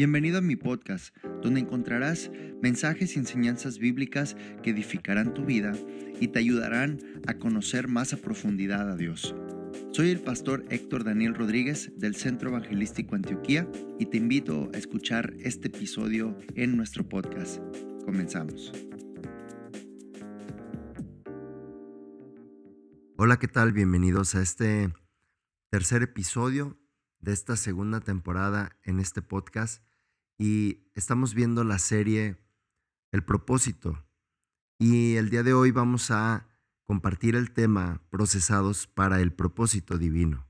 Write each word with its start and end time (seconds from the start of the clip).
Bienvenido 0.00 0.38
a 0.38 0.40
mi 0.40 0.56
podcast, 0.56 1.14
donde 1.42 1.60
encontrarás 1.60 2.30
mensajes 2.62 3.14
y 3.14 3.18
enseñanzas 3.18 3.78
bíblicas 3.78 4.34
que 4.62 4.70
edificarán 4.70 5.34
tu 5.34 5.44
vida 5.44 5.74
y 6.18 6.28
te 6.28 6.38
ayudarán 6.38 7.00
a 7.26 7.34
conocer 7.34 7.86
más 7.86 8.14
a 8.14 8.16
profundidad 8.16 8.90
a 8.90 8.96
Dios. 8.96 9.34
Soy 9.92 10.08
el 10.08 10.20
pastor 10.20 10.64
Héctor 10.70 11.04
Daniel 11.04 11.34
Rodríguez 11.34 11.92
del 11.98 12.14
Centro 12.14 12.48
Evangelístico 12.48 13.14
Antioquía 13.14 13.70
y 13.98 14.06
te 14.06 14.16
invito 14.16 14.70
a 14.72 14.78
escuchar 14.78 15.34
este 15.38 15.68
episodio 15.68 16.34
en 16.54 16.78
nuestro 16.78 17.06
podcast. 17.06 17.58
Comenzamos. 18.06 18.72
Hola, 23.16 23.38
¿qué 23.38 23.48
tal? 23.48 23.74
Bienvenidos 23.74 24.34
a 24.34 24.40
este 24.40 24.94
tercer 25.68 26.02
episodio 26.02 26.78
de 27.18 27.34
esta 27.34 27.54
segunda 27.54 28.00
temporada 28.00 28.78
en 28.82 28.98
este 28.98 29.20
podcast 29.20 29.82
y 30.40 30.90
estamos 30.94 31.34
viendo 31.34 31.64
la 31.64 31.78
serie 31.78 32.38
El 33.12 33.22
propósito. 33.22 34.06
Y 34.78 35.16
el 35.16 35.28
día 35.28 35.42
de 35.42 35.52
hoy 35.52 35.70
vamos 35.70 36.10
a 36.10 36.48
compartir 36.84 37.36
el 37.36 37.52
tema 37.52 38.02
Procesados 38.08 38.86
para 38.86 39.20
el 39.20 39.34
propósito 39.34 39.98
divino. 39.98 40.48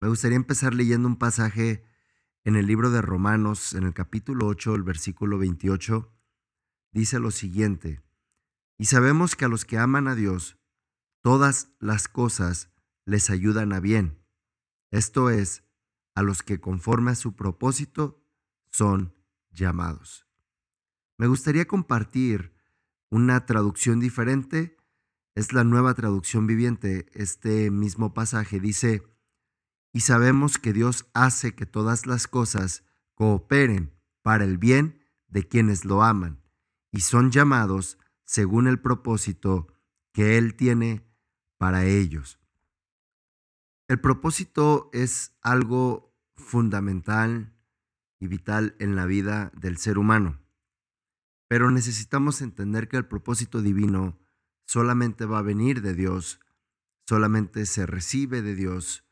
Me 0.00 0.08
gustaría 0.08 0.34
empezar 0.34 0.74
leyendo 0.74 1.06
un 1.06 1.16
pasaje 1.16 1.84
en 2.42 2.56
el 2.56 2.66
libro 2.66 2.90
de 2.90 3.02
Romanos, 3.02 3.72
en 3.72 3.84
el 3.84 3.94
capítulo 3.94 4.48
8, 4.48 4.74
el 4.74 4.82
versículo 4.82 5.38
28, 5.38 6.12
dice 6.90 7.20
lo 7.20 7.30
siguiente, 7.30 8.02
y 8.76 8.86
sabemos 8.86 9.36
que 9.36 9.44
a 9.44 9.48
los 9.48 9.64
que 9.64 9.78
aman 9.78 10.08
a 10.08 10.16
Dios, 10.16 10.58
todas 11.22 11.70
las 11.78 12.08
cosas 12.08 12.70
les 13.06 13.30
ayudan 13.30 13.72
a 13.72 13.80
bien 13.80 14.24
esto 14.94 15.28
es, 15.28 15.64
a 16.14 16.22
los 16.22 16.44
que 16.44 16.60
conforme 16.60 17.10
a 17.10 17.14
su 17.16 17.34
propósito 17.34 18.23
son 18.74 19.14
llamados. 19.52 20.26
Me 21.16 21.28
gustaría 21.28 21.64
compartir 21.64 22.56
una 23.08 23.46
traducción 23.46 24.00
diferente. 24.00 24.76
Es 25.36 25.52
la 25.52 25.62
nueva 25.62 25.94
traducción 25.94 26.48
viviente. 26.48 27.06
Este 27.12 27.70
mismo 27.70 28.14
pasaje 28.14 28.58
dice, 28.58 29.06
y 29.92 30.00
sabemos 30.00 30.58
que 30.58 30.72
Dios 30.72 31.08
hace 31.14 31.54
que 31.54 31.66
todas 31.66 32.06
las 32.06 32.26
cosas 32.26 32.82
cooperen 33.14 33.94
para 34.22 34.42
el 34.42 34.58
bien 34.58 35.00
de 35.28 35.46
quienes 35.46 35.84
lo 35.84 36.02
aman 36.02 36.42
y 36.90 37.02
son 37.02 37.30
llamados 37.30 37.96
según 38.24 38.66
el 38.66 38.80
propósito 38.80 39.68
que 40.12 40.36
Él 40.36 40.56
tiene 40.56 41.06
para 41.58 41.84
ellos. 41.84 42.40
El 43.86 44.00
propósito 44.00 44.90
es 44.92 45.36
algo 45.42 46.12
fundamental 46.34 47.53
y 48.24 48.26
vital 48.26 48.74
en 48.78 48.96
la 48.96 49.04
vida 49.04 49.52
del 49.54 49.76
ser 49.76 49.98
humano, 49.98 50.40
pero 51.46 51.70
necesitamos 51.70 52.40
entender 52.40 52.88
que 52.88 52.96
el 52.96 53.04
propósito 53.04 53.60
divino 53.60 54.18
solamente 54.64 55.26
va 55.26 55.40
a 55.40 55.42
venir 55.42 55.82
de 55.82 55.94
Dios, 55.94 56.40
solamente 57.06 57.66
se 57.66 57.84
recibe 57.84 58.40
de 58.40 58.54
Dios 58.54 59.04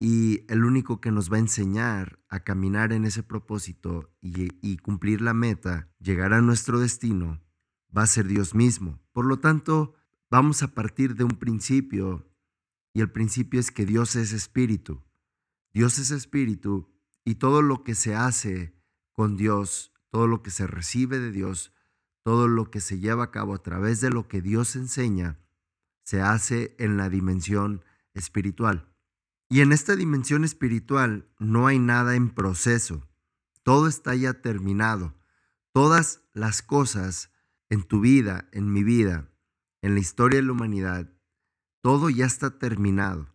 y 0.00 0.44
el 0.52 0.64
único 0.64 1.00
que 1.00 1.12
nos 1.12 1.30
va 1.30 1.36
a 1.36 1.40
enseñar 1.40 2.18
a 2.28 2.40
caminar 2.40 2.92
en 2.92 3.04
ese 3.04 3.22
propósito 3.22 4.12
y, 4.20 4.76
cumplir 4.78 5.20
la 5.20 5.32
meta, 5.32 5.92
llegar 6.00 6.32
a 6.32 6.40
nuestro 6.40 6.80
destino, 6.80 7.40
va 7.96 8.02
a 8.02 8.08
ser 8.08 8.26
Dios 8.26 8.54
mismo. 8.54 9.00
Por 9.12 9.26
lo 9.26 9.38
tanto, 9.38 9.94
vamos 10.28 10.64
a 10.64 10.74
partir 10.74 11.14
de 11.14 11.22
un 11.22 11.38
principio 11.38 12.26
y 12.92 13.00
el 13.00 13.12
principio 13.12 13.60
es 13.60 13.70
que 13.70 13.86
Dios 13.86 14.16
es 14.16 14.32
espíritu. 14.32 15.04
Dios 15.72 16.00
es 16.00 16.10
espíritu 16.10 16.90
y 17.30 17.36
todo 17.36 17.62
lo 17.62 17.84
que 17.84 17.94
se 17.94 18.16
hace 18.16 18.74
con 19.12 19.36
Dios, 19.36 19.92
todo 20.10 20.26
lo 20.26 20.42
que 20.42 20.50
se 20.50 20.66
recibe 20.66 21.20
de 21.20 21.30
Dios, 21.30 21.72
todo 22.24 22.48
lo 22.48 22.72
que 22.72 22.80
se 22.80 22.98
lleva 22.98 23.22
a 23.22 23.30
cabo 23.30 23.54
a 23.54 23.62
través 23.62 24.00
de 24.00 24.10
lo 24.10 24.26
que 24.26 24.42
Dios 24.42 24.74
enseña, 24.74 25.38
se 26.02 26.22
hace 26.22 26.74
en 26.80 26.96
la 26.96 27.08
dimensión 27.08 27.84
espiritual. 28.14 28.92
Y 29.48 29.60
en 29.60 29.70
esta 29.70 29.94
dimensión 29.94 30.42
espiritual 30.42 31.28
no 31.38 31.68
hay 31.68 31.78
nada 31.78 32.16
en 32.16 32.30
proceso, 32.30 33.08
todo 33.62 33.86
está 33.86 34.16
ya 34.16 34.42
terminado. 34.42 35.14
Todas 35.72 36.24
las 36.32 36.62
cosas 36.62 37.30
en 37.68 37.84
tu 37.84 38.00
vida, 38.00 38.48
en 38.50 38.72
mi 38.72 38.82
vida, 38.82 39.30
en 39.82 39.94
la 39.94 40.00
historia 40.00 40.40
de 40.40 40.46
la 40.46 40.52
humanidad, 40.52 41.12
todo 41.80 42.10
ya 42.10 42.26
está 42.26 42.58
terminado. 42.58 43.32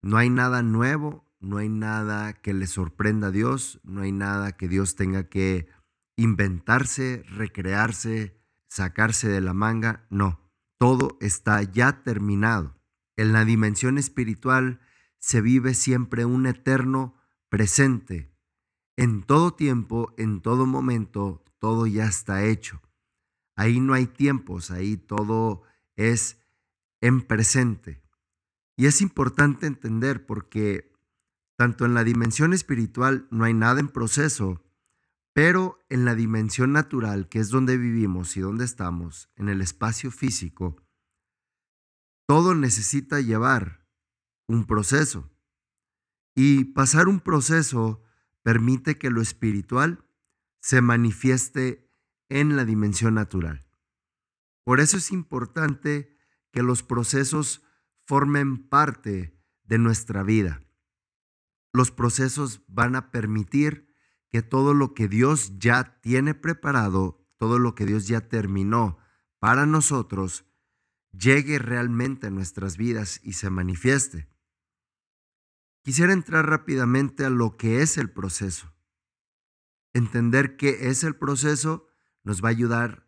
No 0.00 0.16
hay 0.16 0.30
nada 0.30 0.62
nuevo, 0.62 1.25
no 1.46 1.58
hay 1.58 1.68
nada 1.68 2.32
que 2.32 2.52
le 2.52 2.66
sorprenda 2.66 3.28
a 3.28 3.30
Dios, 3.30 3.80
no 3.84 4.02
hay 4.02 4.10
nada 4.10 4.56
que 4.56 4.68
Dios 4.68 4.96
tenga 4.96 5.28
que 5.28 5.68
inventarse, 6.16 7.22
recrearse, 7.28 8.36
sacarse 8.68 9.28
de 9.28 9.40
la 9.40 9.54
manga. 9.54 10.06
No, 10.10 10.40
todo 10.76 11.16
está 11.20 11.62
ya 11.62 12.02
terminado. 12.02 12.76
En 13.16 13.32
la 13.32 13.44
dimensión 13.44 13.96
espiritual 13.96 14.80
se 15.18 15.40
vive 15.40 15.74
siempre 15.74 16.24
un 16.24 16.46
eterno 16.46 17.14
presente. 17.48 18.34
En 18.96 19.22
todo 19.22 19.54
tiempo, 19.54 20.14
en 20.18 20.40
todo 20.40 20.66
momento, 20.66 21.44
todo 21.58 21.86
ya 21.86 22.06
está 22.06 22.44
hecho. 22.44 22.82
Ahí 23.54 23.78
no 23.78 23.94
hay 23.94 24.06
tiempos, 24.06 24.72
ahí 24.72 24.96
todo 24.96 25.62
es 25.94 26.38
en 27.00 27.22
presente. 27.22 28.02
Y 28.76 28.86
es 28.86 29.00
importante 29.00 29.66
entender 29.66 30.26
porque 30.26 30.95
tanto 31.56 31.84
en 31.84 31.94
la 31.94 32.04
dimensión 32.04 32.52
espiritual 32.52 33.26
no 33.30 33.44
hay 33.44 33.54
nada 33.54 33.80
en 33.80 33.88
proceso, 33.88 34.62
pero 35.32 35.78
en 35.88 36.04
la 36.04 36.14
dimensión 36.14 36.72
natural, 36.72 37.28
que 37.28 37.40
es 37.40 37.48
donde 37.48 37.76
vivimos 37.76 38.36
y 38.36 38.40
donde 38.40 38.64
estamos, 38.64 39.30
en 39.36 39.48
el 39.48 39.60
espacio 39.60 40.10
físico, 40.10 40.82
todo 42.26 42.54
necesita 42.54 43.20
llevar 43.20 43.86
un 44.48 44.66
proceso. 44.66 45.30
Y 46.34 46.64
pasar 46.64 47.08
un 47.08 47.20
proceso 47.20 48.02
permite 48.42 48.98
que 48.98 49.10
lo 49.10 49.22
espiritual 49.22 50.04
se 50.60 50.80
manifieste 50.80 51.88
en 52.28 52.56
la 52.56 52.64
dimensión 52.64 53.14
natural. 53.14 53.66
Por 54.64 54.80
eso 54.80 54.96
es 54.96 55.12
importante 55.12 56.16
que 56.52 56.62
los 56.62 56.82
procesos 56.82 57.62
formen 58.04 58.68
parte 58.68 59.38
de 59.64 59.78
nuestra 59.78 60.22
vida. 60.22 60.65
Los 61.76 61.90
procesos 61.90 62.62
van 62.68 62.96
a 62.96 63.10
permitir 63.10 63.94
que 64.30 64.40
todo 64.40 64.72
lo 64.72 64.94
que 64.94 65.08
Dios 65.08 65.58
ya 65.58 66.00
tiene 66.00 66.32
preparado, 66.32 67.22
todo 67.36 67.58
lo 67.58 67.74
que 67.74 67.84
Dios 67.84 68.08
ya 68.08 68.30
terminó 68.30 68.96
para 69.40 69.66
nosotros, 69.66 70.46
llegue 71.12 71.58
realmente 71.58 72.28
a 72.28 72.30
nuestras 72.30 72.78
vidas 72.78 73.20
y 73.22 73.34
se 73.34 73.50
manifieste. 73.50 74.26
Quisiera 75.82 76.14
entrar 76.14 76.48
rápidamente 76.48 77.26
a 77.26 77.30
lo 77.30 77.58
que 77.58 77.82
es 77.82 77.98
el 77.98 78.10
proceso. 78.10 78.72
Entender 79.92 80.56
qué 80.56 80.88
es 80.88 81.04
el 81.04 81.14
proceso 81.14 81.88
nos 82.24 82.42
va 82.42 82.48
a 82.48 82.52
ayudar 82.52 83.06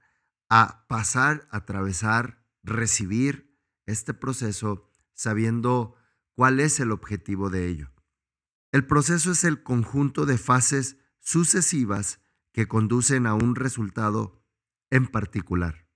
a 0.51 0.87
pasar, 0.89 1.49
atravesar 1.51 2.45
recibir 2.63 3.59
este 3.87 4.13
proceso 4.13 4.91
sabiendo 5.15 5.97
cuál 6.35 6.61
es 6.61 6.81
el 6.81 6.93
objetivo 6.93 7.49
de 7.49 7.67
ello. 7.67 7.93
El 8.71 8.87
proceso 8.87 9.33
es 9.33 9.45
el 9.45 9.63
conjunto 9.63 10.27
de 10.27 10.37
fases 10.37 10.99
sucesivas 11.21 12.21
que 12.53 12.69
conducen 12.69 13.27
a 13.27 13.35
un 13.35 13.55
resultado 13.55 14.45
en 14.91 15.07
particular. 15.07 15.87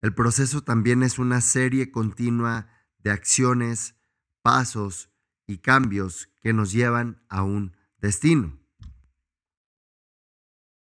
El 0.00 0.14
proceso 0.14 0.62
también 0.62 1.02
es 1.02 1.18
una 1.18 1.40
serie 1.40 1.90
continua 1.90 2.68
de 2.98 3.10
acciones, 3.10 3.94
pasos 4.42 5.10
y 5.46 5.58
cambios 5.58 6.30
que 6.42 6.52
nos 6.52 6.72
llevan 6.72 7.22
a 7.28 7.42
un 7.42 7.76
destino. 7.98 8.58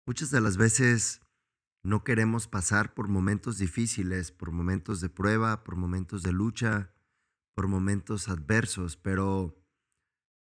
Muchas 0.06 0.30
de 0.30 0.40
las 0.40 0.56
veces 0.56 1.20
no 1.82 2.02
queremos 2.02 2.48
pasar 2.48 2.94
por 2.94 3.08
momentos 3.08 3.58
difíciles, 3.58 4.32
por 4.32 4.50
momentos 4.50 5.00
de 5.00 5.08
prueba, 5.08 5.62
por 5.62 5.76
momentos 5.76 6.22
de 6.22 6.32
lucha, 6.32 6.92
por 7.54 7.68
momentos 7.68 8.28
adversos, 8.28 8.96
pero 8.96 9.59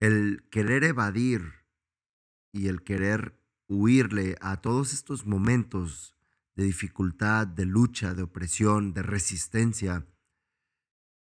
el 0.01 0.49
querer 0.51 0.85
evadir 0.85 1.53
y 2.53 2.69
el 2.69 2.83
querer 2.83 3.39
huirle 3.69 4.37
a 4.41 4.61
todos 4.63 4.95
estos 4.95 5.27
momentos 5.27 6.17
de 6.57 6.65
dificultad, 6.65 7.47
de 7.47 7.67
lucha, 7.67 8.15
de 8.15 8.23
opresión, 8.23 8.95
de 8.95 9.03
resistencia, 9.03 10.07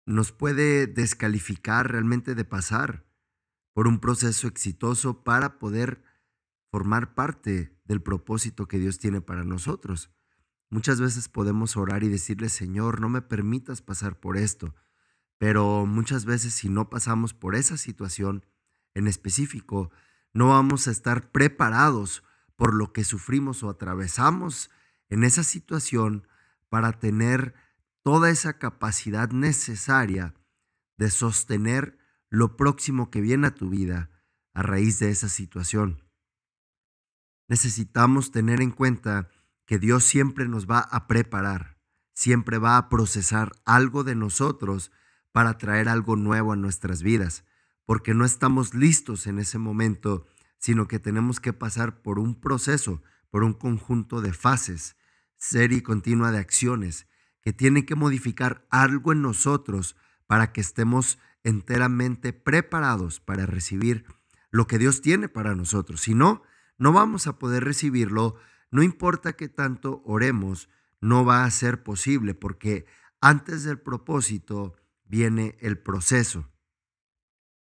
nos 0.05 0.31
puede 0.31 0.85
descalificar 0.85 1.91
realmente 1.91 2.35
de 2.35 2.45
pasar 2.45 3.05
por 3.73 3.87
un 3.87 3.99
proceso 3.99 4.47
exitoso 4.47 5.23
para 5.23 5.59
poder 5.59 6.03
formar 6.69 7.15
parte 7.15 7.77
del 7.85 8.01
propósito 8.01 8.67
que 8.67 8.79
Dios 8.79 8.99
tiene 8.99 9.21
para 9.21 9.43
nosotros. 9.43 10.11
Muchas 10.69 10.99
veces 10.99 11.29
podemos 11.29 11.77
orar 11.77 12.03
y 12.03 12.09
decirle, 12.09 12.49
Señor, 12.49 12.99
no 12.99 13.07
me 13.07 13.21
permitas 13.21 13.81
pasar 13.81 14.19
por 14.19 14.35
esto, 14.35 14.75
pero 15.37 15.85
muchas 15.85 16.25
veces 16.25 16.53
si 16.53 16.67
no 16.67 16.89
pasamos 16.89 17.33
por 17.33 17.55
esa 17.55 17.77
situación 17.77 18.45
en 18.97 19.07
específico, 19.07 19.91
no 20.33 20.49
vamos 20.49 20.87
a 20.87 20.91
estar 20.91 21.31
preparados 21.31 22.23
por 22.55 22.73
lo 22.73 22.91
que 22.93 23.03
sufrimos 23.03 23.61
o 23.63 23.69
atravesamos 23.69 24.71
en 25.09 25.23
esa 25.23 25.43
situación 25.43 26.27
para 26.69 26.93
tener 26.93 27.53
toda 28.01 28.29
esa 28.29 28.57
capacidad 28.57 29.29
necesaria 29.29 30.33
de 30.97 31.11
sostener 31.11 31.97
lo 32.29 32.57
próximo 32.57 33.11
que 33.11 33.21
viene 33.21 33.47
a 33.47 33.55
tu 33.55 33.69
vida 33.69 34.09
a 34.53 34.63
raíz 34.63 34.97
de 34.99 35.11
esa 35.11 35.29
situación. 35.29 36.03
Necesitamos 37.47 38.31
tener 38.31 38.61
en 38.61 38.71
cuenta 38.71 39.29
que 39.65 39.77
Dios 39.77 40.03
siempre 40.03 40.47
nos 40.47 40.65
va 40.67 40.79
a 40.79 41.07
preparar, 41.07 41.77
siempre 42.13 42.57
va 42.57 42.77
a 42.77 42.89
procesar 42.89 43.51
algo 43.63 44.03
de 44.03 44.15
nosotros 44.15 44.91
para 45.31 45.59
traer 45.59 45.87
algo 45.87 46.15
nuevo 46.15 46.53
a 46.53 46.55
nuestras 46.55 47.03
vidas, 47.03 47.45
porque 47.87 48.13
no 48.13 48.25
estamos 48.25 48.73
listos 48.73 49.27
en 49.27 49.39
ese 49.39 49.57
momento, 49.57 50.27
sino 50.59 50.89
que 50.89 50.99
tenemos 50.99 51.39
que 51.39 51.53
pasar 51.53 52.01
por 52.01 52.19
un 52.19 52.35
proceso, 52.35 53.01
por 53.31 53.45
un 53.45 53.53
conjunto 53.53 54.19
de 54.19 54.33
fases, 54.33 54.97
serie 55.37 55.81
continua 55.81 56.31
de 56.31 56.39
acciones 56.39 57.07
que 57.41 57.53
tienen 57.53 57.85
que 57.85 57.95
modificar 57.95 58.67
algo 58.69 59.13
en 59.13 59.21
nosotros 59.21 59.95
para 60.25 60.51
que 60.51 60.59
estemos 60.59 61.17
enteramente 61.45 62.33
preparados 62.33 63.21
para 63.21 63.45
recibir 63.45 64.05
lo 64.51 64.67
que 64.67 64.79
Dios 64.79 65.01
tiene 65.01 65.29
para 65.29 65.55
nosotros. 65.55 66.01
Si 66.01 66.13
no, 66.13 66.43
no 66.77 66.91
vamos 66.91 67.25
a 67.25 67.39
poder 67.39 67.63
recibirlo, 67.63 68.35
no 68.69 68.83
importa 68.83 69.37
que 69.37 69.47
tanto 69.47 70.01
oremos, 70.03 70.67
no 70.99 71.23
va 71.23 71.45
a 71.45 71.51
ser 71.51 71.83
posible 71.83 72.33
porque 72.33 72.85
antes 73.21 73.63
del 73.63 73.79
propósito 73.79 74.75
viene 75.05 75.57
el 75.61 75.77
proceso. 75.77 76.51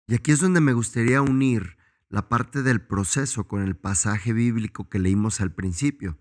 Y 0.07 0.15
aquí 0.15 0.33
es 0.33 0.41
donde 0.41 0.61
me 0.61 0.73
gustaría 0.73 1.23
unir 1.23 1.77
la 2.09 2.29
parte 2.29 2.63
del 2.63 2.81
proceso 2.81 3.49
con 3.49 3.63
el 3.63 3.77
pasaje 3.77 4.33
bíblico 4.33 4.89
que 4.89 4.99
leímos 4.99 5.41
al 5.41 5.53
principio. 5.55 6.19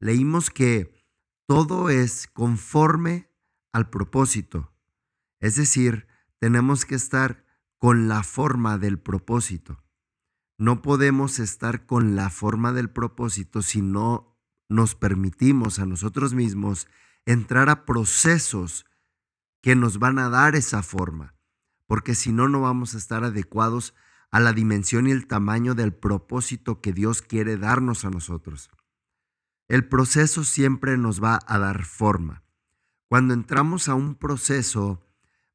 Leímos 0.00 0.50
que 0.50 1.06
todo 1.46 1.90
es 1.90 2.26
conforme 2.26 3.30
al 3.72 3.88
propósito. 3.90 4.72
Es 5.40 5.56
decir, 5.56 6.06
tenemos 6.38 6.84
que 6.84 6.94
estar 6.94 7.44
con 7.78 8.08
la 8.08 8.22
forma 8.22 8.78
del 8.78 8.98
propósito. 8.98 9.82
No 10.58 10.82
podemos 10.82 11.38
estar 11.38 11.86
con 11.86 12.14
la 12.14 12.30
forma 12.30 12.72
del 12.72 12.90
propósito 12.90 13.62
si 13.62 13.82
no 13.82 14.38
nos 14.68 14.94
permitimos 14.94 15.78
a 15.78 15.86
nosotros 15.86 16.34
mismos 16.34 16.88
entrar 17.26 17.68
a 17.68 17.84
procesos 17.84 18.86
que 19.60 19.76
nos 19.76 19.98
van 19.98 20.18
a 20.18 20.28
dar 20.28 20.56
esa 20.56 20.82
forma, 20.82 21.31
porque 21.92 22.14
si 22.14 22.32
no, 22.32 22.48
no 22.48 22.62
vamos 22.62 22.94
a 22.94 22.96
estar 22.96 23.22
adecuados 23.22 23.92
a 24.30 24.40
la 24.40 24.54
dimensión 24.54 25.06
y 25.06 25.10
el 25.10 25.26
tamaño 25.26 25.74
del 25.74 25.92
propósito 25.92 26.80
que 26.80 26.94
Dios 26.94 27.20
quiere 27.20 27.58
darnos 27.58 28.06
a 28.06 28.10
nosotros. 28.10 28.70
El 29.68 29.86
proceso 29.86 30.42
siempre 30.42 30.96
nos 30.96 31.22
va 31.22 31.38
a 31.46 31.58
dar 31.58 31.84
forma. 31.84 32.44
Cuando 33.08 33.34
entramos 33.34 33.90
a 33.90 33.94
un 33.94 34.14
proceso, 34.14 35.06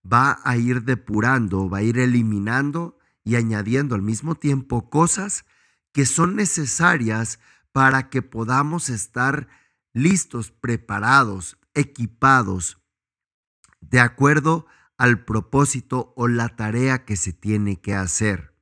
va 0.05 0.39
a 0.43 0.57
ir 0.57 0.83
depurando, 0.83 1.71
va 1.71 1.79
a 1.79 1.81
ir 1.81 1.97
eliminando 1.97 2.99
y 3.23 3.35
añadiendo 3.35 3.95
al 3.95 4.03
mismo 4.03 4.35
tiempo 4.35 4.91
cosas 4.91 5.43
que 5.91 6.05
son 6.05 6.35
necesarias 6.35 7.39
para 7.71 8.11
que 8.11 8.21
podamos 8.21 8.89
estar 8.89 9.47
listos, 9.91 10.51
preparados, 10.51 11.57
equipados, 11.73 12.79
de 13.81 13.99
acuerdo 13.99 14.67
al 14.97 15.23
propósito 15.23 16.13
o 16.15 16.27
la 16.27 16.49
tarea 16.49 17.05
que 17.05 17.15
se 17.15 17.33
tiene 17.33 17.79
que 17.79 17.93
hacer. 17.93 18.53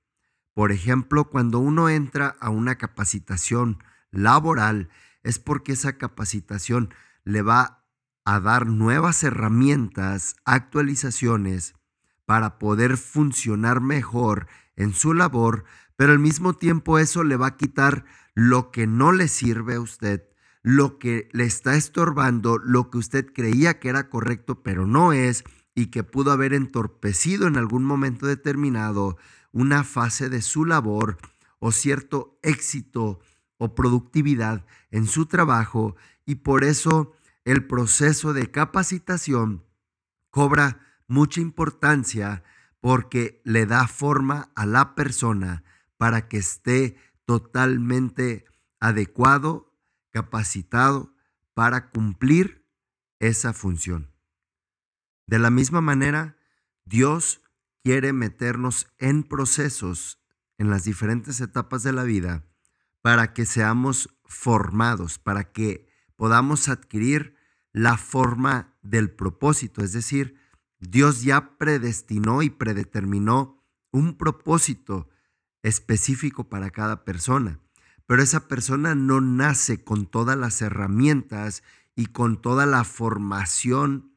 Por 0.54 0.72
ejemplo, 0.72 1.30
cuando 1.30 1.60
uno 1.60 1.90
entra 1.90 2.36
a 2.40 2.50
una 2.50 2.78
capacitación 2.78 3.84
laboral, 4.12 4.90
es 5.24 5.40
porque 5.40 5.74
esa 5.74 5.98
capacitación 5.98 6.94
le 7.24 7.42
va 7.42 7.84
a 8.26 8.40
dar 8.40 8.68
nuevas 8.68 9.24
herramientas, 9.24 10.36
actualizaciones 10.46 11.76
para 12.26 12.58
poder 12.58 12.98
funcionar 12.98 13.82
mejor 13.82 14.48
en 14.76 14.94
su 14.94 15.14
labor, 15.14 15.64
pero 15.96 16.12
al 16.12 16.20
mismo 16.20 16.54
tiempo 16.54 17.00
eso 17.00 17.24
le 17.24 17.38
va 17.38 17.48
a 17.48 17.58
quitar 17.58 18.06
lo 18.34 18.72
que 18.72 18.88
no 18.88 19.12
le 19.12 19.28
sirve 19.28 19.76
a 19.76 19.82
usted, 19.82 20.24
lo 20.62 20.98
que 20.98 21.30
le 21.32 21.46
está 21.46 21.76
estorbando, 21.76 22.58
lo 22.58 22.90
que 22.90 22.98
usted 22.98 23.32
creía 23.32 23.80
que 23.80 23.90
era 23.90 24.10
correcto, 24.10 24.64
pero 24.64 24.88
no 24.88 25.14
es, 25.14 25.44
y 25.76 25.88
que 25.88 26.04
pudo 26.04 26.32
haber 26.32 26.54
entorpecido 26.54 27.48
en 27.48 27.58
algún 27.58 27.84
momento 27.84 28.26
determinado 28.26 29.18
una 29.52 29.84
fase 29.84 30.30
de 30.30 30.42
su 30.42 30.66
labor 30.66 31.18
o 31.60 31.72
cierto 31.72 32.40
éxito 32.42 33.20
o 33.58 33.76
productividad 33.76 34.66
en 34.90 35.06
su 35.06 35.26
trabajo 35.26 35.96
y 36.26 36.36
por 36.36 36.64
eso 36.64 37.14
el 37.44 37.68
proceso 37.68 38.34
de 38.34 38.50
capacitación 38.50 39.64
cobra 40.32 40.80
mucha 41.08 41.42
importancia 41.42 42.44
porque 42.80 43.42
le 43.44 43.66
da 43.66 43.88
forma 43.88 44.52
a 44.56 44.66
la 44.66 44.96
persona 44.96 45.64
para 45.98 46.28
que 46.28 46.38
esté 46.38 46.98
totalmente 47.26 48.46
adecuado, 48.80 49.74
capacitado 50.12 51.14
para 51.54 51.90
cumplir 51.90 52.66
esa 53.20 53.54
función. 53.54 54.15
De 55.28 55.40
la 55.40 55.50
misma 55.50 55.82
manera, 55.82 56.38
Dios 56.86 57.42
quiere 57.84 58.14
meternos 58.14 58.88
en 58.98 59.24
procesos 59.24 60.20
en 60.58 60.70
las 60.70 60.84
diferentes 60.84 61.42
etapas 61.42 61.84
de 61.84 61.94
la 61.94 62.04
vida 62.04 62.46
para 63.02 63.34
que 63.34 63.46
seamos 63.46 64.10
formados, 64.26 65.20
para 65.20 65.52
que 65.52 65.88
podamos 66.16 66.70
adquirir 66.70 67.36
la 67.72 67.98
forma 67.98 68.74
del 68.82 69.12
propósito. 69.12 69.84
Es 69.84 69.94
decir, 69.94 70.40
Dios 70.80 71.24
ya 71.24 71.58
predestinó 71.58 72.42
y 72.42 72.50
predeterminó 72.50 73.64
un 73.92 74.18
propósito 74.18 75.10
específico 75.62 76.50
para 76.50 76.70
cada 76.70 77.06
persona, 77.06 77.60
pero 78.06 78.22
esa 78.22 78.48
persona 78.48 78.94
no 78.96 79.22
nace 79.22 79.84
con 79.84 80.06
todas 80.06 80.38
las 80.38 80.62
herramientas 80.62 81.64
y 81.96 82.08
con 82.08 82.42
toda 82.42 82.66
la 82.66 82.84
formación 82.84 84.15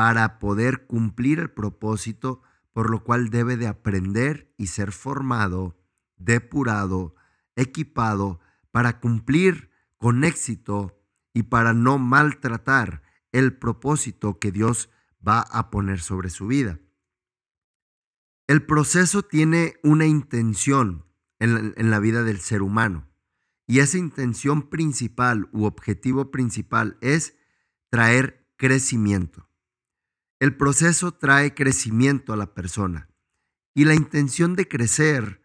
para 0.00 0.38
poder 0.38 0.86
cumplir 0.86 1.40
el 1.40 1.50
propósito 1.50 2.40
por 2.72 2.88
lo 2.88 3.04
cual 3.04 3.28
debe 3.28 3.58
de 3.58 3.66
aprender 3.66 4.50
y 4.56 4.68
ser 4.68 4.92
formado, 4.92 5.78
depurado, 6.16 7.14
equipado 7.54 8.40
para 8.70 8.98
cumplir 8.98 9.70
con 9.98 10.24
éxito 10.24 10.98
y 11.34 11.42
para 11.42 11.74
no 11.74 11.98
maltratar 11.98 13.02
el 13.30 13.58
propósito 13.58 14.38
que 14.38 14.50
Dios 14.50 14.88
va 15.20 15.40
a 15.42 15.68
poner 15.68 16.00
sobre 16.00 16.30
su 16.30 16.46
vida. 16.46 16.80
El 18.46 18.64
proceso 18.64 19.22
tiene 19.22 19.74
una 19.82 20.06
intención 20.06 21.04
en 21.40 21.52
la, 21.52 21.72
en 21.76 21.90
la 21.90 21.98
vida 21.98 22.22
del 22.22 22.40
ser 22.40 22.62
humano 22.62 23.06
y 23.66 23.80
esa 23.80 23.98
intención 23.98 24.70
principal 24.70 25.50
u 25.52 25.64
objetivo 25.64 26.30
principal 26.30 26.96
es 27.02 27.36
traer 27.90 28.48
crecimiento. 28.56 29.49
El 30.40 30.56
proceso 30.56 31.12
trae 31.12 31.54
crecimiento 31.54 32.32
a 32.32 32.36
la 32.36 32.54
persona 32.54 33.10
y 33.74 33.84
la 33.84 33.94
intención 33.94 34.56
de 34.56 34.66
crecer 34.66 35.42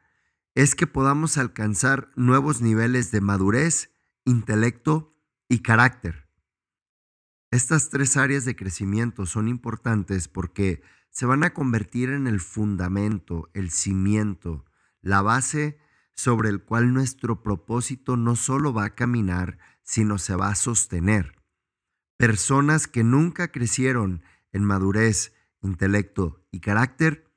es 0.56 0.74
que 0.74 0.88
podamos 0.88 1.38
alcanzar 1.38 2.12
nuevos 2.16 2.62
niveles 2.62 3.12
de 3.12 3.20
madurez, 3.20 3.92
intelecto 4.24 5.14
y 5.50 5.60
carácter. 5.60 6.30
Estas 7.52 7.90
tres 7.90 8.16
áreas 8.16 8.46
de 8.46 8.56
crecimiento 8.56 9.26
son 9.26 9.50
importantes 9.50 10.30
porque 10.30 10.82
se 11.10 11.26
van 11.26 11.44
a 11.44 11.54
convertir 11.54 12.10
en 12.10 12.26
el 12.26 12.40
fundamento, 12.40 13.50
el 13.54 13.72
cimiento, 13.72 14.64
la 15.02 15.22
base 15.22 15.78
sobre 16.16 16.48
el 16.48 16.64
cual 16.64 16.94
nuestro 16.94 17.44
propósito 17.44 18.16
no 18.16 18.38
solo 18.38 18.74
va 18.74 18.86
a 18.86 18.96
caminar, 18.96 19.58
sino 19.84 20.20
se 20.20 20.38
va 20.38 20.48
a 20.48 20.56
sostener. 20.56 21.36
Personas 22.18 22.88
que 22.88 23.04
nunca 23.04 23.50
crecieron 23.52 24.24
en 24.56 24.64
madurez, 24.64 25.34
intelecto 25.62 26.42
y 26.50 26.62
carácter, 26.62 27.30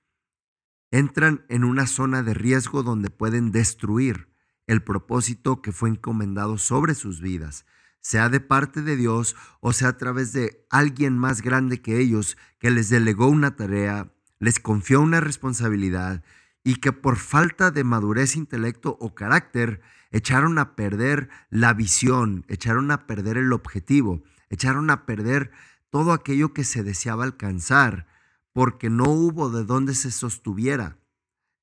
entran 0.92 1.44
en 1.48 1.64
una 1.64 1.88
zona 1.88 2.22
de 2.22 2.32
riesgo 2.32 2.84
donde 2.84 3.10
pueden 3.10 3.50
destruir 3.50 4.28
el 4.68 4.84
propósito 4.84 5.60
que 5.60 5.72
fue 5.72 5.88
encomendado 5.88 6.58
sobre 6.58 6.94
sus 6.94 7.20
vidas, 7.20 7.66
sea 8.00 8.28
de 8.28 8.38
parte 8.38 8.82
de 8.82 8.96
Dios 8.96 9.34
o 9.60 9.72
sea 9.72 9.88
a 9.88 9.96
través 9.96 10.32
de 10.32 10.64
alguien 10.70 11.18
más 11.18 11.42
grande 11.42 11.82
que 11.82 11.98
ellos 11.98 12.38
que 12.60 12.70
les 12.70 12.88
delegó 12.88 13.26
una 13.26 13.56
tarea, 13.56 14.12
les 14.38 14.60
confió 14.60 15.00
una 15.00 15.20
responsabilidad 15.20 16.22
y 16.62 16.76
que 16.76 16.92
por 16.92 17.16
falta 17.16 17.72
de 17.72 17.82
madurez, 17.82 18.36
intelecto 18.36 18.96
o 19.00 19.16
carácter 19.16 19.80
echaron 20.12 20.56
a 20.58 20.76
perder 20.76 21.30
la 21.50 21.74
visión, 21.74 22.44
echaron 22.46 22.92
a 22.92 23.08
perder 23.08 23.38
el 23.38 23.52
objetivo, 23.52 24.22
echaron 24.50 24.90
a 24.90 25.04
perder 25.04 25.50
todo 25.90 26.12
aquello 26.12 26.52
que 26.52 26.64
se 26.64 26.82
deseaba 26.82 27.24
alcanzar, 27.24 28.06
porque 28.52 28.90
no 28.90 29.04
hubo 29.04 29.50
de 29.50 29.64
dónde 29.64 29.94
se 29.94 30.10
sostuviera 30.10 30.98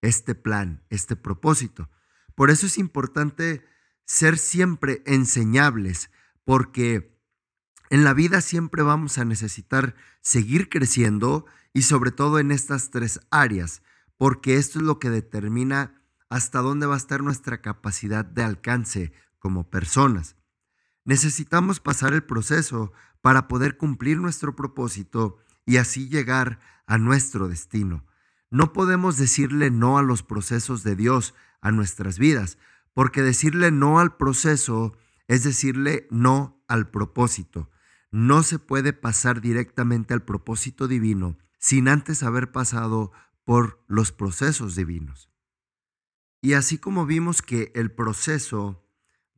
este 0.02 0.36
plan, 0.36 0.84
este 0.90 1.16
propósito. 1.16 1.90
Por 2.36 2.50
eso 2.50 2.66
es 2.66 2.78
importante 2.78 3.66
ser 4.06 4.38
siempre 4.38 5.02
enseñables, 5.06 6.12
porque 6.44 7.20
en 7.90 8.04
la 8.04 8.14
vida 8.14 8.42
siempre 8.42 8.84
vamos 8.84 9.18
a 9.18 9.26
necesitar 9.26 9.96
seguir 10.22 10.70
creciendo 10.70 11.46
y 11.74 11.84
sobre 11.84 12.12
todo 12.12 12.40
en 12.40 12.52
estas 12.52 12.90
tres 12.90 13.20
áreas, 13.32 13.82
porque 14.18 14.56
esto 14.56 14.80
es 14.80 14.86
lo 14.86 15.00
que 15.00 15.10
determina 15.10 16.02
hasta 16.30 16.60
dónde 16.60 16.88
va 16.88 16.96
a 16.96 16.98
estar 16.98 17.22
nuestra 17.22 17.62
capacidad 17.62 18.26
de 18.26 18.44
alcance 18.44 19.14
como 19.40 19.70
personas. 19.70 20.36
Necesitamos 21.06 21.80
pasar 21.80 22.14
el 22.14 22.24
proceso 22.24 22.92
para 23.22 23.48
poder 23.48 23.78
cumplir 23.78 24.18
nuestro 24.18 24.56
propósito 24.56 25.38
y 25.66 25.78
así 25.78 26.10
llegar 26.10 26.60
a 26.88 26.98
nuestro 26.98 27.48
destino. 27.48 28.04
No 28.50 28.74
podemos 28.74 29.18
decirle 29.18 29.72
no 29.72 29.98
a 29.98 30.04
los 30.04 30.24
procesos 30.24 30.84
de 30.84 30.96
Dios 30.96 31.34
a 31.62 31.72
nuestras 31.72 32.20
vidas, 32.20 32.58
porque 32.94 33.22
decirle 33.22 33.72
no 33.72 34.00
al 34.00 34.18
proceso 34.18 34.98
es 35.28 35.44
decirle 35.44 36.08
no 36.10 36.64
al 36.68 36.90
propósito. 36.90 37.70
No 38.12 38.44
se 38.44 38.60
puede 38.60 38.94
pasar 38.94 39.42
directamente 39.42 40.14
al 40.14 40.24
propósito 40.24 40.88
divino 40.88 41.38
sin 41.60 41.88
antes 41.88 42.24
haber 42.24 42.52
pasado 42.52 43.12
por 43.44 43.84
los 43.88 44.12
procesos 44.12 44.76
divinos. 44.76 45.30
Y 46.42 46.54
así 46.54 46.78
como 46.78 47.06
vimos 47.06 47.42
que 47.42 47.72
el 47.76 47.92
proceso 47.92 48.88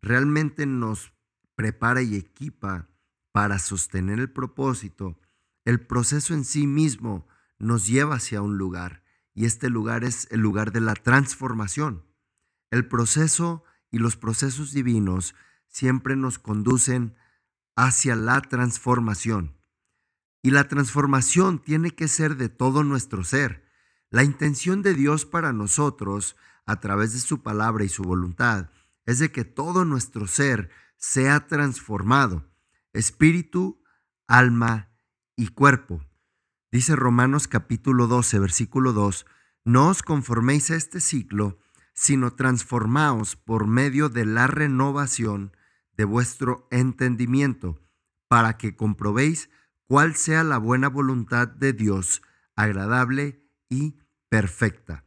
realmente 0.01 0.65
nos 0.65 1.13
prepara 1.57 2.03
y 2.03 2.15
equipa 2.15 2.87
para 3.31 3.57
sostener 3.57 4.19
el 4.19 4.31
propósito, 4.31 5.19
el 5.65 5.81
proceso 5.81 6.35
en 6.35 6.45
sí 6.45 6.67
mismo 6.67 7.27
nos 7.57 7.87
lleva 7.87 8.15
hacia 8.15 8.43
un 8.43 8.57
lugar 8.57 9.03
y 9.33 9.45
este 9.45 9.69
lugar 9.69 10.03
es 10.03 10.27
el 10.29 10.39
lugar 10.39 10.71
de 10.71 10.81
la 10.81 10.93
transformación. 10.93 12.05
El 12.69 12.87
proceso 12.87 13.63
y 13.89 13.97
los 13.97 14.17
procesos 14.17 14.71
divinos 14.71 15.33
siempre 15.67 16.15
nos 16.15 16.37
conducen 16.37 17.15
hacia 17.75 18.15
la 18.15 18.39
transformación. 18.41 19.57
Y 20.43 20.51
la 20.51 20.67
transformación 20.67 21.59
tiene 21.59 21.91
que 21.91 22.07
ser 22.07 22.37
de 22.37 22.49
todo 22.49 22.83
nuestro 22.83 23.23
ser. 23.23 23.65
La 24.11 24.23
intención 24.23 24.83
de 24.83 24.93
Dios 24.93 25.25
para 25.25 25.53
nosotros, 25.53 26.35
a 26.67 26.79
través 26.79 27.13
de 27.13 27.19
su 27.19 27.41
palabra 27.41 27.83
y 27.83 27.89
su 27.89 28.03
voluntad, 28.03 28.69
es 29.05 29.17
de 29.19 29.31
que 29.31 29.43
todo 29.43 29.85
nuestro 29.85 30.27
ser 30.27 30.69
sea 30.97 31.47
transformado, 31.47 32.49
espíritu, 32.93 33.83
alma 34.27 34.91
y 35.35 35.47
cuerpo. 35.47 36.03
Dice 36.71 36.95
Romanos 36.95 37.47
capítulo 37.47 38.07
12, 38.07 38.39
versículo 38.39 38.93
2, 38.93 39.25
no 39.63 39.89
os 39.89 40.01
conforméis 40.01 40.71
a 40.71 40.75
este 40.75 40.99
ciclo, 40.99 41.59
sino 41.93 42.33
transformaos 42.33 43.35
por 43.35 43.67
medio 43.67 44.09
de 44.09 44.25
la 44.25 44.47
renovación 44.47 45.55
de 45.93 46.05
vuestro 46.05 46.67
entendimiento, 46.71 47.79
para 48.27 48.57
que 48.57 48.75
comprobéis 48.75 49.49
cuál 49.87 50.15
sea 50.15 50.43
la 50.43 50.57
buena 50.57 50.89
voluntad 50.89 51.47
de 51.47 51.73
Dios, 51.73 52.21
agradable 52.55 53.43
y 53.69 53.99
perfecta. 54.29 55.05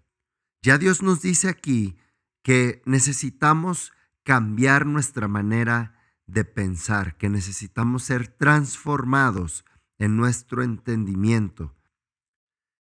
Ya 0.62 0.78
Dios 0.78 1.02
nos 1.02 1.22
dice 1.22 1.48
aquí 1.48 1.98
que 2.42 2.82
necesitamos 2.86 3.92
cambiar 4.30 4.86
nuestra 4.86 5.26
manera 5.26 5.96
de 6.28 6.44
pensar, 6.44 7.16
que 7.16 7.28
necesitamos 7.28 8.04
ser 8.04 8.28
transformados 8.28 9.64
en 9.98 10.16
nuestro 10.16 10.62
entendimiento. 10.62 11.74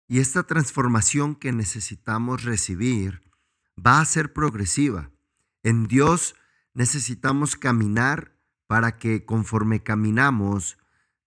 Y 0.09 0.19
esta 0.19 0.43
transformación 0.43 1.35
que 1.35 1.53
necesitamos 1.53 2.45
recibir 2.45 3.23
va 3.79 4.03
a 4.03 4.05
ser 4.05 4.35
progresiva. 4.35 5.11
En 5.63 5.87
Dios 5.87 6.35
necesitamos 6.75 7.57
caminar 7.57 8.37
para 8.67 8.99
que 8.99 9.25
conforme 9.25 9.83
caminamos 9.83 10.77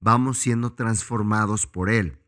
vamos 0.02 0.38
siendo 0.38 0.74
transformados 0.74 1.66
por 1.66 1.90
Él. 1.90 2.20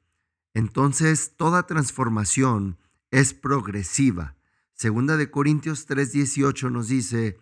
Entonces, 0.56 1.36
toda 1.38 1.68
transformación 1.68 2.80
es 3.12 3.36
progresiva. 3.36 4.36
Segunda 4.74 5.16
de 5.16 5.30
Corintios 5.30 5.86
3:18 5.86 6.72
nos 6.72 6.88
dice, 6.88 7.38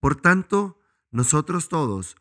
por 0.00 0.16
tanto, 0.16 0.80
nosotros 1.10 1.68
todos, 1.68 2.16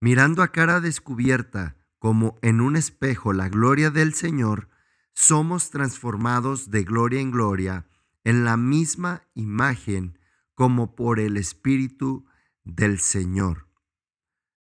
mirando 0.00 0.42
a 0.42 0.48
cara 0.48 0.80
descubierta 0.80 1.76
como 1.98 2.38
en 2.42 2.60
un 2.60 2.76
espejo 2.76 3.32
la 3.32 3.48
gloria 3.48 3.90
del 3.90 4.14
Señor, 4.14 4.68
somos 5.14 5.70
transformados 5.70 6.70
de 6.70 6.84
gloria 6.84 7.20
en 7.20 7.30
gloria 7.30 7.86
en 8.24 8.44
la 8.44 8.56
misma 8.56 9.22
imagen 9.34 10.18
como 10.54 10.94
por 10.94 11.20
el 11.20 11.36
Espíritu 11.36 12.26
del 12.64 12.98
Señor. 12.98 13.68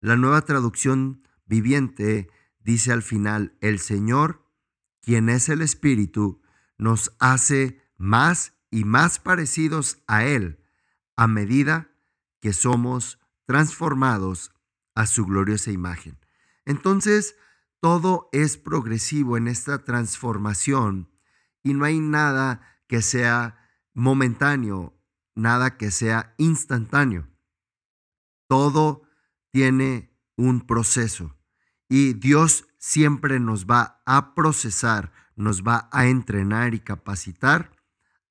La 0.02 0.16
nueva 0.16 0.42
traducción 0.42 1.28
viviente 1.46 2.30
dice 2.60 2.92
al 2.92 3.02
final, 3.02 3.56
el 3.62 3.80
Señor, 3.80 4.46
quien 5.00 5.30
es 5.30 5.48
el 5.50 5.62
Espíritu, 5.62 6.42
nos 6.78 7.16
hace 7.20 7.82
más 7.98 8.54
y 8.72 8.84
más 8.84 9.20
parecidos 9.20 10.04
a 10.08 10.26
Él 10.26 10.60
a 11.16 11.28
medida 11.28 11.91
que 12.42 12.54
somos 12.54 13.20
transformados 13.46 14.52
a 14.96 15.06
su 15.06 15.26
gloriosa 15.26 15.72
imagen. 15.72 16.20
Entonces, 16.66 17.36
todo 17.80 18.30
es 18.32 18.58
progresivo 18.58 19.38
en 19.38 19.48
esta 19.48 19.84
transformación 19.84 21.10
y 21.64 21.74
no 21.74 21.86
hay 21.86 22.00
nada 22.00 22.62
que 22.88 23.02
sea 23.02 23.58
momentáneo, 23.94 24.94
nada 25.36 25.78
que 25.78 25.92
sea 25.92 26.36
instantáneo. 26.38 27.28
Todo 28.48 29.04
tiene 29.52 30.14
un 30.36 30.62
proceso 30.62 31.36
y 31.88 32.14
Dios 32.14 32.68
siempre 32.78 33.40
nos 33.40 33.66
va 33.66 34.02
a 34.06 34.34
procesar, 34.34 35.12
nos 35.36 35.64
va 35.64 35.90
a 35.92 36.08
entrenar 36.08 36.74
y 36.74 36.80
capacitar 36.80 37.72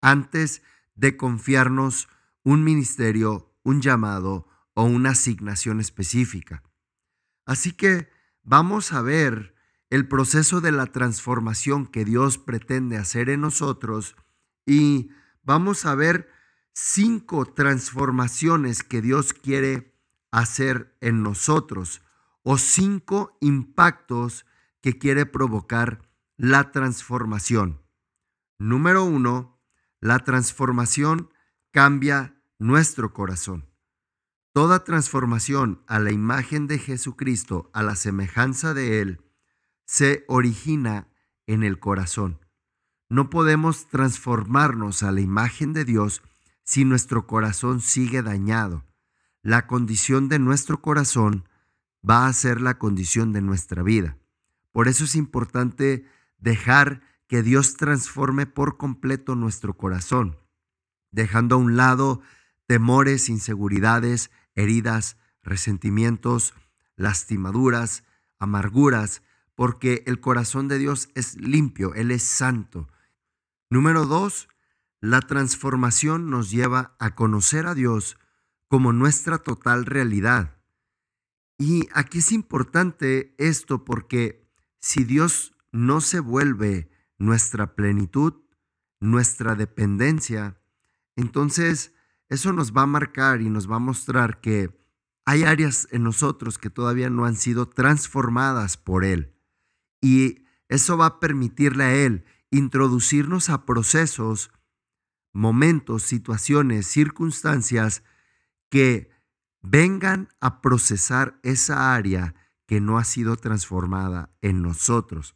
antes 0.01 0.63
de 0.95 1.17
confiarnos 1.17 2.09
un 2.43 2.65
ministerio, 2.65 3.50
un 3.63 3.81
llamado 3.81 4.47
o 4.75 4.85
una 4.85 5.11
asignación 5.11 5.81
específica. 5.81 6.63
Así 7.47 7.73
que 7.73 8.09
vamos 8.43 8.93
a 8.93 9.03
ver 9.03 9.55
el 9.91 10.07
proceso 10.07 10.61
de 10.61 10.73
la 10.73 10.87
transformación 10.87 11.87
que 11.87 12.05
Dios 12.05 12.39
pretende 12.39 12.97
hacer 12.97 13.29
en 13.29 13.41
nosotros 13.41 14.17
y 14.65 15.11
vamos 15.43 15.85
a 15.85 15.95
ver 15.95 16.31
cinco 16.73 17.45
transformaciones 17.45 18.83
que 18.83 19.03
Dios 19.03 19.33
quiere 19.33 19.99
hacer 20.31 20.97
en 21.01 21.23
nosotros 21.23 22.03
o 22.43 22.57
cinco 22.57 23.37
impactos 23.41 24.47
que 24.81 24.99
quiere 24.99 25.27
provocar 25.27 26.09
la 26.37 26.71
transformación. 26.71 27.83
Número 28.59 29.05
uno, 29.05 29.61
la 30.01 30.21
transformación 30.21 31.31
cambia 31.73 32.40
nuestro 32.61 33.15
corazón. 33.15 33.67
Toda 34.53 34.85
transformación 34.85 35.83
a 35.87 35.99
la 35.99 36.13
imagen 36.13 36.67
de 36.67 36.79
Jesucristo, 36.79 37.71
a 37.73 37.83
la 37.83 37.97
semejanza 37.97 38.75
de 38.75 39.01
Él, 39.01 39.25
se 39.87 40.25
origina 40.29 41.09
en 41.47 41.63
el 41.63 41.79
corazón. 41.81 42.39
No 43.09 43.31
podemos 43.31 43.89
transformarnos 43.89 45.03
a 45.03 45.11
la 45.11 45.23
imagen 45.23 45.73
de 45.73 45.87
Dios 45.87 46.23
si 46.63 46.85
nuestro 46.85 47.27
corazón 47.27 47.81
sigue 47.81 48.23
dañado. 48.23 48.85
La 49.43 49.67
condición 49.67 50.29
de 50.29 50.39
nuestro 50.39 50.83
corazón 50.83 51.49
va 52.09 52.27
a 52.27 52.33
ser 52.35 52.61
la 52.61 52.79
condición 52.79 53.33
de 53.33 53.41
nuestra 53.41 53.83
vida. 53.83 54.19
Por 54.71 54.87
eso 54.87 55.05
es 55.05 55.15
importante 55.15 56.05
dejar 56.39 57.01
que 57.27 57.43
Dios 57.43 57.77
transforme 57.77 58.45
por 58.45 58.77
completo 58.77 59.35
nuestro 59.35 59.79
corazón, 59.79 60.37
dejando 61.11 61.55
a 61.55 61.59
un 61.59 61.77
lado 61.77 62.21
temores, 62.71 63.29
inseguridades, 63.29 64.31
heridas, 64.55 65.17
resentimientos, 65.43 66.55
lastimaduras, 66.95 68.05
amarguras, 68.39 69.25
porque 69.57 70.05
el 70.07 70.21
corazón 70.21 70.69
de 70.69 70.79
Dios 70.79 71.09
es 71.17 71.35
limpio, 71.35 71.95
Él 71.95 72.13
es 72.13 72.23
santo. 72.23 72.87
Número 73.71 74.07
dos, 74.07 74.49
la 75.01 75.21
transformación 75.21 76.31
nos 76.31 76.53
lleva 76.53 76.95
a 77.01 77.17
conocer 77.17 77.67
a 77.67 77.75
Dios 77.75 78.17
como 78.69 78.93
nuestra 78.93 79.39
total 79.39 79.85
realidad. 79.85 80.57
Y 81.59 81.89
aquí 81.93 82.19
es 82.19 82.31
importante 82.31 83.35
esto 83.37 83.85
porque 83.85 84.49
si 84.79 85.03
Dios 85.03 85.57
no 85.73 86.01
se 86.01 86.21
vuelve 86.21 86.89
nuestra 87.19 87.75
plenitud, 87.75 88.35
nuestra 89.01 89.57
dependencia, 89.57 90.61
entonces 91.17 91.95
eso 92.31 92.53
nos 92.53 92.73
va 92.73 92.83
a 92.83 92.87
marcar 92.87 93.43
y 93.43 93.51
nos 93.51 93.71
va 93.71 93.77
a 93.77 93.81
mostrar 93.81 94.41
que 94.41 94.71
hay 95.27 95.43
áreas 95.43 95.89
en 95.91 96.05
nosotros 96.05 96.59
que 96.59 96.71
todavía 96.71 97.11
no 97.11 97.25
han 97.25 97.37
sido 97.37 97.69
transformadas 97.69 98.77
por 98.77 99.05
Él. 99.05 99.35
Y 100.01 100.45
eso 100.69 100.97
va 100.97 101.07
a 101.07 101.21
permitirle 101.21 101.85
a 101.85 101.95
Él 101.95 102.25
introducirnos 102.51 103.51
a 103.51 103.67
procesos 103.67 104.51
momentos, 105.33 106.05
situaciones, 106.05 106.87
circunstancias 106.87 108.03
que 108.71 109.11
vengan 109.61 110.29
a 110.41 110.61
procesar 110.61 111.39
esa 111.43 111.95
área 111.95 112.35
que 112.67 112.81
no 112.81 112.99
ha 112.99 113.05
sido 113.05 113.37
transformada 113.37 114.31
en 114.41 114.63
nosotros. 114.63 115.35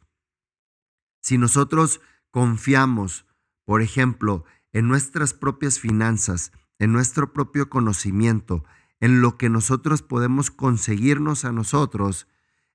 Si 1.21 1.37
nosotros 1.37 2.01
confiamos, 2.31 3.25
por 3.65 3.81
ejemplo, 3.81 4.45
en 4.71 4.87
nuestras 4.87 5.33
propias 5.33 5.79
finanzas, 5.79 6.51
en 6.79 6.91
nuestro 6.91 7.33
propio 7.33 7.69
conocimiento, 7.69 8.63
en 8.99 9.21
lo 9.21 9.37
que 9.37 9.49
nosotros 9.49 10.01
podemos 10.01 10.51
conseguirnos 10.51 11.45
a 11.45 11.51
nosotros, 11.51 12.27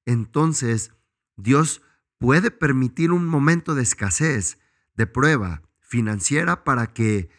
entonces 0.06 0.92
Dios 1.36 1.82
puede 2.18 2.50
permitir 2.50 3.12
un 3.12 3.26
momento 3.26 3.74
de 3.74 3.82
escasez, 3.82 4.58
de 4.94 5.06
prueba 5.06 5.62
financiera 5.80 6.64
para 6.64 6.92
que 6.92 7.30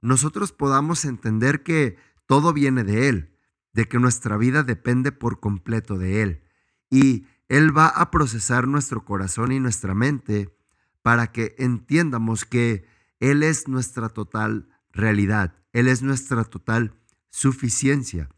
nosotros 0.00 0.52
podamos 0.52 1.04
entender 1.04 1.62
que 1.62 1.98
todo 2.26 2.52
viene 2.52 2.84
de 2.84 3.08
Él, 3.08 3.34
de 3.72 3.86
que 3.86 3.98
nuestra 3.98 4.36
vida 4.36 4.62
depende 4.62 5.12
por 5.12 5.40
completo 5.40 5.98
de 5.98 6.22
Él. 6.22 6.42
Y 6.90 7.26
Él 7.48 7.76
va 7.76 7.88
a 7.88 8.10
procesar 8.10 8.68
nuestro 8.68 9.04
corazón 9.04 9.52
y 9.52 9.60
nuestra 9.60 9.94
mente 9.94 10.54
para 11.02 11.32
que 11.32 11.54
entiendamos 11.58 12.44
que 12.44 12.86
Él 13.20 13.42
es 13.42 13.66
nuestra 13.68 14.08
total 14.08 14.68
realidad, 14.98 15.54
Él 15.72 15.88
es 15.88 16.02
nuestra 16.02 16.44
total 16.44 16.92
suficiencia. 17.30 18.28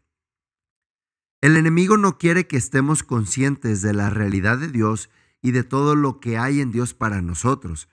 El 1.41 1.57
enemigo 1.57 1.97
no 1.97 2.17
quiere 2.17 2.47
que 2.47 2.55
estemos 2.55 3.03
conscientes 3.03 3.81
de 3.81 3.93
la 3.93 4.09
realidad 4.09 4.59
de 4.59 4.69
Dios 4.69 5.09
y 5.41 5.51
de 5.51 5.63
todo 5.63 5.95
lo 5.95 6.19
que 6.19 6.37
hay 6.37 6.61
en 6.61 6.71
Dios 6.71 6.93
para 6.93 7.21
nosotros. 7.21 7.89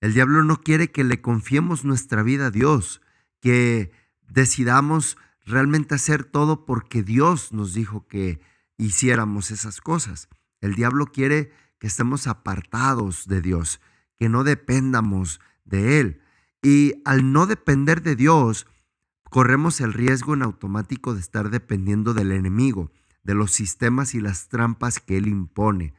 El 0.00 0.14
diablo 0.14 0.42
no 0.44 0.60
quiere 0.60 0.90
que 0.90 1.04
le 1.04 1.20
confiemos 1.20 1.84
nuestra 1.84 2.22
vida 2.22 2.46
a 2.46 2.50
Dios, 2.50 3.00
que 3.40 3.92
decidamos 4.26 5.16
realmente 5.44 5.94
hacer 5.94 6.24
todo 6.24 6.66
porque 6.66 7.02
Dios 7.02 7.52
nos 7.52 7.72
dijo 7.72 8.06
que 8.08 8.40
hiciéramos 8.76 9.50
esas 9.50 9.80
cosas. 9.80 10.28
El 10.60 10.74
diablo 10.74 11.06
quiere 11.06 11.52
que 11.78 11.86
estemos 11.86 12.26
apartados 12.26 13.26
de 13.28 13.40
Dios, 13.40 13.80
que 14.16 14.28
no 14.28 14.42
dependamos 14.42 15.40
de 15.64 16.00
Él. 16.00 16.20
Y 16.62 17.00
al 17.04 17.32
no 17.32 17.46
depender 17.46 18.02
de 18.02 18.16
Dios, 18.16 18.66
corremos 19.30 19.80
el 19.80 19.92
riesgo 19.92 20.34
en 20.34 20.42
automático 20.42 21.14
de 21.14 21.20
estar 21.20 21.50
dependiendo 21.50 22.14
del 22.14 22.32
enemigo, 22.32 22.90
de 23.22 23.34
los 23.34 23.52
sistemas 23.52 24.14
y 24.14 24.20
las 24.20 24.48
trampas 24.48 25.00
que 25.00 25.18
Él 25.18 25.28
impone. 25.28 25.94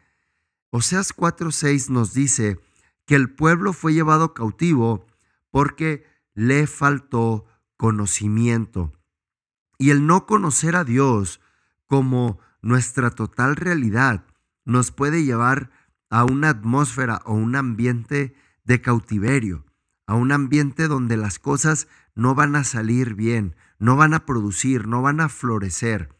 Oseas 0.72 1.13
4:6 1.13 1.89
nos 1.89 2.13
dice 2.13 2.60
que 3.06 3.16
el 3.16 3.30
pueblo 3.34 3.74
fue 3.74 3.94
llevado 3.94 4.34
cautivo 4.34 5.06
porque 5.50 6.06
le 6.34 6.68
faltó 6.68 7.46
conocimiento. 7.78 8.94
Y 9.78 9.92
el 9.92 10.06
no 10.06 10.25
conocer 10.25 10.75
a 10.75 10.84
Dios 10.84 11.39
como 11.88 12.39
nuestra 12.62 13.10
total 13.10 13.56
realidad 13.56 14.25
nos 14.66 14.92
puede 14.92 15.24
llevar 15.24 15.72
a 16.10 16.25
una 16.25 16.50
atmósfera 16.50 17.22
o 17.25 17.34
un 17.34 17.56
ambiente 17.56 18.36
de 18.63 18.82
cautiverio, 18.82 19.66
a 20.10 20.16
un 20.16 20.32
ambiente 20.32 20.88
donde 20.88 21.18
las 21.18 21.38
cosas 21.38 21.88
no 22.16 22.34
van 22.34 22.56
a 22.56 22.63
salir 22.63 23.13
bien, 23.13 23.56
no 23.78 23.96
van 23.96 24.16
a 24.16 24.25
producir, 24.25 24.88
no 24.88 25.04
van 25.04 25.22
a 25.22 25.30
florecer. 25.30 26.20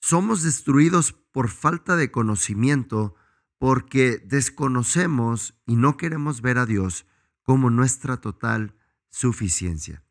Somos 0.00 0.42
destruidos 0.42 1.12
por 1.12 1.50
falta 1.50 1.96
de 1.96 2.10
conocimiento 2.10 3.16
porque 3.58 4.16
desconocemos 4.24 5.60
y 5.66 5.76
no 5.76 5.98
queremos 5.98 6.40
ver 6.40 6.56
a 6.56 6.64
Dios 6.64 7.04
como 7.42 7.68
nuestra 7.68 8.16
total 8.16 8.74
suficiencia. 9.10 10.02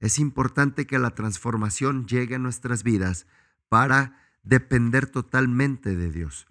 Es 0.00 0.18
importante 0.18 0.88
que 0.88 0.98
la 0.98 1.14
transformación 1.14 2.08
llegue 2.08 2.34
a 2.34 2.40
nuestras 2.40 2.82
vidas 2.82 3.28
para 3.68 4.18
depender 4.42 5.06
totalmente 5.06 5.94
de 5.94 6.10
Dios. 6.10 6.48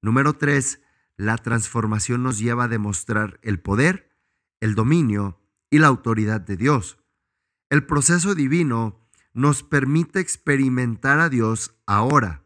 Número 0.00 0.32
tres, 0.32 0.80
la 1.18 1.36
transformación 1.36 2.22
nos 2.22 2.38
lleva 2.38 2.64
a 2.64 2.68
demostrar 2.68 3.38
el 3.42 3.60
poder, 3.60 4.16
el 4.60 4.74
dominio 4.74 5.38
y 5.70 5.78
la 5.78 5.88
autoridad 5.88 6.40
de 6.40 6.56
Dios. 6.56 6.98
El 7.70 7.84
proceso 7.84 8.34
divino 8.34 9.00
nos 9.34 9.62
permite 9.62 10.20
experimentar 10.20 11.20
a 11.20 11.28
Dios 11.28 11.74
ahora 11.86 12.44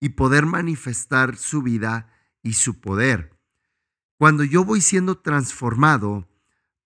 y 0.00 0.10
poder 0.10 0.46
manifestar 0.46 1.36
su 1.36 1.62
vida 1.62 2.12
y 2.42 2.54
su 2.54 2.80
poder. 2.80 3.36
Cuando 4.18 4.44
yo 4.44 4.64
voy 4.64 4.80
siendo 4.80 5.18
transformado 5.18 6.28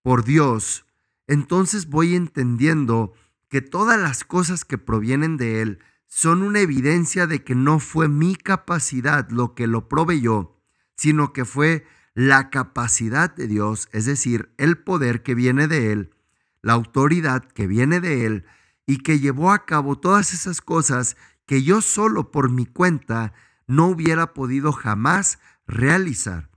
por 0.02 0.24
Dios, 0.24 0.86
entonces 1.26 1.86
voy 1.86 2.14
entendiendo 2.14 3.14
que 3.48 3.60
todas 3.60 3.98
las 3.98 4.24
cosas 4.24 4.64
que 4.64 4.78
provienen 4.78 5.36
de 5.36 5.62
Él 5.62 5.78
son 6.06 6.42
una 6.42 6.60
evidencia 6.60 7.26
de 7.26 7.42
que 7.42 7.54
no 7.54 7.78
fue 7.78 8.08
mi 8.08 8.36
capacidad 8.36 9.28
lo 9.30 9.54
que 9.54 9.66
lo 9.66 9.88
proveyó, 9.88 10.58
sino 10.96 11.32
que 11.32 11.44
fue 11.44 11.86
la 12.14 12.50
capacidad 12.50 13.34
de 13.34 13.46
Dios, 13.46 13.88
es 13.92 14.04
decir, 14.04 14.52
el 14.58 14.78
poder 14.78 15.22
que 15.22 15.34
viene 15.34 15.68
de 15.68 15.92
Él, 15.92 16.14
la 16.60 16.74
autoridad 16.74 17.44
que 17.44 17.66
viene 17.66 18.00
de 18.00 18.26
Él 18.26 18.44
y 18.86 18.98
que 18.98 19.18
llevó 19.18 19.52
a 19.52 19.64
cabo 19.64 19.98
todas 19.98 20.32
esas 20.34 20.60
cosas 20.60 21.16
que 21.46 21.62
yo 21.62 21.80
solo 21.80 22.30
por 22.30 22.50
mi 22.50 22.66
cuenta 22.66 23.32
no 23.66 23.86
hubiera 23.86 24.34
podido 24.34 24.72
jamás 24.72 25.38
realizar. 25.66 26.50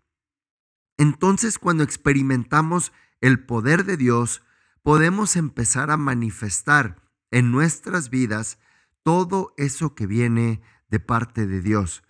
Entonces 0.97 1.59
cuando 1.59 1.83
experimentamos 1.83 2.91
el 3.21 3.45
poder 3.45 3.85
de 3.85 3.97
Dios, 3.97 4.41
podemos 4.83 5.35
empezar 5.35 5.91
a 5.91 5.97
manifestar 5.97 7.01
en 7.31 7.51
nuestras 7.51 8.09
vidas 8.09 8.59
todo 9.03 9.53
eso 9.57 9.95
que 9.95 10.07
viene 10.07 10.61
de 10.89 10.99
parte 10.99 11.47
de 11.47 11.61
Dios. 11.61 12.03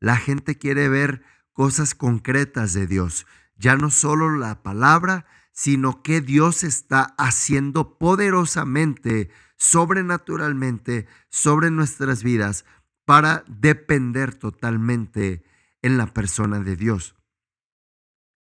La 0.00 0.16
gente 0.16 0.58
quiere 0.58 0.88
ver 0.88 1.22
cosas 1.54 1.94
concretas 1.94 2.74
de 2.74 2.86
Dios, 2.86 3.26
ya 3.56 3.76
no 3.76 3.90
solo 3.90 4.36
la 4.36 4.62
palabra, 4.62 5.24
sino 5.52 6.02
que 6.02 6.20
Dios 6.20 6.64
está 6.64 7.14
haciendo 7.16 7.96
poderosamente, 7.96 9.30
sobrenaturalmente, 9.56 11.06
sobre 11.30 11.70
nuestras 11.70 12.22
vidas 12.22 12.64
para 13.04 13.44
depender 13.46 14.34
totalmente 14.34 15.44
en 15.80 15.96
la 15.96 16.12
persona 16.12 16.60
de 16.60 16.76
Dios. 16.76 17.14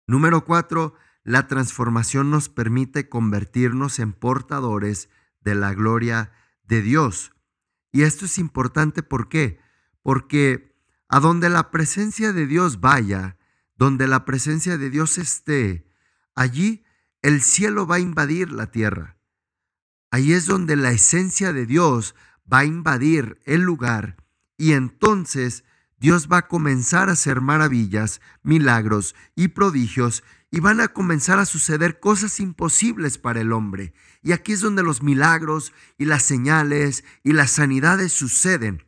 Número 0.06 0.44
cuatro, 0.44 0.94
la 1.22 1.48
transformación 1.48 2.30
nos 2.30 2.48
permite 2.48 3.08
convertirnos 3.08 3.98
en 3.98 4.12
portadores 4.12 5.10
de 5.40 5.54
la 5.54 5.74
gloria 5.74 6.32
de 6.62 6.80
Dios. 6.80 7.32
Y 7.92 8.02
esto 8.02 8.24
es 8.24 8.38
importante, 8.38 9.02
¿por 9.02 9.28
qué? 9.28 9.60
Porque 10.02 10.75
a 11.08 11.20
donde 11.20 11.48
la 11.48 11.70
presencia 11.70 12.32
de 12.32 12.46
Dios 12.46 12.80
vaya, 12.80 13.36
donde 13.76 14.06
la 14.06 14.24
presencia 14.24 14.78
de 14.78 14.90
Dios 14.90 15.18
esté, 15.18 15.86
allí 16.34 16.84
el 17.22 17.42
cielo 17.42 17.86
va 17.86 17.96
a 17.96 18.00
invadir 18.00 18.52
la 18.52 18.70
tierra. 18.70 19.16
Ahí 20.10 20.32
es 20.32 20.46
donde 20.46 20.76
la 20.76 20.92
esencia 20.92 21.52
de 21.52 21.66
Dios 21.66 22.14
va 22.50 22.60
a 22.60 22.64
invadir 22.64 23.40
el 23.44 23.62
lugar 23.62 24.16
y 24.56 24.72
entonces 24.72 25.64
Dios 25.98 26.28
va 26.30 26.38
a 26.38 26.48
comenzar 26.48 27.08
a 27.08 27.12
hacer 27.12 27.40
maravillas, 27.40 28.20
milagros 28.42 29.14
y 29.34 29.48
prodigios 29.48 30.22
y 30.50 30.60
van 30.60 30.80
a 30.80 30.88
comenzar 30.88 31.38
a 31.38 31.46
suceder 31.46 32.00
cosas 32.00 32.38
imposibles 32.40 33.18
para 33.18 33.40
el 33.40 33.52
hombre. 33.52 33.92
Y 34.22 34.32
aquí 34.32 34.52
es 34.52 34.60
donde 34.60 34.82
los 34.82 35.02
milagros 35.02 35.72
y 35.98 36.04
las 36.04 36.22
señales 36.22 37.04
y 37.24 37.32
las 37.32 37.50
sanidades 37.50 38.12
suceden. 38.12 38.85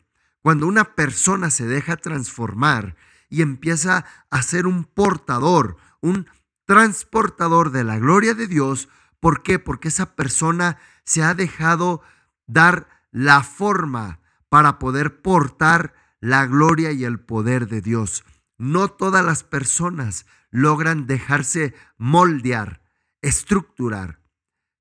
Cuando 0.49 0.67
una 0.67 0.95
persona 0.95 1.51
se 1.51 1.67
deja 1.67 1.99
transformar 1.99 2.97
y 3.29 3.43
empieza 3.43 4.07
a 4.31 4.41
ser 4.41 4.67
un 4.67 4.85
portador, 4.85 5.77
un 6.01 6.27
transportador 6.65 7.71
de 7.71 7.85
la 7.85 7.99
gloria 7.99 8.33
de 8.33 8.47
Dios. 8.47 8.89
¿Por 9.21 9.43
qué? 9.43 9.59
Porque 9.59 9.89
esa 9.89 10.17
persona 10.17 10.79
se 11.05 11.23
ha 11.23 11.35
dejado 11.35 12.01
dar 12.47 12.89
la 13.11 13.43
forma 13.43 14.21
para 14.49 14.79
poder 14.79 15.21
portar 15.21 15.93
la 16.19 16.47
gloria 16.47 16.93
y 16.93 17.05
el 17.05 17.21
poder 17.21 17.69
de 17.69 17.83
Dios. 17.83 18.25
No 18.57 18.89
todas 18.89 19.23
las 19.23 19.43
personas 19.43 20.25
logran 20.49 21.07
dejarse 21.07 21.75
moldear, 21.99 22.81
estructurar, 23.21 24.23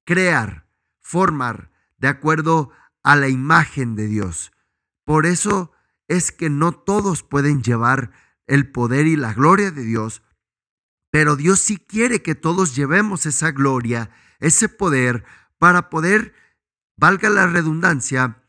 crear, 0.05 0.65
formar 1.01 1.71
de 1.97 2.07
acuerdo 2.07 2.71
a 3.03 3.17
la 3.17 3.27
imagen 3.27 3.97
de 3.97 4.07
Dios. 4.07 4.53
Por 5.07 5.25
eso 5.25 5.71
es 6.09 6.33
que 6.33 6.49
no 6.49 6.73
todos 6.73 7.23
pueden 7.23 7.63
llevar 7.63 8.11
el 8.45 8.69
poder 8.69 9.07
y 9.07 9.15
la 9.15 9.33
gloria 9.33 9.71
de 9.71 9.83
Dios, 9.83 10.21
pero 11.11 11.37
Dios 11.37 11.61
sí 11.61 11.77
quiere 11.77 12.21
que 12.21 12.35
todos 12.35 12.75
llevemos 12.75 13.25
esa 13.25 13.51
gloria, 13.51 14.11
ese 14.41 14.67
poder, 14.67 15.23
para 15.59 15.89
poder, 15.89 16.33
valga 16.97 17.29
la 17.29 17.47
redundancia, 17.47 18.43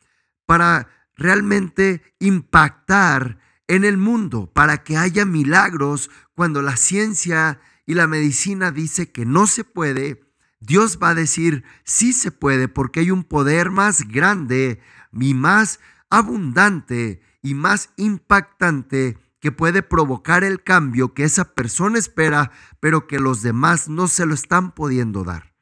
para 0.47 0.89
realmente 1.15 2.03
impactar 2.19 3.39
en 3.69 3.85
el 3.85 3.97
mundo, 3.97 4.53
para 4.53 4.83
que 4.83 4.97
haya 4.97 5.25
milagros 5.25 6.11
cuando 6.35 6.61
la 6.61 6.77
ciencia 6.77 7.61
y 7.87 7.95
la 7.95 8.09
medicina 8.09 8.73
dice 8.73 9.13
que 9.13 9.25
no 9.25 9.47
se 9.47 9.63
puede, 9.63 10.25
Dios 10.59 10.99
va 11.01 11.11
a 11.11 11.15
decir, 11.15 11.63
sí 11.85 12.13
se 12.13 12.33
puede 12.33 12.67
porque 12.67 12.99
hay 12.99 13.13
un 13.13 13.23
poder 13.23 13.71
más 13.71 14.09
grande 14.09 14.81
y 15.13 15.35
más 15.35 15.79
abundante 16.11 17.21
y 17.43 17.55
más 17.55 17.91
impactante 17.97 19.19
que 19.41 19.53
puede 19.53 19.83
provocar 19.83 20.45
el 20.45 20.63
cambio 20.63 21.15
que 21.15 21.25
esa 21.25 21.55
persona 21.55 21.99
espera, 21.99 22.51
pero 22.81 23.07
que 23.07 23.19
los 23.21 23.43
demás 23.43 23.89
no 23.89 24.09
se 24.09 24.27
lo 24.27 24.35
están 24.35 24.73
pudiendo 24.73 25.25
dar. 25.25 25.55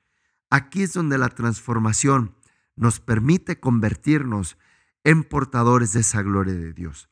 Aquí 0.51 0.83
es 0.83 0.93
donde 0.93 1.19
la 1.19 1.29
transformación 1.29 2.35
nos 2.75 3.01
permite 3.01 3.61
convertirnos 3.61 4.57
en 5.05 5.25
portadores 5.25 5.93
de 5.93 6.01
esa 6.01 6.23
gloria 6.23 6.55
de 6.55 6.73
Dios. 6.73 7.09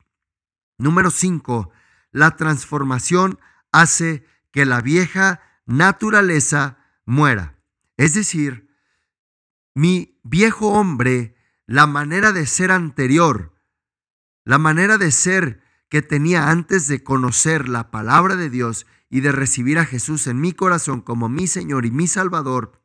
Número 0.79 1.11
5. 1.11 1.71
La 2.13 2.37
transformación 2.37 3.39
hace 3.73 4.25
que 4.51 4.65
la 4.65 4.81
vieja 4.81 5.43
naturaleza 5.67 6.79
muera. 7.05 7.59
Es 7.97 8.15
decir, 8.15 8.69
mi 9.75 10.21
viejo 10.23 10.69
hombre, 10.73 11.34
la 11.67 11.87
manera 11.87 12.33
de 12.33 12.47
ser 12.47 12.71
anterior, 12.71 13.53
la 14.45 14.59
manera 14.59 14.99
de 14.99 15.11
ser 15.11 15.63
que 15.89 16.03
tenía 16.03 16.51
antes 16.51 16.89
de 16.89 17.03
conocer 17.03 17.69
la 17.69 17.91
palabra 17.91 18.37
de 18.37 18.51
Dios 18.51 18.87
y 19.09 19.21
de 19.21 19.33
recibir 19.33 19.79
a 19.79 19.87
Jesús 19.87 20.27
en 20.27 20.41
mi 20.41 20.53
corazón 20.53 21.01
como 21.01 21.29
mi 21.29 21.47
Señor 21.47 21.87
y 21.87 21.91
mi 21.91 22.07
Salvador, 22.07 22.83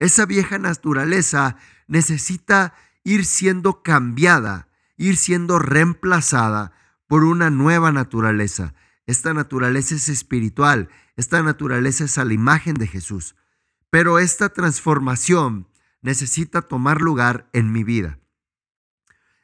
esa 0.00 0.26
vieja 0.26 0.58
naturaleza 0.58 1.56
necesita 1.86 2.74
ir 3.04 3.24
siendo 3.24 3.82
cambiada, 3.82 4.68
ir 4.96 5.16
siendo 5.16 5.58
reemplazada 5.58 6.72
por 7.06 7.24
una 7.24 7.50
nueva 7.50 7.92
naturaleza. 7.92 8.74
Esta 9.06 9.32
naturaleza 9.32 9.94
es 9.94 10.08
espiritual, 10.08 10.88
esta 11.16 11.42
naturaleza 11.42 12.04
es 12.04 12.18
a 12.18 12.24
la 12.24 12.34
imagen 12.34 12.74
de 12.74 12.86
Jesús. 12.86 13.34
Pero 13.90 14.18
esta 14.18 14.50
transformación 14.50 15.67
necesita 16.02 16.62
tomar 16.62 17.00
lugar 17.00 17.48
en 17.52 17.72
mi 17.72 17.84
vida. 17.84 18.18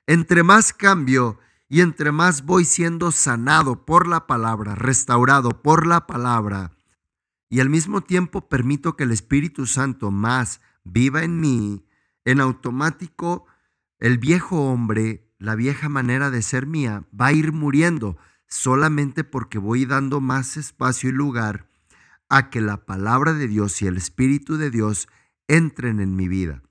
Entre 0.06 0.42
más 0.42 0.72
cambio 0.72 1.38
y 1.68 1.80
entre 1.80 2.12
más 2.12 2.44
voy 2.44 2.64
siendo 2.64 3.10
sanado 3.10 3.84
por 3.84 4.06
la 4.06 4.26
palabra, 4.26 4.74
restaurado 4.74 5.62
por 5.62 5.86
la 5.86 6.06
palabra, 6.06 6.72
y 7.48 7.60
al 7.60 7.70
mismo 7.70 8.00
tiempo 8.00 8.48
permito 8.48 8.96
que 8.96 9.04
el 9.04 9.12
Espíritu 9.12 9.66
Santo 9.66 10.10
más 10.10 10.60
viva 10.82 11.22
en 11.22 11.40
mí, 11.40 11.86
en 12.24 12.40
automático 12.40 13.46
el 13.98 14.18
viejo 14.18 14.70
hombre, 14.70 15.32
la 15.38 15.54
vieja 15.54 15.88
manera 15.88 16.30
de 16.30 16.42
ser 16.42 16.66
mía, 16.66 17.06
va 17.18 17.26
a 17.26 17.32
ir 17.32 17.52
muriendo 17.52 18.18
solamente 18.48 19.24
porque 19.24 19.58
voy 19.58 19.84
dando 19.84 20.20
más 20.20 20.56
espacio 20.56 21.10
y 21.10 21.12
lugar 21.12 21.68
a 22.28 22.50
que 22.50 22.60
la 22.60 22.84
palabra 22.84 23.32
de 23.32 23.48
Dios 23.48 23.80
y 23.82 23.86
el 23.86 23.96
Espíritu 23.96 24.56
de 24.56 24.70
Dios 24.70 25.08
entren 25.48 26.00
en 26.00 26.16
mi 26.16 26.28
vida. 26.28 26.62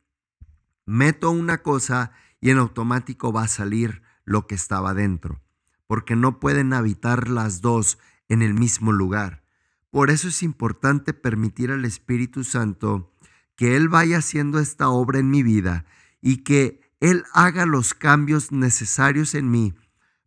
Meto 0.85 1.31
una 1.31 1.61
cosa 1.61 2.11
y 2.41 2.49
en 2.49 2.57
automático 2.57 3.31
va 3.31 3.43
a 3.43 3.47
salir 3.47 4.01
lo 4.25 4.47
que 4.47 4.55
estaba 4.55 4.93
dentro, 4.93 5.41
porque 5.87 6.15
no 6.15 6.39
pueden 6.39 6.73
habitar 6.73 7.29
las 7.29 7.61
dos 7.61 7.99
en 8.27 8.41
el 8.41 8.53
mismo 8.53 8.91
lugar. 8.91 9.43
Por 9.89 10.09
eso 10.09 10.27
es 10.27 10.43
importante 10.43 11.13
permitir 11.13 11.71
al 11.71 11.85
Espíritu 11.85 12.43
Santo 12.43 13.13
que 13.55 13.75
Él 13.75 13.89
vaya 13.89 14.17
haciendo 14.17 14.59
esta 14.59 14.89
obra 14.89 15.19
en 15.19 15.29
mi 15.29 15.43
vida 15.43 15.85
y 16.19 16.37
que 16.37 16.81
Él 16.99 17.23
haga 17.33 17.65
los 17.65 17.93
cambios 17.93 18.51
necesarios 18.51 19.35
en 19.35 19.51
mí 19.51 19.75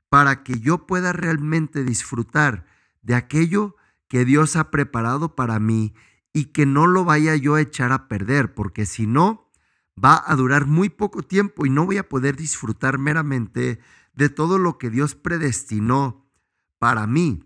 para 0.08 0.42
que 0.44 0.60
yo 0.60 0.86
pueda 0.86 1.12
realmente 1.12 1.84
disfrutar 1.84 2.64
de 3.02 3.14
aquello 3.14 3.76
que 4.08 4.24
Dios 4.24 4.56
ha 4.56 4.70
preparado 4.70 5.34
para 5.34 5.58
mí 5.58 5.94
y 6.36 6.52
que 6.52 6.66
no 6.66 6.86
lo 6.86 7.06
vaya 7.06 7.34
yo 7.34 7.54
a 7.54 7.62
echar 7.62 7.92
a 7.92 8.08
perder, 8.08 8.52
porque 8.52 8.84
si 8.84 9.06
no, 9.06 9.50
va 9.96 10.22
a 10.26 10.36
durar 10.36 10.66
muy 10.66 10.90
poco 10.90 11.22
tiempo 11.22 11.64
y 11.64 11.70
no 11.70 11.86
voy 11.86 11.96
a 11.96 12.10
poder 12.10 12.36
disfrutar 12.36 12.98
meramente 12.98 13.80
de 14.12 14.28
todo 14.28 14.58
lo 14.58 14.76
que 14.76 14.90
Dios 14.90 15.14
predestinó 15.14 16.26
para 16.78 17.06
mí. 17.06 17.42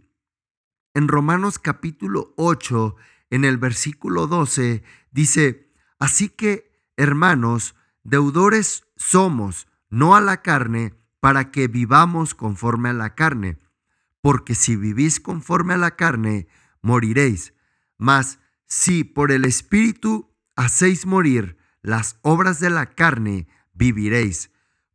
En 0.93 1.07
Romanos 1.07 1.61
capítulo 1.61 2.35
8, 2.37 2.97
en 3.31 3.45
el 3.45 3.59
versículo 3.59 4.27
12, 4.27 4.83
dice, 5.13 5.73
Así 6.01 6.29
que, 6.29 6.73
hermanos, 6.97 7.77
deudores 8.03 8.89
somos, 8.97 9.69
no 9.89 10.17
a 10.17 10.21
la 10.21 10.43
carne, 10.43 10.95
para 11.21 11.53
que 11.53 11.69
vivamos 11.69 12.35
conforme 12.35 12.89
a 12.89 12.95
la 12.95 13.15
carne. 13.15 13.61
Porque 14.21 14.57
si 14.57 14.75
vivís 14.75 15.21
conforme 15.21 15.75
a 15.75 15.79
la 15.79 15.95
carne, 15.95 16.49
moriréis. 16.83 17.55
Mas 17.97 18.40
si 18.71 19.03
por 19.03 19.33
el 19.33 19.45
Espíritu 19.45 20.31
hacéis 20.55 21.05
morir 21.05 21.59
las 21.83 22.19
obras 22.23 22.61
de 22.61 22.71
la 22.71 22.87
carne, 22.87 23.49
viviréis. 23.75 24.53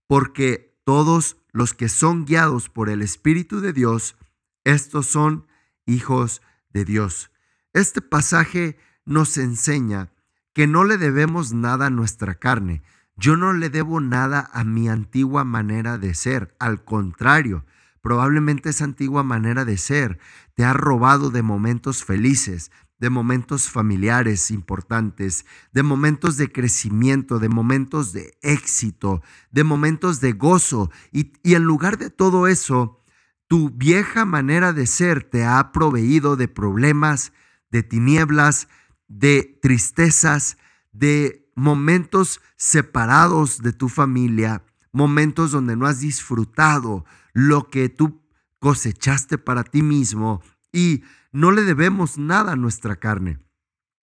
Porque 0.08 0.80
todos 0.86 1.38
los 1.52 1.74
que 1.74 1.90
son 1.90 2.26
guiados 2.26 2.70
por 2.70 2.90
el 2.90 3.02
Espíritu 3.02 3.60
de 3.60 3.74
Dios, 3.74 4.16
estos 4.64 5.08
son 5.08 5.46
hijos 5.86 6.42
de 6.70 6.86
Dios. 6.86 7.32
Este 7.74 8.02
pasaje 8.02 8.78
nos 9.04 9.38
enseña 9.38 10.10
que 10.54 10.68
no 10.68 10.86
le 10.86 10.98
debemos 10.98 11.52
nada 11.52 11.88
a 11.88 11.92
nuestra 11.92 12.36
carne. 12.36 12.82
Yo 13.18 13.36
no 13.36 13.52
le 13.52 13.70
debo 13.70 14.00
nada 14.00 14.50
a 14.54 14.64
mi 14.64 14.88
antigua 14.88 15.44
manera 15.44 15.98
de 15.98 16.14
ser. 16.14 16.56
Al 16.60 16.86
contrario, 16.86 17.66
probablemente 18.02 18.70
esa 18.70 18.86
antigua 18.86 19.24
manera 19.24 19.66
de 19.66 19.78
ser 19.78 20.18
te 20.54 20.64
ha 20.64 20.72
robado 20.72 21.30
de 21.30 21.42
momentos 21.42 22.06
felices, 22.06 22.72
de 22.97 23.10
momentos 23.10 23.69
familiares 23.69 24.51
importantes, 24.51 25.45
de 25.73 25.84
momentos 25.84 26.38
de 26.38 26.51
crecimiento, 26.51 27.39
de 27.39 27.49
momentos 27.49 28.13
de 28.13 28.38
éxito, 28.41 29.21
de 29.51 29.63
momentos 29.63 30.21
de 30.21 30.31
gozo. 30.31 30.91
Y, 31.12 31.34
y, 31.43 31.55
en 31.55 31.63
lugar 31.63 31.97
de 31.97 32.10
todo 32.10 32.47
eso, 32.47 33.03
tu 33.47 33.69
vieja 33.69 34.25
manera 34.25 34.73
de 34.73 34.88
ser 34.88 35.23
te 35.23 35.45
ha 35.45 35.71
proveído 35.71 36.36
de 36.36 36.47
problemas, 36.47 37.34
de 37.69 37.84
tinieblas, 37.84 38.67
de 39.08 39.60
tristezas, 39.62 40.58
de 40.91 41.49
momentos 41.55 42.41
separados 42.58 43.62
de 43.62 43.73
tu 43.73 43.89
familia, 43.89 44.63
momentos 44.91 45.51
donde 45.51 45.75
no 45.75 45.86
has 45.86 45.99
disfrutado 45.99 47.05
lo 47.34 47.69
que 47.69 47.89
tú 47.89 48.21
cosechaste 48.60 49.38
para 49.38 49.63
ti 49.63 49.81
mismo 49.81 50.41
y 50.71 51.03
no 51.36 51.52
le 51.52 51.63
debemos 51.63 52.17
nada 52.17 52.54
a 52.54 52.56
nuestra 52.56 52.95
carne. 52.95 53.39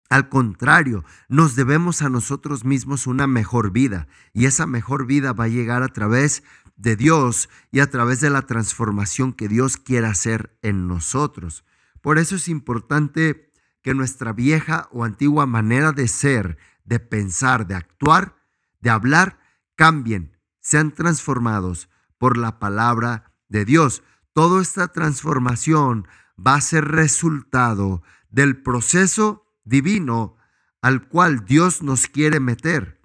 Al 0.10 0.28
contrario, 0.28 1.06
nos 1.30 1.56
debemos 1.56 2.02
a 2.02 2.10
nosotros 2.10 2.66
mismos 2.66 3.08
una 3.08 3.26
mejor 3.26 3.72
vida 3.72 4.10
y 4.34 4.48
esa 4.48 4.68
mejor 4.68 5.06
vida 5.06 5.32
va 5.32 5.46
a 5.46 5.48
llegar 5.48 5.82
a 5.82 5.88
través 5.88 6.44
de 6.76 6.98
Dios 6.98 7.50
y 7.72 7.80
a 7.80 7.90
través 7.90 8.20
de 8.20 8.30
la 8.30 8.42
transformación 8.42 9.32
que 9.32 9.48
Dios 9.48 9.78
quiere 9.78 10.08
hacer 10.08 10.58
en 10.62 10.90
nosotros. 10.90 11.64
Por 12.02 12.18
eso 12.18 12.36
es 12.36 12.50
importante 12.50 13.54
que 13.82 13.94
nuestra 13.94 14.34
vieja 14.34 14.90
o 14.92 15.06
antigua 15.06 15.46
manera 15.46 15.94
de 15.94 16.10
ser, 16.10 16.58
de 16.84 17.00
pensar, 17.00 17.66
de 17.66 17.76
actuar, 17.76 18.36
de 18.82 18.90
hablar, 18.90 19.40
cambien, 19.76 20.38
sean 20.60 20.92
transformados 20.92 21.88
por 22.18 22.36
la 22.38 22.60
palabra 22.60 23.32
de 23.48 23.64
Dios. 23.64 24.04
Toda 24.34 24.62
esta 24.62 24.90
transformación 24.90 26.08
va 26.46 26.56
a 26.56 26.62
ser 26.62 26.86
resultado 26.86 28.02
del 28.30 28.62
proceso 28.62 29.46
divino 29.64 30.38
al 30.82 31.08
cual 31.08 31.46
Dios 31.46 31.84
nos 31.84 32.08
quiere 32.08 32.40
meter. 32.40 33.00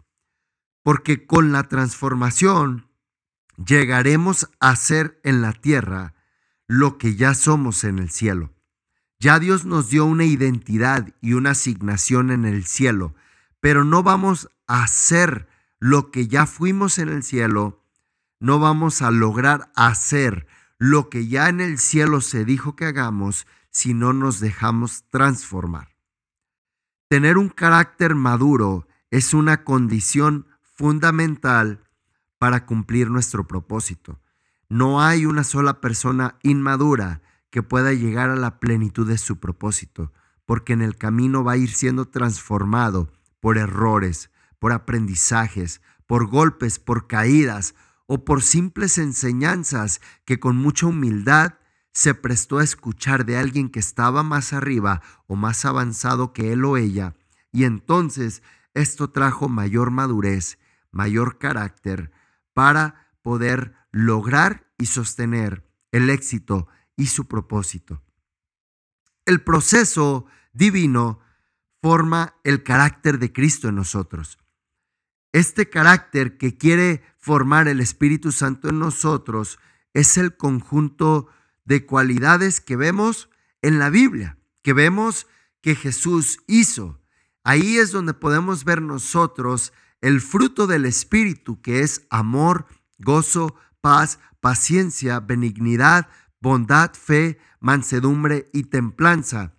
Porque 0.83 1.27
con 1.27 1.53
la 1.53 1.65
transformación 1.65 2.89
llegaremos 3.65 4.49
a 4.61 4.77
ser 4.77 5.21
en 5.25 5.43
la 5.43 5.53
tierra 5.53 6.15
lo 6.67 6.99
que 6.99 7.17
ya 7.17 7.35
somos 7.35 7.85
en 7.85 7.99
el 7.99 8.11
cielo. 8.11 8.55
Ya 9.19 9.39
Dios 9.39 9.65
nos 9.65 9.89
dio 9.89 10.05
una 10.05 10.25
identidad 10.25 11.15
y 11.21 11.33
una 11.33 11.51
asignación 11.51 12.31
en 12.31 12.45
el 12.45 12.65
cielo, 12.67 13.15
pero 13.61 13.85
no 13.85 14.03
vamos 14.03 14.51
a 14.67 14.85
hacer 14.85 15.49
lo 15.79 16.11
que 16.11 16.29
ya 16.29 16.47
fuimos 16.47 16.99
en 16.99 17.09
el 17.09 17.23
cielo, 17.23 17.83
no 18.41 18.59
vamos 18.59 19.03
a 19.03 19.11
lograr 19.11 19.71
hacer 19.75 20.47
lo 20.79 21.09
que 21.09 21.27
ya 21.27 21.49
en 21.49 21.61
el 21.61 21.79
cielo 21.79 22.21
se 22.21 22.45
dijo 22.45 22.77
que 22.77 22.85
hagamos 22.85 23.47
si 23.71 23.95
no 23.95 24.13
nos 24.13 24.41
dejamos 24.41 25.05
transformar. 25.11 25.97
Tener 27.09 27.39
un 27.39 27.49
carácter 27.49 28.15
maduro 28.15 28.87
es 29.11 29.33
una 29.33 29.65
condición 29.65 30.47
fundamental 30.63 31.85
para 32.39 32.67
cumplir 32.67 33.11
nuestro 33.11 33.47
propósito. 33.47 34.21
No 34.69 35.01
hay 35.01 35.25
una 35.27 35.45
sola 35.45 35.81
persona 35.81 36.37
inmadura 36.43 37.23
que 37.51 37.63
pueda 37.63 37.93
llegar 37.93 38.31
a 38.31 38.37
la 38.37 38.59
plenitud 38.59 39.07
de 39.07 39.19
su 39.19 39.39
propósito, 39.39 40.13
porque 40.45 40.73
en 40.73 40.83
el 40.83 40.97
camino 40.97 41.45
va 41.45 41.53
a 41.53 41.57
ir 41.57 41.73
siendo 41.73 42.09
transformado 42.09 43.13
por 43.41 43.57
errores, 43.57 44.31
por 44.59 44.73
aprendizajes, 44.73 45.81
por 46.07 46.27
golpes, 46.27 46.79
por 46.79 47.07
caídas 47.07 47.75
o 48.07 48.25
por 48.25 48.43
simples 48.43 48.99
enseñanzas 48.99 50.01
que 50.25 50.39
con 50.39 50.57
mucha 50.57 50.87
humildad 50.87 51.55
se 51.93 52.15
prestó 52.15 52.59
a 52.59 52.65
escuchar 52.65 53.25
de 53.25 53.37
alguien 53.37 53.71
que 53.71 53.81
estaba 53.81 54.23
más 54.23 54.53
arriba 54.53 55.03
o 55.27 55.37
más 55.37 55.65
avanzado 55.65 56.33
que 56.33 56.53
él 56.53 56.65
o 56.65 56.77
ella 56.77 57.15
Y 57.53 57.65
entonces 57.65 58.43
esto 58.75 59.11
trajo 59.11 59.49
mayor 59.49 59.91
madurez, 59.91 60.59
mayor 60.91 61.39
carácter 61.39 62.13
para 62.53 63.09
poder 63.23 63.75
lograr 63.91 64.71
y 64.79 64.87
sostener 64.87 65.67
el 65.91 66.11
éxito 66.11 66.69
y 66.97 67.07
su 67.07 67.27
propósito. 67.27 68.03
El 69.25 69.43
proceso 69.43 70.27
divino 70.53 71.21
forma 71.81 72.35
el 72.45 72.63
carácter 72.63 73.19
de 73.19 73.33
Cristo 73.33 73.69
en 73.69 73.77
nosotros. 73.77 74.39
Este 75.37 75.69
carácter 75.69 76.39
que 76.39 76.57
quiere 76.57 77.03
formar 77.19 77.69
el 77.69 77.81
Espíritu 77.81 78.33
Santo 78.33 78.71
en 78.71 78.79
nosotros 78.79 79.59
es 79.93 80.17
el 80.17 80.35
conjunto 80.35 81.29
de 81.67 81.85
cualidades 81.85 82.63
que 82.63 82.75
vemos 82.75 83.29
en 83.61 83.79
la 83.79 83.91
Biblia, 83.91 84.39
que 84.63 84.73
vemos 84.73 85.27
que 85.61 85.75
Jesús 85.75 86.39
hizo. 86.47 87.03
Ahí 87.45 87.77
es 87.77 87.93
donde 87.93 88.15
podemos 88.15 88.65
ver 88.65 88.81
nosotros 88.81 89.75
el 90.01 90.23
fruto 90.23 90.67
del 90.67 90.87
Espíritu, 90.87 91.61
que 91.61 91.81
es 91.81 92.07
amor, 92.09 92.65
gozo, 92.97 93.57
paz, 93.83 94.19
paciencia, 94.41 95.21
benignidad, 95.21 96.09
bondad, 96.41 96.95
fe, 96.95 97.39
mansedumbre 97.61 98.49
y 98.55 98.63
templanza. 98.63 99.53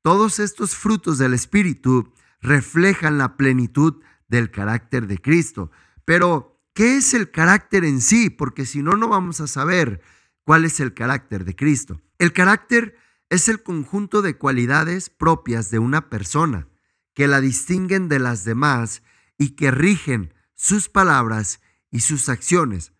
Todos 0.00 0.38
estos 0.38 0.76
frutos 0.76 1.18
del 1.18 1.34
Espíritu 1.34 2.14
reflejan 2.40 3.18
la 3.18 3.36
plenitud 3.36 4.00
del 4.34 4.50
carácter 4.50 5.06
de 5.06 5.18
Cristo. 5.18 5.70
Pero, 6.04 6.60
¿qué 6.74 6.96
es 6.96 7.14
el 7.14 7.30
carácter 7.30 7.84
en 7.84 8.00
sí? 8.00 8.30
Porque 8.30 8.66
si 8.66 8.82
no, 8.82 8.96
no 8.96 9.08
vamos 9.08 9.40
a 9.40 9.46
saber 9.46 10.00
cuál 10.42 10.64
es 10.64 10.80
el 10.80 10.92
carácter 10.92 11.44
de 11.44 11.54
Cristo. 11.54 12.02
El 12.18 12.32
carácter 12.32 12.96
es 13.30 13.48
el 13.48 13.62
conjunto 13.62 14.22
de 14.22 14.36
cualidades 14.36 15.08
propias 15.08 15.70
de 15.70 15.78
una 15.78 16.10
persona 16.10 16.68
que 17.14 17.28
la 17.28 17.40
distinguen 17.40 18.08
de 18.08 18.18
las 18.18 18.44
demás 18.44 19.02
y 19.38 19.50
que 19.50 19.70
rigen 19.70 20.34
sus 20.54 20.88
palabras 20.88 21.60
y 21.90 22.00
sus 22.00 22.28
acciones. 22.28 22.92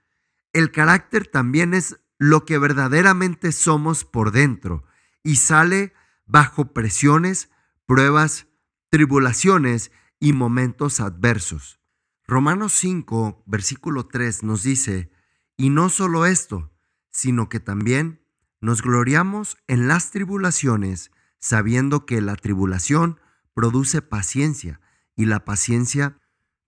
El 0.52 0.70
carácter 0.70 1.26
también 1.26 1.74
es 1.74 1.98
lo 2.16 2.44
que 2.44 2.58
verdaderamente 2.58 3.50
somos 3.50 4.04
por 4.04 4.30
dentro 4.30 4.84
y 5.24 5.36
sale 5.36 5.92
bajo 6.26 6.72
presiones, 6.72 7.50
pruebas, 7.86 8.46
tribulaciones 8.88 9.90
y 10.24 10.32
momentos 10.32 11.00
adversos. 11.00 11.78
Romanos 12.26 12.72
5, 12.72 13.42
versículo 13.44 14.06
3 14.06 14.42
nos 14.42 14.62
dice, 14.62 15.12
y 15.58 15.68
no 15.68 15.90
solo 15.90 16.24
esto, 16.24 16.72
sino 17.10 17.50
que 17.50 17.60
también 17.60 18.24
nos 18.62 18.80
gloriamos 18.80 19.58
en 19.66 19.86
las 19.86 20.12
tribulaciones, 20.12 21.10
sabiendo 21.38 22.06
que 22.06 22.22
la 22.22 22.36
tribulación 22.36 23.20
produce 23.52 24.00
paciencia, 24.00 24.80
y 25.14 25.26
la 25.26 25.44
paciencia 25.44 26.16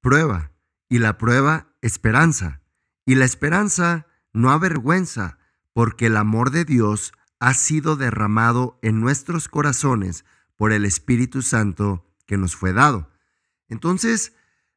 prueba, 0.03 0.53
y 0.91 0.99
la 0.99 1.17
prueba 1.17 1.73
esperanza, 1.81 2.61
y 3.07 3.15
la 3.15 3.25
esperanza 3.25 4.07
no 4.35 4.51
avergüenza, 4.51 5.39
porque 5.73 6.09
el 6.09 6.19
amor 6.19 6.51
de 6.51 6.67
Dios 6.67 7.15
ha 7.41 7.55
sido 7.55 7.97
derramado 7.97 8.79
en 8.83 9.01
nuestros 9.01 9.49
corazones 9.49 10.27
por 10.59 10.73
el 10.73 10.85
Espíritu 10.85 11.41
Santo 11.41 12.07
que 12.27 12.37
nos 12.37 12.55
fue 12.55 12.75
dado. 12.75 13.16
Entonces, 13.69 14.35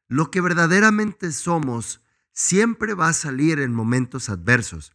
lo 0.08 0.30
que 0.30 0.40
verdaderamente 0.40 1.30
somos 1.32 2.02
siempre 2.32 2.94
va 2.94 3.08
a 3.08 3.12
salir 3.12 3.60
en 3.60 3.74
momentos 3.74 4.28
adversos. 4.28 4.92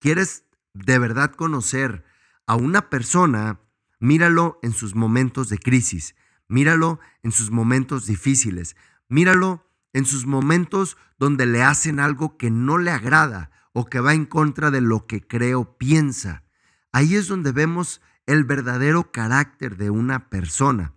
¿Quieres 0.00 0.44
de 0.74 0.98
verdad 0.98 1.32
conocer 1.32 2.04
a 2.46 2.56
una 2.56 2.90
persona? 2.90 3.60
Míralo 3.98 4.58
en 4.62 4.72
sus 4.72 4.94
momentos 4.94 5.48
de 5.48 5.58
crisis, 5.58 6.14
míralo 6.48 7.00
en 7.22 7.32
sus 7.32 7.50
momentos 7.50 8.06
difíciles, 8.06 8.76
míralo 9.08 9.66
en 9.92 10.04
sus 10.04 10.26
momentos 10.26 10.96
donde 11.18 11.46
le 11.46 11.62
hacen 11.62 12.00
algo 12.00 12.36
que 12.36 12.50
no 12.50 12.78
le 12.78 12.90
agrada 12.90 13.50
o 13.72 13.86
que 13.86 14.00
va 14.00 14.12
en 14.12 14.26
contra 14.26 14.70
de 14.70 14.80
lo 14.80 15.06
que 15.06 15.26
creo 15.26 15.78
piensa. 15.78 16.44
Ahí 16.92 17.14
es 17.14 17.28
donde 17.28 17.52
vemos 17.52 18.00
el 18.26 18.44
verdadero 18.44 19.12
carácter 19.12 19.76
de 19.76 19.90
una 19.90 20.28
persona. 20.28 20.95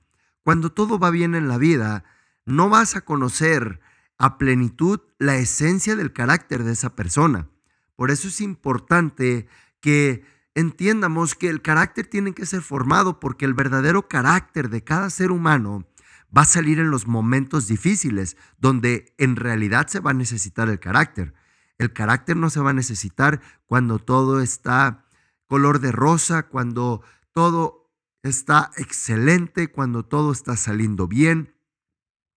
Cuando 0.50 0.72
todo 0.72 0.98
va 0.98 1.12
bien 1.12 1.36
en 1.36 1.48
la 1.48 1.60
vida, 1.60 2.04
no 2.44 2.70
vas 2.70 2.96
a 2.96 3.02
conocer 3.02 3.80
a 4.18 4.40
plenitud 4.40 5.00
la 5.20 5.36
esencia 5.36 5.96
del 5.96 6.12
carácter 6.12 6.64
de 6.64 6.72
esa 6.72 6.96
persona. 6.96 7.48
Por 7.96 8.10
eso 8.10 8.30
es 8.30 8.42
importante 8.42 9.48
que 9.80 10.26
entiendamos 10.56 11.36
que 11.36 11.50
el 11.50 11.62
carácter 11.62 12.08
tiene 12.08 12.34
que 12.34 12.48
ser 12.48 12.64
formado 12.64 13.20
porque 13.20 13.46
el 13.46 13.54
verdadero 13.54 14.08
carácter 14.08 14.72
de 14.72 14.84
cada 14.84 15.12
ser 15.12 15.30
humano 15.30 15.88
va 16.36 16.42
a 16.42 16.46
salir 16.46 16.80
en 16.80 16.90
los 16.90 17.06
momentos 17.06 17.68
difíciles, 17.68 18.36
donde 18.58 19.14
en 19.20 19.36
realidad 19.36 19.86
se 19.86 20.00
va 20.00 20.10
a 20.10 20.16
necesitar 20.16 20.68
el 20.68 20.80
carácter. 20.80 21.36
El 21.78 21.94
carácter 21.94 22.36
no 22.36 22.50
se 22.50 22.60
va 22.60 22.72
a 22.72 22.74
necesitar 22.74 23.40
cuando 23.68 24.00
todo 24.00 24.42
está 24.42 25.06
color 25.46 25.80
de 25.80 25.92
rosa, 25.92 26.48
cuando 26.48 27.04
todo 27.34 27.79
está 28.24 28.72
excelente, 28.78 29.72
cuando 29.72 30.06
todo 30.06 30.32
está 30.32 30.56
saliendo 30.56 31.08
bien, 31.08 31.56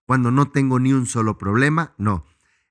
cuando 0.06 0.30
no 0.30 0.50
tengo 0.50 0.78
ni 0.78 0.92
un 0.92 1.06
solo 1.06 1.38
problema. 1.38 1.94
No, 1.98 2.24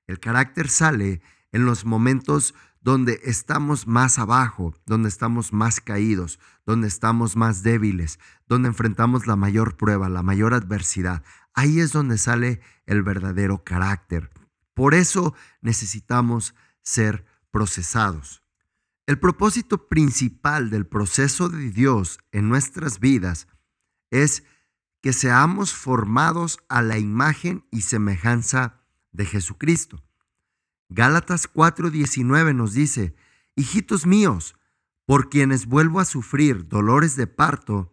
el 0.06 0.20
carácter 0.20 0.68
sale 0.68 1.22
en 1.52 1.64
los 1.64 1.84
momentos 1.84 2.54
donde 2.80 3.20
estamos 3.24 3.86
más 3.86 4.18
abajo, 4.18 4.74
donde 4.86 5.08
estamos 5.08 5.52
más 5.52 5.80
caídos, 5.80 6.40
donde 6.66 6.88
estamos 6.88 7.36
más 7.36 7.62
débiles, 7.62 8.18
donde 8.48 8.68
enfrentamos 8.68 9.26
la 9.26 9.36
mayor 9.36 9.76
prueba, 9.76 10.08
la 10.08 10.22
mayor 10.22 10.52
adversidad. 10.52 11.22
Ahí 11.54 11.80
es 11.80 11.92
donde 11.92 12.18
sale 12.18 12.60
el 12.86 13.02
verdadero 13.02 13.62
carácter. 13.62 14.30
Por 14.74 14.94
eso 14.94 15.34
necesitamos 15.60 16.54
ser 16.82 17.24
procesados. 17.50 18.41
El 19.12 19.18
propósito 19.18 19.88
principal 19.88 20.70
del 20.70 20.86
proceso 20.86 21.50
de 21.50 21.70
Dios 21.70 22.18
en 22.30 22.48
nuestras 22.48 22.98
vidas 22.98 23.46
es 24.10 24.42
que 25.02 25.12
seamos 25.12 25.74
formados 25.74 26.60
a 26.70 26.80
la 26.80 26.96
imagen 26.96 27.66
y 27.70 27.82
semejanza 27.82 28.80
de 29.10 29.26
Jesucristo. 29.26 30.02
Gálatas 30.88 31.46
4:19 31.46 32.54
nos 32.54 32.72
dice, 32.72 33.14
hijitos 33.54 34.06
míos, 34.06 34.56
por 35.04 35.28
quienes 35.28 35.66
vuelvo 35.66 36.00
a 36.00 36.06
sufrir 36.06 36.66
dolores 36.66 37.14
de 37.14 37.26
parto 37.26 37.92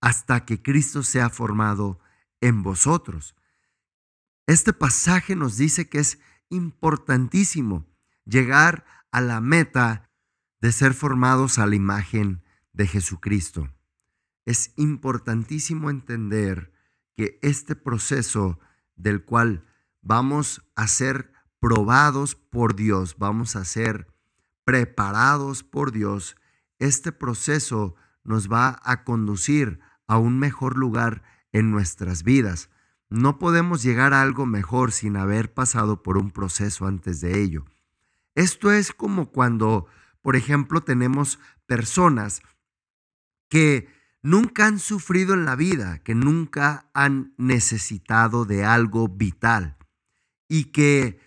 hasta 0.00 0.44
que 0.44 0.62
Cristo 0.62 1.02
sea 1.02 1.30
formado 1.30 1.98
en 2.40 2.62
vosotros. 2.62 3.34
Este 4.46 4.72
pasaje 4.72 5.34
nos 5.34 5.56
dice 5.56 5.88
que 5.88 5.98
es 5.98 6.20
importantísimo 6.48 7.88
llegar 8.24 8.84
a 9.10 9.20
la 9.20 9.40
meta 9.40 10.06
de 10.60 10.72
ser 10.72 10.94
formados 10.94 11.58
a 11.58 11.66
la 11.66 11.74
imagen 11.74 12.42
de 12.72 12.86
Jesucristo. 12.86 13.70
Es 14.44 14.72
importantísimo 14.76 15.90
entender 15.90 16.72
que 17.16 17.38
este 17.42 17.76
proceso 17.76 18.58
del 18.96 19.24
cual 19.24 19.64
vamos 20.02 20.62
a 20.74 20.86
ser 20.86 21.32
probados 21.60 22.34
por 22.34 22.74
Dios, 22.74 23.16
vamos 23.18 23.56
a 23.56 23.64
ser 23.64 24.06
preparados 24.64 25.62
por 25.62 25.92
Dios, 25.92 26.36
este 26.78 27.12
proceso 27.12 27.94
nos 28.24 28.50
va 28.50 28.80
a 28.82 29.04
conducir 29.04 29.80
a 30.06 30.18
un 30.18 30.38
mejor 30.38 30.76
lugar 30.76 31.22
en 31.52 31.70
nuestras 31.70 32.22
vidas. 32.22 32.70
No 33.08 33.38
podemos 33.38 33.82
llegar 33.82 34.14
a 34.14 34.22
algo 34.22 34.46
mejor 34.46 34.92
sin 34.92 35.16
haber 35.16 35.52
pasado 35.52 36.02
por 36.02 36.16
un 36.16 36.30
proceso 36.30 36.86
antes 36.86 37.20
de 37.20 37.40
ello. 37.40 37.64
Esto 38.34 38.72
es 38.72 38.92
como 38.92 39.30
cuando, 39.30 39.86
por 40.22 40.36
ejemplo, 40.36 40.82
tenemos 40.82 41.38
personas 41.66 42.42
que 43.48 43.88
nunca 44.22 44.66
han 44.66 44.78
sufrido 44.78 45.34
en 45.34 45.44
la 45.44 45.56
vida, 45.56 45.98
que 46.02 46.14
nunca 46.14 46.90
han 46.94 47.34
necesitado 47.36 48.44
de 48.44 48.64
algo 48.64 49.08
vital 49.08 49.76
y 50.48 50.64
que 50.66 51.18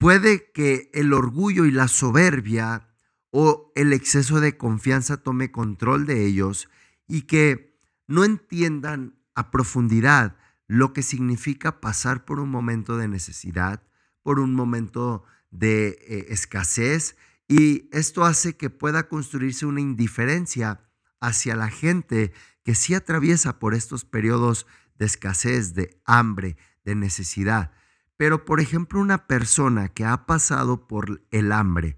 Puede 0.00 0.50
que 0.52 0.90
el 0.94 1.12
orgullo 1.12 1.66
y 1.66 1.70
la 1.70 1.86
soberbia 1.86 2.88
o 3.30 3.70
el 3.74 3.92
exceso 3.92 4.40
de 4.40 4.56
confianza 4.56 5.18
tome 5.18 5.52
control 5.52 6.06
de 6.06 6.24
ellos 6.24 6.70
y 7.06 7.22
que 7.26 7.78
no 8.08 8.24
entiendan 8.24 9.20
a 9.34 9.50
profundidad 9.50 10.38
lo 10.66 10.94
que 10.94 11.02
significa 11.02 11.82
pasar 11.82 12.24
por 12.24 12.40
un 12.40 12.48
momento 12.48 12.96
de 12.96 13.08
necesidad, 13.08 13.82
por 14.22 14.40
un 14.40 14.54
momento 14.54 15.24
de 15.50 15.88
eh, 16.00 16.26
escasez 16.30 17.14
y 17.50 17.88
esto 17.90 18.24
hace 18.24 18.56
que 18.56 18.70
pueda 18.70 19.08
construirse 19.08 19.66
una 19.66 19.80
indiferencia 19.80 20.88
hacia 21.18 21.56
la 21.56 21.68
gente 21.68 22.32
que 22.62 22.76
sí 22.76 22.94
atraviesa 22.94 23.58
por 23.58 23.74
estos 23.74 24.04
periodos 24.04 24.68
de 25.00 25.06
escasez, 25.06 25.74
de 25.74 26.00
hambre, 26.04 26.56
de 26.84 26.94
necesidad. 26.94 27.72
Pero, 28.16 28.44
por 28.44 28.60
ejemplo, 28.60 29.00
una 29.00 29.26
persona 29.26 29.88
que 29.88 30.04
ha 30.04 30.26
pasado 30.26 30.86
por 30.86 31.24
el 31.32 31.50
hambre 31.50 31.96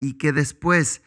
y 0.00 0.14
que 0.14 0.32
después 0.32 1.02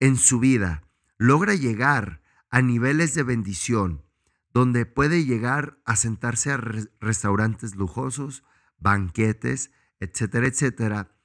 en 0.00 0.16
su 0.16 0.40
vida 0.40 0.84
logra 1.18 1.54
llegar 1.54 2.22
a 2.48 2.62
niveles 2.62 3.14
de 3.14 3.24
bendición, 3.24 4.06
donde 4.54 4.86
puede 4.86 5.26
llegar 5.26 5.78
a 5.84 5.96
sentarse 5.96 6.50
a 6.50 6.56
restaurantes 6.98 7.76
lujosos, 7.76 8.42
banquetes, 8.78 9.70
etcétera, 10.00 10.46
etcétera, 10.46 11.17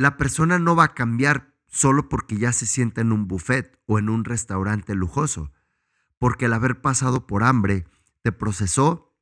la 0.00 0.16
persona 0.16 0.58
no 0.58 0.74
va 0.74 0.84
a 0.84 0.94
cambiar 0.94 1.52
solo 1.68 2.08
porque 2.08 2.38
ya 2.38 2.54
se 2.54 2.64
sienta 2.64 3.02
en 3.02 3.12
un 3.12 3.28
buffet 3.28 3.78
o 3.84 3.98
en 3.98 4.08
un 4.08 4.24
restaurante 4.24 4.94
lujoso, 4.94 5.52
porque 6.18 6.46
el 6.46 6.54
haber 6.54 6.80
pasado 6.80 7.26
por 7.26 7.44
hambre 7.44 7.86
te 8.22 8.32
procesó 8.32 9.14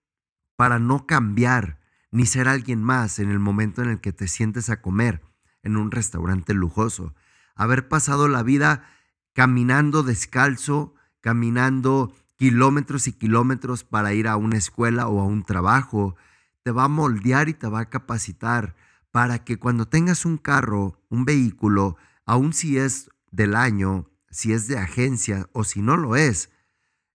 para 0.54 0.78
no 0.78 1.04
cambiar 1.04 1.80
ni 2.12 2.26
ser 2.26 2.46
alguien 2.46 2.84
más 2.84 3.18
en 3.18 3.32
el 3.32 3.40
momento 3.40 3.82
en 3.82 3.88
el 3.88 4.00
que 4.00 4.12
te 4.12 4.28
sientes 4.28 4.70
a 4.70 4.80
comer 4.80 5.20
en 5.64 5.76
un 5.76 5.90
restaurante 5.90 6.54
lujoso. 6.54 7.12
Haber 7.56 7.88
pasado 7.88 8.28
la 8.28 8.44
vida 8.44 8.88
caminando 9.32 10.04
descalzo, 10.04 10.94
caminando 11.20 12.14
kilómetros 12.36 13.08
y 13.08 13.14
kilómetros 13.14 13.82
para 13.82 14.12
ir 14.12 14.28
a 14.28 14.36
una 14.36 14.56
escuela 14.56 15.08
o 15.08 15.20
a 15.20 15.24
un 15.24 15.42
trabajo, 15.42 16.14
te 16.62 16.70
va 16.70 16.84
a 16.84 16.88
moldear 16.88 17.48
y 17.48 17.54
te 17.54 17.66
va 17.66 17.80
a 17.80 17.90
capacitar 17.90 18.76
para 19.10 19.44
que 19.44 19.58
cuando 19.58 19.86
tengas 19.86 20.24
un 20.24 20.38
carro, 20.38 21.00
un 21.08 21.24
vehículo, 21.24 21.96
aun 22.24 22.52
si 22.52 22.78
es 22.78 23.10
del 23.30 23.54
año, 23.54 24.10
si 24.30 24.52
es 24.52 24.68
de 24.68 24.78
agencia 24.78 25.48
o 25.52 25.64
si 25.64 25.80
no 25.80 25.96
lo 25.96 26.16
es, 26.16 26.50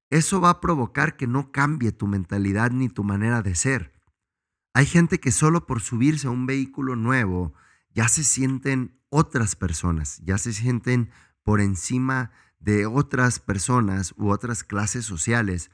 eso 0.10 0.41
va 0.41 0.49
a 0.49 0.62
provocar 0.62 1.17
que 1.17 1.27
no 1.27 1.51
cambie 1.51 1.91
tu 1.91 2.08
mentalidad 2.08 2.71
ni 2.71 2.89
tu 2.89 3.03
manera 3.03 3.41
de 3.41 3.56
ser. 3.56 3.93
Hay 4.73 4.86
gente 4.86 5.19
que 5.19 5.32
solo 5.32 5.67
por 5.67 5.82
subirse 5.82 6.27
a 6.27 6.32
un 6.32 6.45
vehículo 6.45 6.95
nuevo 6.95 7.53
ya 7.91 8.08
se 8.08 8.23
sienten 8.23 8.99
otras 9.10 9.56
personas, 9.56 10.19
ya 10.23 10.38
se 10.38 10.53
sienten 10.53 11.12
por 11.43 11.62
encima 11.62 12.32
de 12.60 12.86
otras 12.86 13.39
personas 13.39 14.13
u 14.17 14.29
otras 14.29 14.63
clases 14.63 15.06
sociales, 15.06 15.69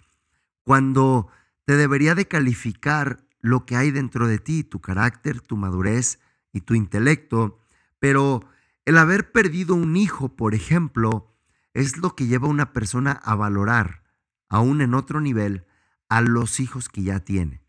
cuando 0.63 1.29
te 1.65 1.77
debería 1.77 2.15
de 2.15 2.27
calificar 2.27 3.25
lo 3.41 3.65
que 3.65 3.75
hay 3.75 3.91
dentro 3.91 4.27
de 4.27 4.39
ti, 4.39 4.63
tu 4.63 4.81
carácter, 4.81 5.41
tu 5.41 5.57
madurez 5.57 6.19
y 6.51 6.61
tu 6.61 6.73
intelecto, 6.73 7.59
pero 7.99 8.45
el 8.85 8.97
haber 8.97 9.31
perdido 9.31 9.75
un 9.75 9.95
hijo, 9.95 10.35
por 10.35 10.55
ejemplo, 10.55 11.35
es 11.73 11.97
lo 11.97 12.15
que 12.15 12.27
lleva 12.27 12.47
a 12.47 12.51
una 12.51 12.73
persona 12.73 13.11
a 13.11 13.35
valorar, 13.35 14.03
aún 14.49 14.81
en 14.81 14.93
otro 14.93 15.21
nivel, 15.21 15.65
a 16.09 16.21
los 16.21 16.59
hijos 16.59 16.89
que 16.89 17.03
ya 17.03 17.19
tiene. 17.19 17.61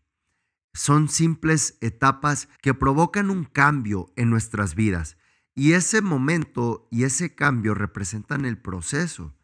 Son 0.73 1.09
simples 1.09 1.77
etapas 1.81 2.47
que 2.61 2.73
provocan 2.73 3.29
un 3.29 3.43
cambio 3.43 4.11
en 4.15 4.29
nuestras 4.29 4.73
vidas 4.73 5.17
y 5.53 5.73
ese 5.73 6.01
momento 6.01 6.87
y 6.91 7.03
ese 7.03 7.35
cambio 7.35 7.73
representan 7.73 8.45
el 8.45 8.57
proceso. 8.57 9.35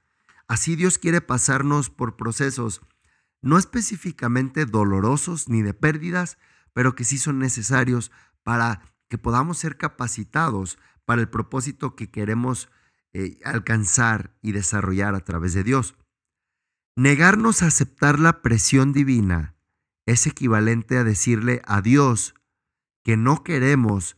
Así 0.47 0.75
Dios 0.75 0.97
quiere 0.97 1.19
pasarnos 1.19 1.89
por 1.89 2.15
procesos 2.15 2.81
no 3.47 3.57
específicamente 3.57 4.65
dolorosos 4.65 5.47
ni 5.47 5.61
de 5.61 5.73
pérdidas, 5.73 6.37
pero 6.73 6.95
que 6.95 7.05
sí 7.05 7.17
son 7.17 7.39
necesarios 7.39 8.11
para 8.43 8.81
que 9.07 9.17
podamos 9.17 9.57
ser 9.57 9.77
capacitados 9.77 10.77
para 11.05 11.21
el 11.21 11.29
propósito 11.29 11.95
que 11.95 12.11
queremos 12.11 12.69
eh, 13.13 13.39
alcanzar 13.45 14.35
y 14.41 14.51
desarrollar 14.51 15.15
a 15.15 15.21
través 15.21 15.53
de 15.53 15.63
Dios. 15.63 15.95
Negarnos 16.97 17.63
a 17.63 17.67
aceptar 17.67 18.19
la 18.19 18.41
presión 18.41 18.91
divina 18.91 19.55
es 20.05 20.27
equivalente 20.27 20.97
a 20.97 21.05
decirle 21.05 21.61
a 21.65 21.81
Dios 21.81 22.33
que 23.05 23.15
no 23.15 23.45
queremos 23.45 24.17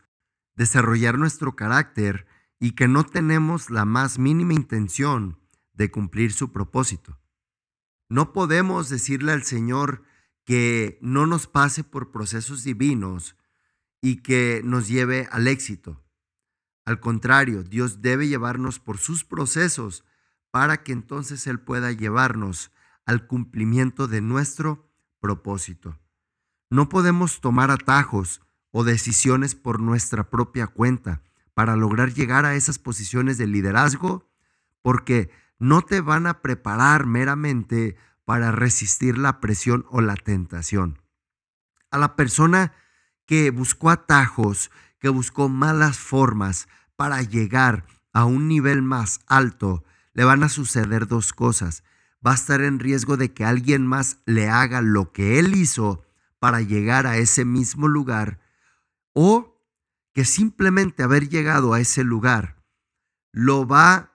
desarrollar 0.56 1.18
nuestro 1.18 1.54
carácter 1.54 2.26
y 2.58 2.72
que 2.72 2.88
no 2.88 3.04
tenemos 3.04 3.70
la 3.70 3.84
más 3.84 4.18
mínima 4.18 4.54
intención 4.54 5.38
de 5.72 5.92
cumplir 5.92 6.32
su 6.32 6.50
propósito. 6.50 7.19
No 8.10 8.32
podemos 8.32 8.88
decirle 8.88 9.30
al 9.32 9.44
Señor 9.44 10.02
que 10.44 10.98
no 11.00 11.26
nos 11.26 11.46
pase 11.46 11.84
por 11.84 12.10
procesos 12.10 12.64
divinos 12.64 13.36
y 14.02 14.16
que 14.16 14.62
nos 14.64 14.88
lleve 14.88 15.28
al 15.30 15.46
éxito. 15.46 16.02
Al 16.84 16.98
contrario, 16.98 17.62
Dios 17.62 18.02
debe 18.02 18.26
llevarnos 18.26 18.80
por 18.80 18.98
sus 18.98 19.22
procesos 19.22 20.04
para 20.50 20.82
que 20.82 20.90
entonces 20.90 21.46
Él 21.46 21.60
pueda 21.60 21.92
llevarnos 21.92 22.72
al 23.06 23.28
cumplimiento 23.28 24.08
de 24.08 24.20
nuestro 24.20 24.90
propósito. 25.20 25.96
No 26.68 26.88
podemos 26.88 27.40
tomar 27.40 27.70
atajos 27.70 28.40
o 28.72 28.82
decisiones 28.82 29.54
por 29.54 29.80
nuestra 29.80 30.30
propia 30.30 30.66
cuenta 30.66 31.22
para 31.54 31.76
lograr 31.76 32.12
llegar 32.12 32.44
a 32.44 32.56
esas 32.56 32.80
posiciones 32.80 33.38
de 33.38 33.46
liderazgo 33.46 34.28
porque 34.82 35.30
no 35.60 35.82
te 35.82 36.00
van 36.00 36.26
a 36.26 36.42
preparar 36.42 37.06
meramente 37.06 37.96
para 38.24 38.50
resistir 38.50 39.16
la 39.16 39.38
presión 39.38 39.86
o 39.90 40.00
la 40.00 40.16
tentación. 40.16 40.98
A 41.92 41.98
la 41.98 42.16
persona 42.16 42.72
que 43.26 43.50
buscó 43.50 43.90
atajos, 43.90 44.72
que 44.98 45.08
buscó 45.08 45.48
malas 45.48 45.98
formas 45.98 46.66
para 46.96 47.22
llegar 47.22 47.84
a 48.12 48.24
un 48.24 48.48
nivel 48.48 48.82
más 48.82 49.20
alto, 49.28 49.84
le 50.12 50.24
van 50.24 50.42
a 50.42 50.48
suceder 50.48 51.06
dos 51.06 51.32
cosas 51.32 51.84
va 52.24 52.32
a 52.32 52.34
estar 52.34 52.60
en 52.60 52.78
riesgo 52.78 53.16
de 53.16 53.32
que 53.32 53.44
alguien 53.44 53.86
más 53.86 54.18
le 54.26 54.48
haga 54.48 54.82
lo 54.82 55.12
que 55.12 55.38
él 55.38 55.56
hizo 55.56 56.04
para 56.38 56.60
llegar 56.60 57.06
a 57.06 57.16
ese 57.16 57.44
mismo 57.44 57.88
lugar 57.88 58.40
o 59.12 59.58
que 60.12 60.24
simplemente 60.24 61.02
haber 61.02 61.28
llegado 61.28 61.72
a 61.72 61.80
ese 61.80 62.04
lugar 62.04 62.62
lo 63.32 63.66
va 63.66 64.09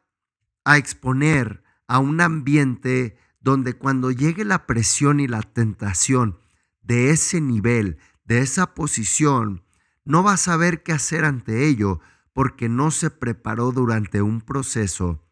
a 0.66 0.78
exponer 0.78 1.64
a 1.88 2.00
un 2.00 2.20
ambiente 2.20 3.18
donde 3.40 3.74
cuando 3.74 4.12
llegue 4.12 4.44
la 4.44 4.66
presión 4.66 5.20
y 5.20 5.28
la 5.28 5.42
tentación 5.42 6.40
de 6.82 7.12
ese 7.12 7.40
nivel, 7.40 8.00
de 8.26 8.40
esa 8.40 8.74
posición, 8.74 9.64
no 10.04 10.24
va 10.24 10.34
a 10.34 10.38
saber 10.38 10.84
qué 10.84 10.92
hacer 10.92 11.24
ante 11.26 11.68
ello 11.68 12.02
porque 12.34 12.68
no 12.68 12.92
se 12.92 13.12
preparó 13.12 13.72
durante 13.72 14.22
un 14.22 14.42
proceso 14.42 15.24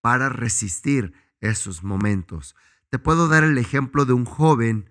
para 0.00 0.30
resistir 0.30 1.12
esos 1.40 1.82
momentos. 1.82 2.56
Te 2.88 2.98
puedo 2.98 3.28
dar 3.28 3.44
el 3.44 3.58
ejemplo 3.58 4.04
de 4.04 4.14
un 4.14 4.24
joven 4.24 4.90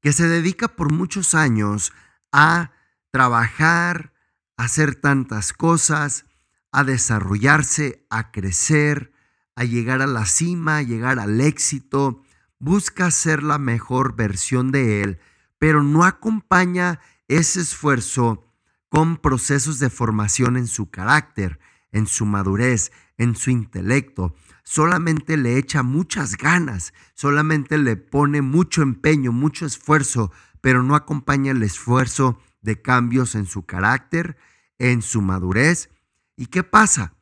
que 0.00 0.12
se 0.12 0.28
dedica 0.28 0.68
por 0.68 0.92
muchos 0.92 1.34
años 1.34 1.92
a 2.32 2.72
trabajar, 3.10 4.12
a 4.56 4.64
hacer 4.64 4.96
tantas 4.96 5.52
cosas, 5.52 6.26
a 6.72 6.84
desarrollarse, 6.84 8.06
a 8.10 8.30
crecer, 8.30 9.12
a 9.58 9.64
llegar 9.64 10.02
a 10.02 10.06
la 10.06 10.26
cima, 10.26 10.78
a 10.78 10.82
llegar 10.82 11.18
al 11.18 11.40
éxito, 11.40 12.22
busca 12.58 13.10
ser 13.10 13.42
la 13.42 13.58
mejor 13.58 14.16
versión 14.16 14.70
de 14.72 15.02
él, 15.02 15.18
pero 15.58 15.82
no 15.82 16.04
acompaña 16.04 17.00
ese 17.28 17.60
esfuerzo 17.60 18.44
con 18.88 19.16
procesos 19.16 19.78
de 19.78 19.90
formación 19.90 20.56
en 20.56 20.66
su 20.66 20.90
carácter, 20.90 21.58
en 21.92 22.06
su 22.06 22.26
madurez, 22.26 22.92
en 23.16 23.36
su 23.36 23.50
intelecto 23.50 24.34
solamente 24.68 25.38
le 25.38 25.56
echa 25.56 25.82
muchas 25.82 26.36
ganas, 26.36 26.92
solamente 27.14 27.78
le 27.78 27.96
pone 27.96 28.42
mucho 28.42 28.82
empeño, 28.82 29.32
mucho 29.32 29.64
esfuerzo, 29.64 30.30
pero 30.60 30.82
no 30.82 30.94
acompaña 30.94 31.52
el 31.52 31.62
esfuerzo 31.62 32.38
de 32.60 32.82
cambios 32.82 33.34
en 33.34 33.46
su 33.46 33.64
carácter, 33.64 34.36
en 34.78 35.00
su 35.00 35.22
madurez. 35.22 35.88
¿Y 36.36 36.46
qué 36.46 36.64
pasa? 36.64 37.14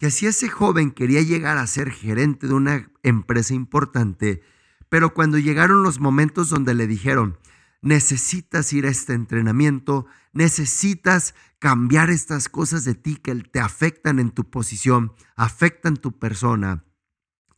Que 0.00 0.10
si 0.10 0.26
ese 0.26 0.48
joven 0.48 0.92
quería 0.92 1.20
llegar 1.20 1.58
a 1.58 1.66
ser 1.66 1.90
gerente 1.90 2.46
de 2.46 2.54
una 2.54 2.90
empresa 3.02 3.52
importante, 3.52 4.42
pero 4.88 5.12
cuando 5.12 5.38
llegaron 5.38 5.82
los 5.82 6.00
momentos 6.00 6.48
donde 6.48 6.72
le 6.72 6.86
dijeron, 6.86 7.38
necesitas 7.82 8.72
ir 8.72 8.86
a 8.86 8.88
este 8.88 9.12
entrenamiento, 9.12 10.06
necesitas 10.32 11.34
cambiar 11.58 12.08
estas 12.08 12.48
cosas 12.48 12.86
de 12.86 12.94
ti 12.94 13.16
que 13.16 13.34
te 13.34 13.60
afectan 13.60 14.18
en 14.18 14.30
tu 14.30 14.48
posición, 14.48 15.12
afectan 15.36 15.98
tu 15.98 16.18
persona, 16.18 16.86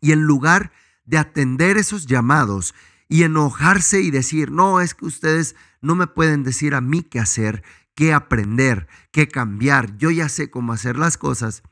y 0.01 0.11
en 0.11 0.23
lugar 0.23 0.73
de 1.05 1.19
atender 1.19 1.77
esos 1.77 2.07
llamados 2.07 2.75
y 3.09 3.23
enojarse 3.23 4.01
y 4.01 4.11
decir, 4.11 4.51
no, 4.51 4.81
es 4.81 4.95
que 4.95 5.05
ustedes 5.05 5.55
no 5.81 5.95
me 5.95 6.09
pueden 6.09 6.43
decir 6.43 6.75
a 6.75 6.81
mí 6.81 7.05
qué 7.05 7.21
hacer, 7.21 7.63
qué 7.95 8.13
aprender, 8.13 8.89
qué 9.13 9.29
cambiar, 9.29 9.97
yo 9.97 10.11
ya 10.11 10.29
sé 10.29 10.51
cómo 10.51 10.73
hacer 10.73 10.97
las 10.99 11.17
cosas, 11.17 11.63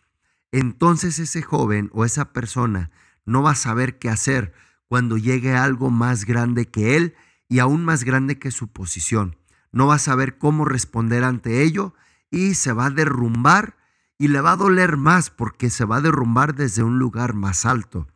entonces 0.53 1.19
ese 1.19 1.43
joven 1.43 1.91
o 1.93 2.05
esa 2.05 2.33
persona 2.33 2.91
no 3.25 3.43
va 3.43 3.53
a 3.53 3.57
saber 3.57 3.99
qué 3.99 4.09
hacer 4.09 4.53
cuando 4.89 5.17
llegue 5.17 5.55
algo 5.55 5.91
más 5.91 6.25
grande 6.25 6.67
que 6.69 6.97
él 6.97 7.15
y 7.49 7.61
aún 7.61 7.85
más 7.85 8.05
grande 8.05 8.39
que 8.39 8.51
su 8.51 8.69
posición. 8.69 9.37
No 9.73 9.87
va 9.87 9.97
a 9.97 10.01
saber 10.01 10.39
cómo 10.39 10.65
responder 10.65 11.25
ante 11.25 11.63
ello 11.63 11.95
y 12.31 12.55
se 12.55 12.73
va 12.73 12.87
a 12.87 12.91
derrumbar 12.91 13.77
y 14.19 14.29
le 14.29 14.41
va 14.41 14.53
a 14.53 14.57
doler 14.57 14.97
más 14.97 15.31
porque 15.31 15.71
se 15.71 15.85
va 15.85 15.97
a 15.97 16.01
derrumbar 16.01 16.55
desde 16.55 16.83
un 16.83 16.99
lugar 16.99 17.35
más 17.35 17.67
alto. 17.67 18.09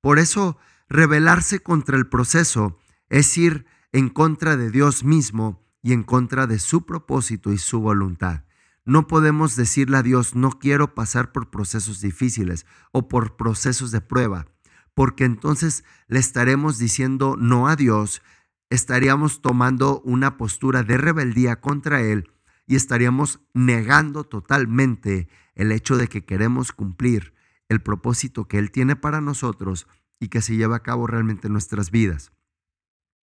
Por 0.00 0.18
eso, 0.18 0.58
rebelarse 0.88 1.60
contra 1.60 1.96
el 1.96 2.06
proceso 2.06 2.78
es 3.08 3.36
ir 3.36 3.66
en 3.92 4.08
contra 4.08 4.56
de 4.56 4.70
Dios 4.70 5.04
mismo 5.04 5.62
y 5.82 5.92
en 5.92 6.02
contra 6.02 6.46
de 6.46 6.58
su 6.58 6.84
propósito 6.86 7.52
y 7.52 7.58
su 7.58 7.80
voluntad. 7.80 8.44
No 8.90 9.06
podemos 9.06 9.54
decirle 9.54 9.98
a 9.98 10.02
Dios, 10.02 10.34
no 10.34 10.50
quiero 10.50 10.96
pasar 10.96 11.30
por 11.30 11.48
procesos 11.48 12.00
difíciles 12.00 12.66
o 12.90 13.06
por 13.06 13.36
procesos 13.36 13.92
de 13.92 14.00
prueba, 14.00 14.48
porque 14.94 15.22
entonces 15.22 15.84
le 16.08 16.18
estaremos 16.18 16.76
diciendo 16.76 17.36
no 17.38 17.68
a 17.68 17.76
Dios, 17.76 18.20
estaríamos 18.68 19.42
tomando 19.42 20.00
una 20.00 20.36
postura 20.36 20.82
de 20.82 20.96
rebeldía 20.96 21.60
contra 21.60 22.00
Él 22.00 22.32
y 22.66 22.74
estaríamos 22.74 23.38
negando 23.54 24.24
totalmente 24.24 25.28
el 25.54 25.70
hecho 25.70 25.96
de 25.96 26.08
que 26.08 26.24
queremos 26.24 26.72
cumplir 26.72 27.32
el 27.68 27.80
propósito 27.82 28.48
que 28.48 28.58
Él 28.58 28.72
tiene 28.72 28.96
para 28.96 29.20
nosotros 29.20 29.86
y 30.18 30.30
que 30.30 30.42
se 30.42 30.56
lleva 30.56 30.74
a 30.74 30.82
cabo 30.82 31.06
realmente 31.06 31.46
en 31.46 31.52
nuestras 31.52 31.92
vidas. 31.92 32.32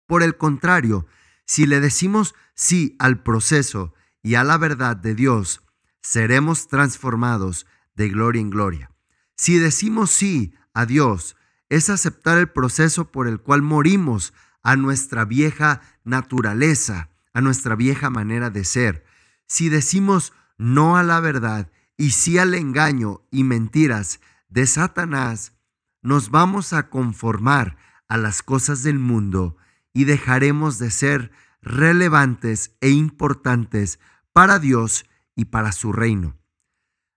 Por 0.06 0.22
el 0.22 0.38
contrario, 0.38 1.08
si 1.48 1.66
le 1.66 1.80
decimos 1.80 2.36
sí 2.54 2.96
al 3.00 3.24
proceso 3.24 3.95
y 4.26 4.34
a 4.34 4.44
la 4.44 4.58
verdad 4.58 4.98
de 4.98 5.14
Dios, 5.14 5.62
seremos 6.02 6.68
transformados 6.68 7.68
de 7.94 8.10
gloria 8.10 8.42
en 8.42 8.50
gloria. 8.50 8.90
Si 9.38 9.60
decimos 9.60 10.10
sí 10.10 10.56
a 10.74 10.88
Dios, 10.88 11.38
es 11.70 11.92
aceptar 11.92 12.40
el 12.40 12.50
proceso 12.50 13.12
por 13.12 13.28
el 13.28 13.40
cual 13.40 13.62
morimos 13.62 14.34
a 14.64 14.78
nuestra 14.78 15.26
vieja 15.26 15.82
naturaleza, 16.04 17.12
a 17.34 17.42
nuestra 17.42 17.76
vieja 17.76 18.10
manera 18.10 18.50
de 18.50 18.64
ser, 18.64 19.06
si 19.46 19.70
decimos 19.70 20.34
no 20.58 20.98
a 20.98 21.04
la 21.04 21.20
verdad 21.20 21.70
y 21.96 22.10
sí 22.10 22.40
al 22.40 22.56
engaño 22.56 23.22
y 23.30 23.44
mentiras 23.44 24.22
de 24.50 24.66
Satanás, 24.66 25.54
nos 26.02 26.32
vamos 26.32 26.74
a 26.74 26.90
conformar 26.90 27.78
a 28.08 28.18
las 28.18 28.42
cosas 28.42 28.82
del 28.82 28.98
mundo 28.98 29.56
y 29.94 30.06
dejaremos 30.06 30.80
de 30.80 30.90
ser 30.90 31.32
relevantes 31.62 32.76
e 32.82 32.90
importantes 32.90 34.00
para 34.36 34.60
Dios 34.60 35.06
y 35.34 35.46
para 35.46 35.72
su 35.72 35.94
reino. 35.94 36.36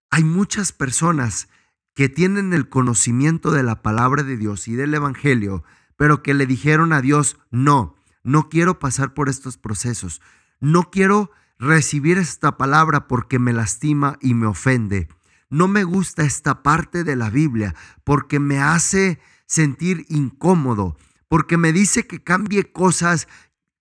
Hay 0.08 0.22
muchas 0.22 0.70
personas 0.70 1.48
que 1.92 2.08
tienen 2.08 2.52
el 2.52 2.68
conocimiento 2.68 3.50
de 3.50 3.64
la 3.64 3.82
palabra 3.82 4.22
de 4.22 4.36
Dios 4.36 4.68
y 4.68 4.76
del 4.76 4.94
Evangelio, 4.94 5.64
pero 5.96 6.22
que 6.22 6.32
le 6.32 6.46
dijeron 6.46 6.92
a 6.92 7.00
Dios, 7.00 7.36
no, 7.50 7.96
no 8.22 8.48
quiero 8.48 8.78
pasar 8.78 9.14
por 9.14 9.28
estos 9.28 9.56
procesos, 9.56 10.22
no 10.60 10.92
quiero 10.92 11.32
recibir 11.58 12.18
esta 12.18 12.56
palabra 12.56 13.08
porque 13.08 13.40
me 13.40 13.52
lastima 13.52 14.16
y 14.20 14.34
me 14.34 14.46
ofende. 14.46 15.08
No 15.50 15.66
me 15.66 15.82
gusta 15.82 16.22
esta 16.22 16.62
parte 16.62 17.02
de 17.02 17.16
la 17.16 17.30
Biblia 17.30 17.74
porque 18.04 18.38
me 18.38 18.60
hace 18.60 19.18
sentir 19.44 20.06
incómodo, 20.08 20.96
porque 21.26 21.56
me 21.56 21.72
dice 21.72 22.06
que 22.06 22.22
cambie 22.22 22.70
cosas 22.70 23.26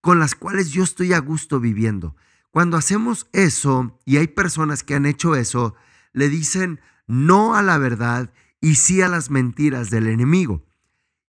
con 0.01 0.17
las 0.17 0.33
cuales 0.33 0.71
yo 0.71 0.83
estoy 0.83 1.13
a 1.13 1.19
gusto 1.19 1.59
viviendo. 1.59 2.15
Cuando 2.57 2.75
hacemos 2.75 3.27
eso, 3.33 3.99
y 4.03 4.17
hay 4.17 4.29
personas 4.29 4.83
que 4.83 4.95
han 4.95 5.05
hecho 5.05 5.35
eso, 5.35 5.75
le 6.11 6.27
dicen 6.27 6.81
no 7.05 7.53
a 7.53 7.61
la 7.61 7.77
verdad 7.77 8.33
y 8.59 8.77
sí 8.77 9.03
a 9.03 9.07
las 9.07 9.29
mentiras 9.29 9.91
del 9.91 10.07
enemigo, 10.07 10.65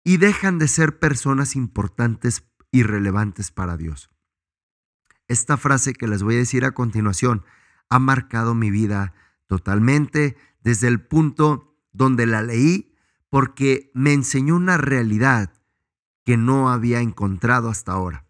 y 0.03 0.17
dejan 0.17 0.59
de 0.59 0.67
ser 0.67 0.99
personas 0.99 1.55
importantes 1.55 2.43
y 2.73 2.83
relevantes 2.83 3.53
para 3.53 3.77
Dios. 3.77 4.11
Esta 5.29 5.57
frase 5.57 5.93
que 5.93 6.09
les 6.09 6.25
voy 6.25 6.35
a 6.35 6.39
decir 6.39 6.65
a 6.65 6.73
continuación 6.73 7.45
ha 7.89 8.01
marcado 8.01 8.57
mi 8.57 8.73
vida 8.73 9.15
totalmente 9.47 10.37
desde 10.65 10.89
el 10.89 11.01
punto 11.01 11.79
donde 11.93 12.27
la 12.27 12.43
leí 12.43 12.97
porque 13.31 13.93
me 13.95 14.13
enseñó 14.13 14.57
una 14.57 14.77
realidad 14.77 15.53
que 16.25 16.37
no 16.37 16.69
había 16.69 17.01
encontrado 17.01 17.69
hasta 17.69 17.93
ahora. 17.93 18.27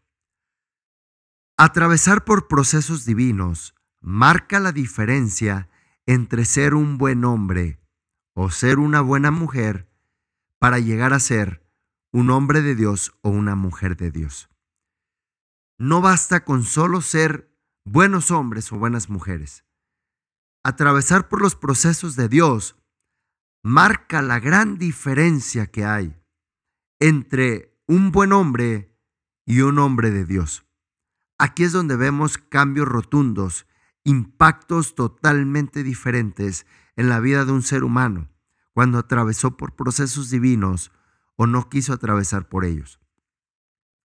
Atravesar 1.64 2.24
por 2.24 2.48
procesos 2.48 3.04
divinos 3.04 3.76
marca 4.00 4.58
la 4.58 4.72
diferencia 4.72 5.70
entre 6.06 6.44
ser 6.44 6.74
un 6.74 6.98
buen 6.98 7.24
hombre 7.24 7.78
o 8.34 8.50
ser 8.50 8.80
una 8.80 9.00
buena 9.00 9.30
mujer 9.30 9.88
para 10.58 10.80
llegar 10.80 11.12
a 11.12 11.20
ser 11.20 11.64
un 12.10 12.30
hombre 12.30 12.62
de 12.62 12.74
Dios 12.74 13.16
o 13.22 13.30
una 13.30 13.54
mujer 13.54 13.96
de 13.96 14.10
Dios. 14.10 14.50
No 15.78 16.00
basta 16.00 16.44
con 16.44 16.64
solo 16.64 17.00
ser 17.00 17.56
buenos 17.84 18.32
hombres 18.32 18.72
o 18.72 18.76
buenas 18.76 19.08
mujeres. 19.08 19.64
Atravesar 20.64 21.28
por 21.28 21.40
los 21.40 21.54
procesos 21.54 22.16
de 22.16 22.28
Dios 22.28 22.74
marca 23.62 24.20
la 24.20 24.40
gran 24.40 24.78
diferencia 24.78 25.68
que 25.68 25.84
hay 25.84 26.20
entre 26.98 27.80
un 27.86 28.10
buen 28.10 28.32
hombre 28.32 28.98
y 29.46 29.60
un 29.60 29.78
hombre 29.78 30.10
de 30.10 30.24
Dios. 30.24 30.66
Aquí 31.42 31.64
es 31.64 31.72
donde 31.72 31.96
vemos 31.96 32.38
cambios 32.38 32.86
rotundos, 32.86 33.66
impactos 34.04 34.94
totalmente 34.94 35.82
diferentes 35.82 36.66
en 36.94 37.08
la 37.08 37.18
vida 37.18 37.44
de 37.44 37.50
un 37.50 37.62
ser 37.62 37.82
humano 37.82 38.30
cuando 38.72 38.98
atravesó 38.98 39.56
por 39.56 39.74
procesos 39.74 40.30
divinos 40.30 40.92
o 41.34 41.48
no 41.48 41.68
quiso 41.68 41.94
atravesar 41.94 42.48
por 42.48 42.64
ellos. 42.64 43.00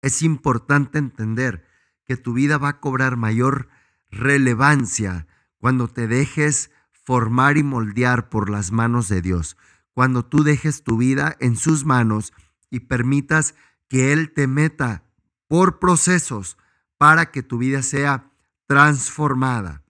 Es 0.00 0.22
importante 0.22 0.96
entender 0.96 1.66
que 2.06 2.16
tu 2.16 2.32
vida 2.32 2.56
va 2.56 2.70
a 2.70 2.80
cobrar 2.80 3.18
mayor 3.18 3.68
relevancia 4.10 5.26
cuando 5.58 5.88
te 5.88 6.08
dejes 6.08 6.70
formar 6.90 7.58
y 7.58 7.62
moldear 7.62 8.30
por 8.30 8.48
las 8.48 8.72
manos 8.72 9.08
de 9.10 9.20
Dios, 9.20 9.58
cuando 9.92 10.24
tú 10.24 10.42
dejes 10.42 10.84
tu 10.84 10.96
vida 10.96 11.36
en 11.40 11.56
sus 11.56 11.84
manos 11.84 12.32
y 12.70 12.80
permitas 12.80 13.54
que 13.88 14.14
Él 14.14 14.32
te 14.32 14.46
meta 14.46 15.04
por 15.48 15.78
procesos 15.78 16.56
para 16.98 17.30
que 17.30 17.42
tu 17.42 17.58
vida 17.58 17.82
sea 17.82 18.30
transformada. 18.66 19.84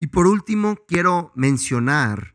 Y 0.00 0.08
por 0.08 0.26
último, 0.26 0.76
quiero 0.86 1.32
mencionar 1.34 2.34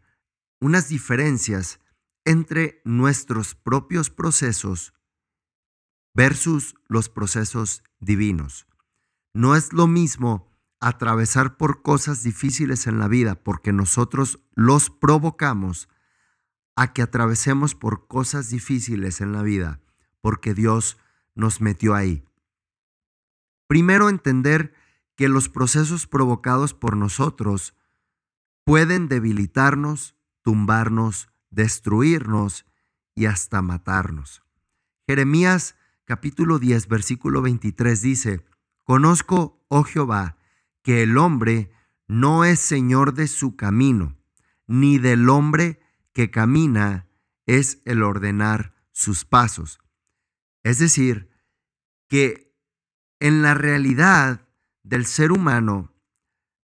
unas 0.60 0.90
diferencias 0.90 1.80
entre 2.26 2.82
nuestros 2.84 3.56
propios 3.56 4.10
procesos 4.10 4.94
versus 6.14 6.76
los 6.88 7.10
procesos 7.10 7.84
divinos. 8.00 8.68
No 9.34 9.56
es 9.56 9.74
lo 9.74 9.88
mismo 9.88 10.50
atravesar 10.80 11.58
por 11.58 11.82
cosas 11.82 12.24
difíciles 12.24 12.88
en 12.88 13.00
la 13.00 13.08
vida 13.08 13.36
porque 13.36 13.74
nosotros 13.74 14.40
los 14.54 14.90
provocamos 14.90 15.90
a 16.76 16.94
que 16.94 17.02
atravesemos 17.02 17.76
por 17.76 18.08
cosas 18.08 18.50
difíciles 18.50 19.22
en 19.22 19.34
la 19.34 19.44
vida 19.44 19.82
porque 20.22 20.54
Dios 20.54 20.98
nos 21.36 21.62
metió 21.62 21.96
ahí. 21.96 22.24
Primero 23.70 24.10
entender 24.10 24.74
que 25.16 25.30
los 25.30 25.48
procesos 25.48 26.08
provocados 26.08 26.74
por 26.74 26.98
nosotros 26.98 27.76
pueden 28.64 29.08
debilitarnos, 29.08 30.16
tumbarnos, 30.42 31.30
destruirnos 31.52 32.66
y 33.14 33.28
hasta 33.28 33.62
matarnos. 33.62 34.42
Jeremías 35.06 35.76
capítulo 36.04 36.58
10, 36.58 36.88
versículo 36.88 37.44
23 37.44 38.02
dice, 38.02 38.44
Conozco, 38.86 39.64
oh 39.68 39.84
Jehová, 39.84 40.38
que 40.82 41.04
el 41.04 41.16
hombre 41.20 41.72
no 42.08 42.46
es 42.46 42.60
señor 42.60 43.14
de 43.14 43.28
su 43.28 43.56
camino, 43.56 44.18
ni 44.66 44.98
del 44.98 45.30
hombre 45.30 45.80
que 46.12 46.32
camina 46.32 47.08
es 47.46 47.84
el 47.86 48.02
ordenar 48.02 48.74
sus 48.94 49.26
pasos. 49.26 49.80
Es 50.64 50.80
decir, 50.80 51.30
que 52.08 52.49
en 53.20 53.42
la 53.42 53.54
realidad 53.54 54.48
del 54.84 55.06
ser 55.06 55.32
humano, 55.32 55.94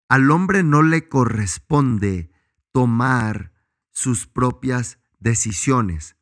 al 0.10 0.32
hombre 0.32 0.64
no 0.64 0.82
le 0.82 1.10
corresponde 1.10 2.32
tomar 2.72 3.52
sus 3.92 4.28
propias 4.28 5.00
decisiones 5.20 6.16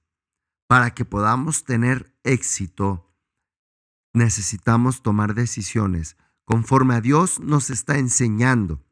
para 0.68 0.94
que 0.94 1.06
podamos 1.06 1.64
tener 1.64 2.16
éxito 2.24 3.14
necesitamos 4.14 5.02
tomar 5.02 5.34
decisiones 5.34 6.18
conforme 6.46 6.96
a 6.96 7.02
Dios 7.02 7.40
nos 7.40 7.70
está 7.70 7.98
enseñando. 7.98 8.84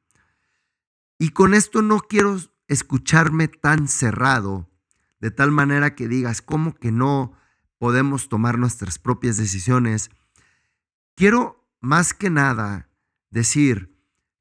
Y 1.19 1.29
con 1.29 1.53
esto 1.53 1.81
no 1.81 1.99
quiero 1.99 2.39
escucharme 2.67 3.47
tan 3.47 3.87
cerrado, 3.87 4.69
de 5.19 5.29
tal 5.29 5.51
manera 5.51 5.95
que 5.95 6.07
digas, 6.07 6.41
¿cómo 6.41 6.73
que 6.73 6.91
no 6.91 7.33
podemos 7.77 8.29
tomar 8.29 8.57
nuestras 8.57 8.97
propias 8.97 9.37
decisiones? 9.37 10.09
Quiero 11.21 11.69
más 11.81 12.15
que 12.15 12.31
nada 12.31 12.89
decir 13.29 13.95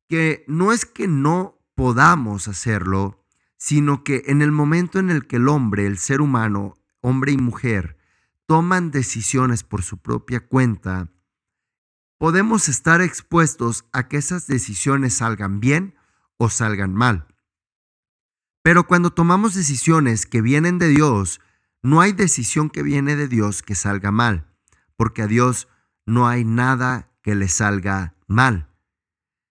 que 0.08 0.46
no 0.48 0.72
es 0.72 0.86
que 0.86 1.08
no 1.08 1.60
podamos 1.74 2.48
hacerlo, 2.48 3.22
sino 3.58 4.02
que 4.02 4.22
en 4.28 4.40
el 4.40 4.50
momento 4.50 4.98
en 4.98 5.10
el 5.10 5.26
que 5.26 5.36
el 5.36 5.48
hombre, 5.48 5.84
el 5.84 5.98
ser 5.98 6.22
humano, 6.22 6.78
hombre 7.02 7.32
y 7.32 7.36
mujer, 7.36 7.98
toman 8.46 8.90
decisiones 8.90 9.62
por 9.62 9.82
su 9.82 9.98
propia 9.98 10.40
cuenta, 10.40 11.12
podemos 12.16 12.66
estar 12.70 13.02
expuestos 13.02 13.84
a 13.92 14.08
que 14.08 14.16
esas 14.16 14.46
decisiones 14.46 15.12
salgan 15.12 15.60
bien 15.60 15.96
o 16.38 16.48
salgan 16.48 16.94
mal. 16.94 17.26
Pero 18.62 18.86
cuando 18.86 19.10
tomamos 19.10 19.52
decisiones 19.52 20.24
que 20.24 20.40
vienen 20.40 20.78
de 20.78 20.88
Dios, 20.88 21.42
no 21.82 22.00
hay 22.00 22.12
decisión 22.12 22.70
que 22.70 22.82
viene 22.82 23.16
de 23.16 23.28
Dios 23.28 23.62
que 23.62 23.74
salga 23.74 24.10
mal, 24.10 24.50
porque 24.96 25.20
a 25.20 25.26
Dios 25.26 25.68
no 26.10 26.26
hay 26.26 26.44
nada 26.44 27.12
que 27.22 27.36
le 27.36 27.48
salga 27.48 28.16
mal. 28.26 28.68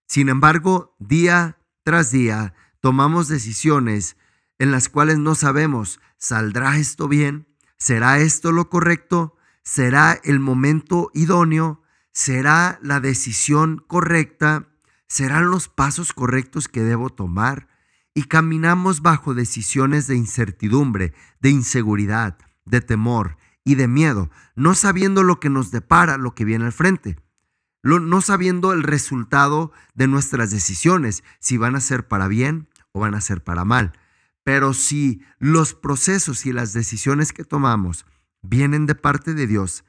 Sin 0.06 0.28
embargo, 0.28 0.94
día 0.98 1.58
tras 1.84 2.12
día 2.12 2.54
tomamos 2.80 3.28
decisiones 3.28 4.16
en 4.58 4.70
las 4.70 4.90
cuales 4.90 5.18
no 5.18 5.34
sabemos, 5.34 6.00
¿saldrá 6.18 6.76
esto 6.76 7.08
bien? 7.08 7.48
¿Será 7.78 8.18
esto 8.18 8.52
lo 8.52 8.68
correcto? 8.68 9.36
¿Será 9.62 10.20
el 10.22 10.38
momento 10.38 11.10
idóneo? 11.14 11.82
¿Será 12.12 12.78
la 12.82 13.00
decisión 13.00 13.82
correcta? 13.86 14.68
¿Serán 15.08 15.50
los 15.50 15.68
pasos 15.68 16.12
correctos 16.12 16.68
que 16.68 16.82
debo 16.82 17.08
tomar? 17.08 17.68
Y 18.12 18.24
caminamos 18.24 19.00
bajo 19.00 19.32
decisiones 19.32 20.06
de 20.08 20.16
incertidumbre, 20.16 21.14
de 21.40 21.48
inseguridad, 21.48 22.36
de 22.66 22.82
temor 22.82 23.38
y 23.64 23.74
de 23.74 23.88
miedo, 23.88 24.30
no 24.54 24.74
sabiendo 24.74 25.22
lo 25.22 25.40
que 25.40 25.50
nos 25.50 25.70
depara, 25.70 26.16
lo 26.16 26.34
que 26.34 26.44
viene 26.44 26.64
al 26.64 26.72
frente, 26.72 27.16
no 27.82 28.20
sabiendo 28.20 28.72
el 28.72 28.82
resultado 28.82 29.72
de 29.94 30.06
nuestras 30.06 30.50
decisiones, 30.50 31.24
si 31.38 31.56
van 31.56 31.76
a 31.76 31.80
ser 31.80 32.08
para 32.08 32.28
bien 32.28 32.68
o 32.92 33.00
van 33.00 33.14
a 33.14 33.20
ser 33.20 33.42
para 33.42 33.64
mal. 33.64 33.92
Pero 34.42 34.74
si 34.74 35.22
los 35.38 35.74
procesos 35.74 36.46
y 36.46 36.52
las 36.52 36.72
decisiones 36.72 37.32
que 37.32 37.44
tomamos 37.44 38.06
vienen 38.42 38.86
de 38.86 38.94
parte 38.94 39.34
de 39.34 39.46
Dios, 39.46 39.84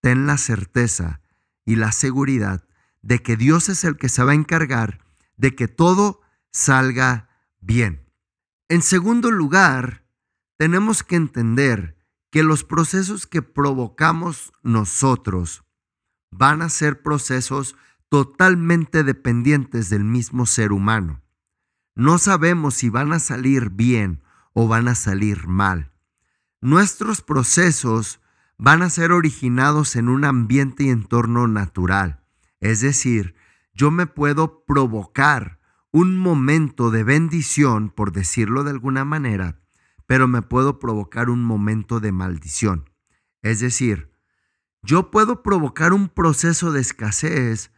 ten 0.00 0.26
la 0.26 0.38
certeza 0.38 1.20
y 1.64 1.76
la 1.76 1.92
seguridad 1.92 2.64
de 3.02 3.22
que 3.22 3.36
Dios 3.36 3.68
es 3.68 3.84
el 3.84 3.96
que 3.96 4.08
se 4.08 4.22
va 4.22 4.32
a 4.32 4.36
encargar 4.36 5.00
de 5.36 5.54
que 5.54 5.68
todo 5.68 6.20
salga 6.50 7.28
bien. 7.60 8.08
En 8.68 8.82
segundo 8.82 9.30
lugar, 9.30 10.04
tenemos 10.56 11.02
que 11.02 11.16
entender 11.16 11.96
que 12.32 12.42
los 12.42 12.64
procesos 12.64 13.26
que 13.26 13.42
provocamos 13.42 14.54
nosotros 14.62 15.64
van 16.30 16.62
a 16.62 16.70
ser 16.70 17.02
procesos 17.02 17.76
totalmente 18.08 19.04
dependientes 19.04 19.90
del 19.90 20.02
mismo 20.02 20.46
ser 20.46 20.72
humano. 20.72 21.22
No 21.94 22.16
sabemos 22.16 22.72
si 22.72 22.88
van 22.88 23.12
a 23.12 23.18
salir 23.18 23.68
bien 23.68 24.22
o 24.54 24.66
van 24.66 24.88
a 24.88 24.94
salir 24.94 25.46
mal. 25.46 25.92
Nuestros 26.62 27.20
procesos 27.20 28.22
van 28.56 28.80
a 28.80 28.88
ser 28.88 29.12
originados 29.12 29.94
en 29.94 30.08
un 30.08 30.24
ambiente 30.24 30.84
y 30.84 30.88
entorno 30.88 31.48
natural. 31.48 32.24
Es 32.60 32.80
decir, 32.80 33.34
yo 33.74 33.90
me 33.90 34.06
puedo 34.06 34.64
provocar 34.64 35.60
un 35.90 36.16
momento 36.16 36.90
de 36.90 37.04
bendición, 37.04 37.90
por 37.90 38.12
decirlo 38.12 38.64
de 38.64 38.70
alguna 38.70 39.04
manera, 39.04 39.61
pero 40.06 40.28
me 40.28 40.42
puedo 40.42 40.78
provocar 40.78 41.30
un 41.30 41.44
momento 41.44 42.00
de 42.00 42.12
maldición. 42.12 42.90
Es 43.42 43.60
decir, 43.60 44.12
yo 44.82 45.10
puedo 45.10 45.42
provocar 45.42 45.92
un 45.92 46.08
proceso 46.08 46.72
de 46.72 46.80
escasez 46.80 47.70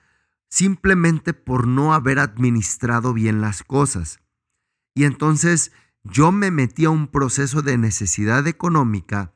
simplemente 0.49 1.35
por 1.35 1.67
no 1.67 1.95
haber 1.95 2.19
administrado 2.19 3.13
bien 3.13 3.41
las 3.41 3.63
cosas. 3.63 4.21
Y 4.95 5.05
entonces 5.05 5.73
yo 6.05 6.33
me 6.33 6.51
metí 6.51 6.85
a 6.85 6.91
un 6.91 7.09
proceso 7.09 7.63
de 7.63 7.77
necesidad 7.77 8.47
económica 8.47 9.35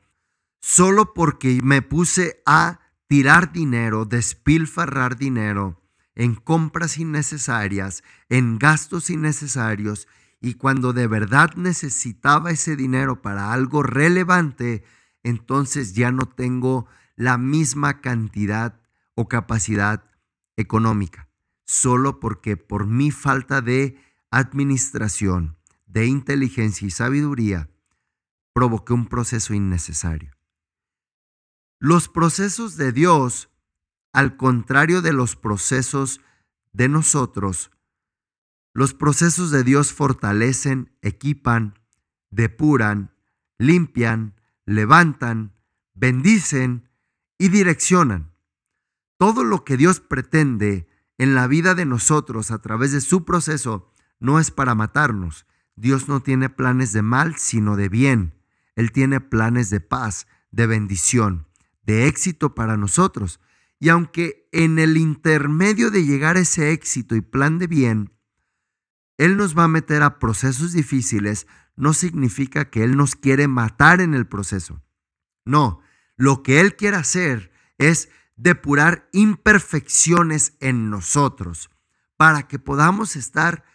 solo 0.61 1.13
porque 1.13 1.59
me 1.63 1.81
puse 1.81 2.41
a 2.45 2.79
tirar 3.07 3.51
dinero, 3.51 4.05
despilfarrar 4.05 5.17
dinero 5.17 5.81
en 6.15 6.35
compras 6.35 6.97
innecesarias, 6.97 8.03
en 8.27 8.59
gastos 8.59 9.09
innecesarios, 9.09 10.07
y 10.41 10.53
cuando 10.53 10.93
de 10.93 11.07
verdad 11.07 11.53
necesitaba 11.55 12.51
ese 12.51 12.75
dinero 12.75 13.21
para 13.21 13.51
algo 13.51 13.83
relevante, 13.83 14.83
entonces 15.23 15.93
ya 15.93 16.11
no 16.11 16.27
tengo 16.27 16.87
la 17.15 17.37
misma 17.37 17.99
cantidad 18.01 18.79
o 19.15 19.27
capacidad 19.27 20.05
económica, 20.55 21.27
solo 21.65 22.19
porque 22.19 22.55
por 22.55 22.87
mi 22.87 23.11
falta 23.11 23.61
de 23.61 24.01
administración, 24.31 25.57
de 25.85 26.05
inteligencia 26.05 26.87
y 26.87 26.91
sabiduría, 26.91 27.69
provoqué 28.53 28.93
un 28.93 29.07
proceso 29.07 29.53
innecesario. 29.53 30.31
Los 31.79 32.07
procesos 32.07 32.77
de 32.77 32.91
Dios, 32.91 33.49
al 34.13 34.37
contrario 34.37 35.01
de 35.01 35.13
los 35.13 35.35
procesos 35.35 36.21
de 36.71 36.89
nosotros, 36.89 37.71
los 38.73 38.93
procesos 38.93 39.51
de 39.51 39.63
Dios 39.63 39.93
fortalecen, 39.93 40.91
equipan, 41.01 41.79
depuran, 42.29 43.11
limpian, 43.57 44.35
levantan, 44.65 45.53
bendicen 45.93 46.89
y 47.37 47.49
direccionan. 47.49 48.31
Todo 49.17 49.43
lo 49.43 49.65
que 49.65 49.77
Dios 49.77 49.99
pretende 49.99 50.87
en 51.17 51.35
la 51.35 51.47
vida 51.47 51.75
de 51.75 51.85
nosotros 51.85 52.51
a 52.51 52.61
través 52.61 52.91
de 52.91 53.01
su 53.01 53.25
proceso 53.25 53.91
no 54.19 54.39
es 54.39 54.51
para 54.51 54.75
matarnos. 54.75 55.45
Dios 55.75 56.07
no 56.07 56.21
tiene 56.21 56.49
planes 56.49 56.93
de 56.93 57.01
mal, 57.01 57.35
sino 57.37 57.75
de 57.75 57.89
bien. 57.89 58.33
Él 58.75 58.91
tiene 58.91 59.19
planes 59.19 59.69
de 59.69 59.81
paz, 59.81 60.27
de 60.51 60.67
bendición, 60.67 61.47
de 61.83 62.07
éxito 62.07 62.55
para 62.55 62.77
nosotros. 62.77 63.39
Y 63.79 63.89
aunque 63.89 64.47
en 64.51 64.79
el 64.79 64.97
intermedio 64.97 65.89
de 65.91 66.05
llegar 66.05 66.37
a 66.37 66.41
ese 66.41 66.71
éxito 66.71 67.15
y 67.15 67.21
plan 67.21 67.59
de 67.59 67.67
bien, 67.67 68.13
él 69.19 69.35
nos 69.35 69.55
va 69.55 69.65
a 69.65 69.67
meter 69.67 70.01
a 70.01 70.17
procesos 70.17 70.71
difíciles, 70.71 71.45
no 71.75 71.93
significa 71.93 72.69
que 72.69 72.85
Él 72.85 72.95
nos 72.95 73.17
quiere 73.17 73.49
matar 73.49 73.99
en 73.99 74.13
el 74.13 74.25
proceso. 74.25 74.81
No, 75.43 75.81
lo 76.15 76.41
que 76.41 76.61
Él 76.61 76.77
quiere 76.77 76.95
hacer 76.95 77.51
es 77.77 78.09
depurar 78.37 79.09
imperfecciones 79.11 80.55
en 80.61 80.89
nosotros 80.89 81.69
para 82.15 82.47
que 82.47 82.59
podamos 82.59 83.17
estar 83.17 83.65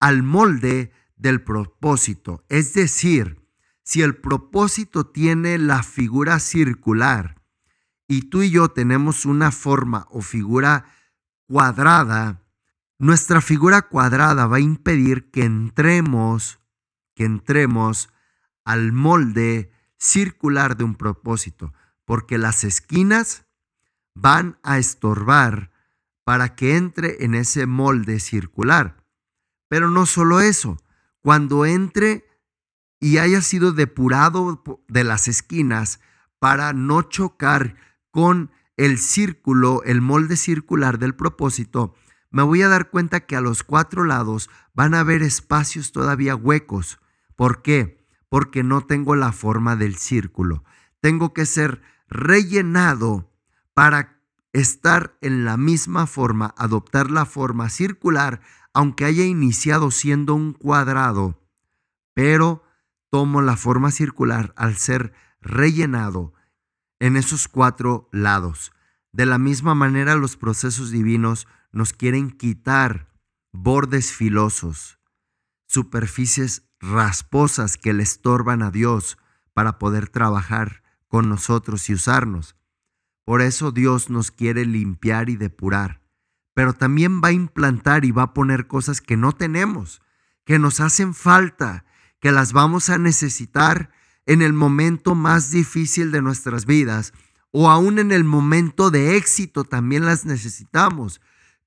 al 0.00 0.24
molde 0.24 0.90
del 1.14 1.42
propósito. 1.42 2.44
Es 2.48 2.74
decir, 2.74 3.40
si 3.84 4.02
el 4.02 4.16
propósito 4.16 5.06
tiene 5.06 5.58
la 5.58 5.84
figura 5.84 6.40
circular 6.40 7.40
y 8.08 8.22
tú 8.22 8.42
y 8.42 8.50
yo 8.50 8.70
tenemos 8.70 9.26
una 9.26 9.52
forma 9.52 10.08
o 10.10 10.22
figura 10.22 10.86
cuadrada, 11.46 12.41
nuestra 13.02 13.40
figura 13.40 13.82
cuadrada 13.82 14.46
va 14.46 14.58
a 14.58 14.60
impedir 14.60 15.28
que 15.32 15.42
entremos, 15.42 16.60
que 17.16 17.24
entremos 17.24 18.10
al 18.64 18.92
molde 18.92 19.72
circular 19.98 20.76
de 20.76 20.84
un 20.84 20.94
propósito, 20.94 21.74
porque 22.04 22.38
las 22.38 22.62
esquinas 22.62 23.44
van 24.14 24.56
a 24.62 24.78
estorbar 24.78 25.72
para 26.22 26.54
que 26.54 26.76
entre 26.76 27.24
en 27.24 27.34
ese 27.34 27.66
molde 27.66 28.20
circular. 28.20 29.04
Pero 29.66 29.90
no 29.90 30.06
solo 30.06 30.40
eso, 30.40 30.80
cuando 31.22 31.66
entre 31.66 32.24
y 33.00 33.18
haya 33.18 33.42
sido 33.42 33.72
depurado 33.72 34.62
de 34.86 35.02
las 35.02 35.26
esquinas 35.26 35.98
para 36.38 36.72
no 36.72 37.02
chocar 37.02 37.74
con 38.12 38.52
el 38.76 38.98
círculo, 38.98 39.82
el 39.82 40.02
molde 40.02 40.36
circular 40.36 41.00
del 41.00 41.16
propósito, 41.16 41.96
me 42.32 42.42
voy 42.42 42.62
a 42.62 42.68
dar 42.68 42.90
cuenta 42.90 43.20
que 43.20 43.36
a 43.36 43.40
los 43.40 43.62
cuatro 43.62 44.04
lados 44.04 44.50
van 44.74 44.94
a 44.94 45.00
haber 45.00 45.22
espacios 45.22 45.92
todavía 45.92 46.34
huecos. 46.34 46.98
¿Por 47.36 47.62
qué? 47.62 48.04
Porque 48.30 48.62
no 48.62 48.80
tengo 48.80 49.14
la 49.14 49.32
forma 49.32 49.76
del 49.76 49.96
círculo. 49.96 50.64
Tengo 51.00 51.34
que 51.34 51.44
ser 51.44 51.82
rellenado 52.08 53.30
para 53.74 54.18
estar 54.52 55.16
en 55.20 55.44
la 55.44 55.56
misma 55.56 56.06
forma, 56.06 56.54
adoptar 56.56 57.10
la 57.10 57.26
forma 57.26 57.68
circular, 57.68 58.40
aunque 58.72 59.04
haya 59.04 59.24
iniciado 59.24 59.90
siendo 59.90 60.34
un 60.34 60.54
cuadrado, 60.54 61.38
pero 62.14 62.64
tomo 63.10 63.42
la 63.42 63.56
forma 63.56 63.90
circular 63.90 64.54
al 64.56 64.76
ser 64.76 65.12
rellenado 65.42 66.32
en 66.98 67.16
esos 67.16 67.48
cuatro 67.48 68.08
lados. 68.10 68.72
De 69.12 69.26
la 69.26 69.36
misma 69.36 69.74
manera 69.74 70.14
los 70.14 70.38
procesos 70.38 70.90
divinos 70.90 71.46
nos 71.72 71.92
quieren 71.92 72.30
quitar 72.30 73.08
bordes 73.52 74.12
filosos, 74.12 74.98
superficies 75.66 76.62
rasposas 76.80 77.76
que 77.76 77.92
le 77.92 78.02
estorban 78.02 78.62
a 78.62 78.70
Dios 78.70 79.18
para 79.54 79.78
poder 79.78 80.08
trabajar 80.08 80.82
con 81.08 81.28
nosotros 81.28 81.88
y 81.88 81.94
usarnos. 81.94 82.56
Por 83.24 83.40
eso 83.42 83.70
Dios 83.70 84.10
nos 84.10 84.30
quiere 84.30 84.66
limpiar 84.66 85.30
y 85.30 85.36
depurar, 85.36 86.02
pero 86.54 86.72
también 86.72 87.20
va 87.22 87.28
a 87.28 87.32
implantar 87.32 88.04
y 88.04 88.10
va 88.10 88.22
a 88.22 88.34
poner 88.34 88.66
cosas 88.66 89.00
que 89.00 89.16
no 89.16 89.32
tenemos, 89.32 90.02
que 90.44 90.58
nos 90.58 90.80
hacen 90.80 91.14
falta, 91.14 91.84
que 92.20 92.32
las 92.32 92.52
vamos 92.52 92.90
a 92.90 92.98
necesitar 92.98 93.90
en 94.26 94.42
el 94.42 94.52
momento 94.52 95.14
más 95.14 95.50
difícil 95.50 96.10
de 96.12 96.22
nuestras 96.22 96.66
vidas 96.66 97.12
o 97.50 97.70
aún 97.70 97.98
en 97.98 98.12
el 98.12 98.24
momento 98.24 98.90
de 98.90 99.16
éxito 99.16 99.64
también 99.64 100.04
las 100.04 100.24
necesitamos 100.24 101.20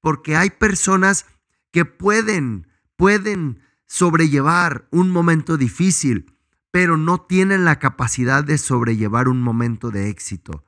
porque 0.06 0.36
hay 0.36 0.52
personas 0.52 1.26
que 1.72 1.84
pueden, 1.84 2.68
pueden 2.96 3.64
sobrellevar 3.88 4.88
un 4.92 5.10
momento 5.10 5.58
difícil, 5.58 6.38
pero 6.70 6.96
no 6.96 7.22
tienen 7.22 7.66
la 7.66 7.80
capacidad 7.80 8.44
de 8.44 8.60
sobrellevar 8.60 9.28
un 9.28 9.42
momento 9.42 9.90
de 9.90 10.12
éxito. 10.12 10.64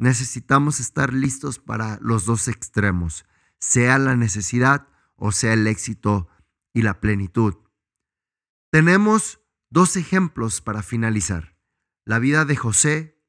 Necesitamos 0.00 0.80
estar 0.80 1.14
listos 1.14 1.60
para 1.60 2.00
los 2.02 2.24
dos 2.24 2.48
extremos, 2.48 3.26
sea 3.60 3.96
la 3.96 4.16
necesidad 4.16 4.88
o 5.14 5.30
sea 5.30 5.52
el 5.52 5.68
éxito 5.68 6.26
y 6.74 6.82
la 6.82 6.98
plenitud. 6.98 7.54
Tenemos 8.72 9.40
dos 9.70 9.94
ejemplos 9.96 10.60
para 10.62 10.82
finalizar. 10.82 11.56
la 12.04 12.18
vida 12.18 12.44
de 12.44 12.56
José 12.56 13.22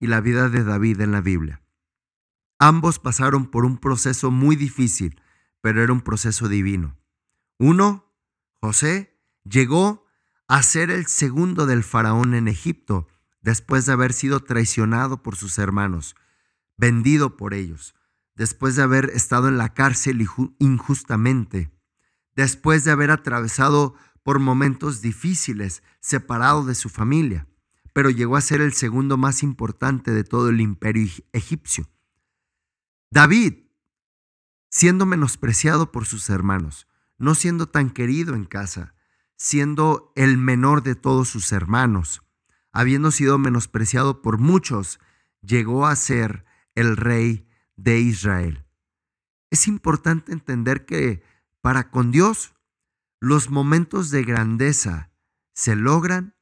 y 0.00 0.08
la 0.08 0.20
vida 0.20 0.50
de 0.50 0.64
David 0.64 1.00
en 1.00 1.12
la 1.12 1.22
Biblia. 1.22 1.65
Ambos 2.58 2.98
pasaron 2.98 3.46
por 3.46 3.64
un 3.64 3.78
proceso 3.78 4.30
muy 4.30 4.56
difícil, 4.56 5.20
pero 5.60 5.82
era 5.82 5.92
un 5.92 6.00
proceso 6.00 6.48
divino. 6.48 6.96
Uno, 7.58 8.12
José, 8.60 9.20
llegó 9.44 10.06
a 10.48 10.62
ser 10.62 10.90
el 10.90 11.06
segundo 11.06 11.66
del 11.66 11.82
faraón 11.82 12.34
en 12.34 12.48
Egipto 12.48 13.08
después 13.42 13.86
de 13.86 13.92
haber 13.92 14.12
sido 14.12 14.40
traicionado 14.40 15.22
por 15.22 15.36
sus 15.36 15.58
hermanos, 15.58 16.16
vendido 16.76 17.36
por 17.36 17.54
ellos, 17.54 17.94
después 18.34 18.76
de 18.76 18.82
haber 18.82 19.10
estado 19.10 19.48
en 19.48 19.58
la 19.58 19.74
cárcel 19.74 20.26
injustamente, 20.58 21.70
después 22.34 22.84
de 22.84 22.90
haber 22.90 23.10
atravesado 23.10 23.94
por 24.22 24.38
momentos 24.40 25.00
difíciles, 25.00 25.82
separado 26.00 26.64
de 26.64 26.74
su 26.74 26.88
familia, 26.88 27.46
pero 27.92 28.10
llegó 28.10 28.36
a 28.36 28.40
ser 28.40 28.60
el 28.60 28.72
segundo 28.72 29.16
más 29.16 29.42
importante 29.42 30.10
de 30.10 30.24
todo 30.24 30.48
el 30.48 30.60
imperio 30.60 31.08
egipcio. 31.32 31.88
David, 33.10 33.66
siendo 34.68 35.06
menospreciado 35.06 35.92
por 35.92 36.06
sus 36.06 36.28
hermanos, 36.28 36.86
no 37.18 37.34
siendo 37.34 37.66
tan 37.68 37.90
querido 37.90 38.34
en 38.34 38.44
casa, 38.44 38.94
siendo 39.36 40.12
el 40.16 40.38
menor 40.38 40.82
de 40.82 40.94
todos 40.94 41.28
sus 41.28 41.52
hermanos, 41.52 42.22
habiendo 42.72 43.10
sido 43.10 43.38
menospreciado 43.38 44.22
por 44.22 44.38
muchos, 44.38 44.98
llegó 45.40 45.86
a 45.86 45.96
ser 45.96 46.44
el 46.74 46.96
rey 46.96 47.48
de 47.76 48.00
Israel. 48.00 48.64
Es 49.50 49.68
importante 49.68 50.32
entender 50.32 50.84
que 50.84 51.22
para 51.60 51.90
con 51.90 52.10
Dios 52.10 52.54
los 53.20 53.50
momentos 53.50 54.10
de 54.10 54.24
grandeza 54.24 55.10
se 55.54 55.74
logran 55.76 56.34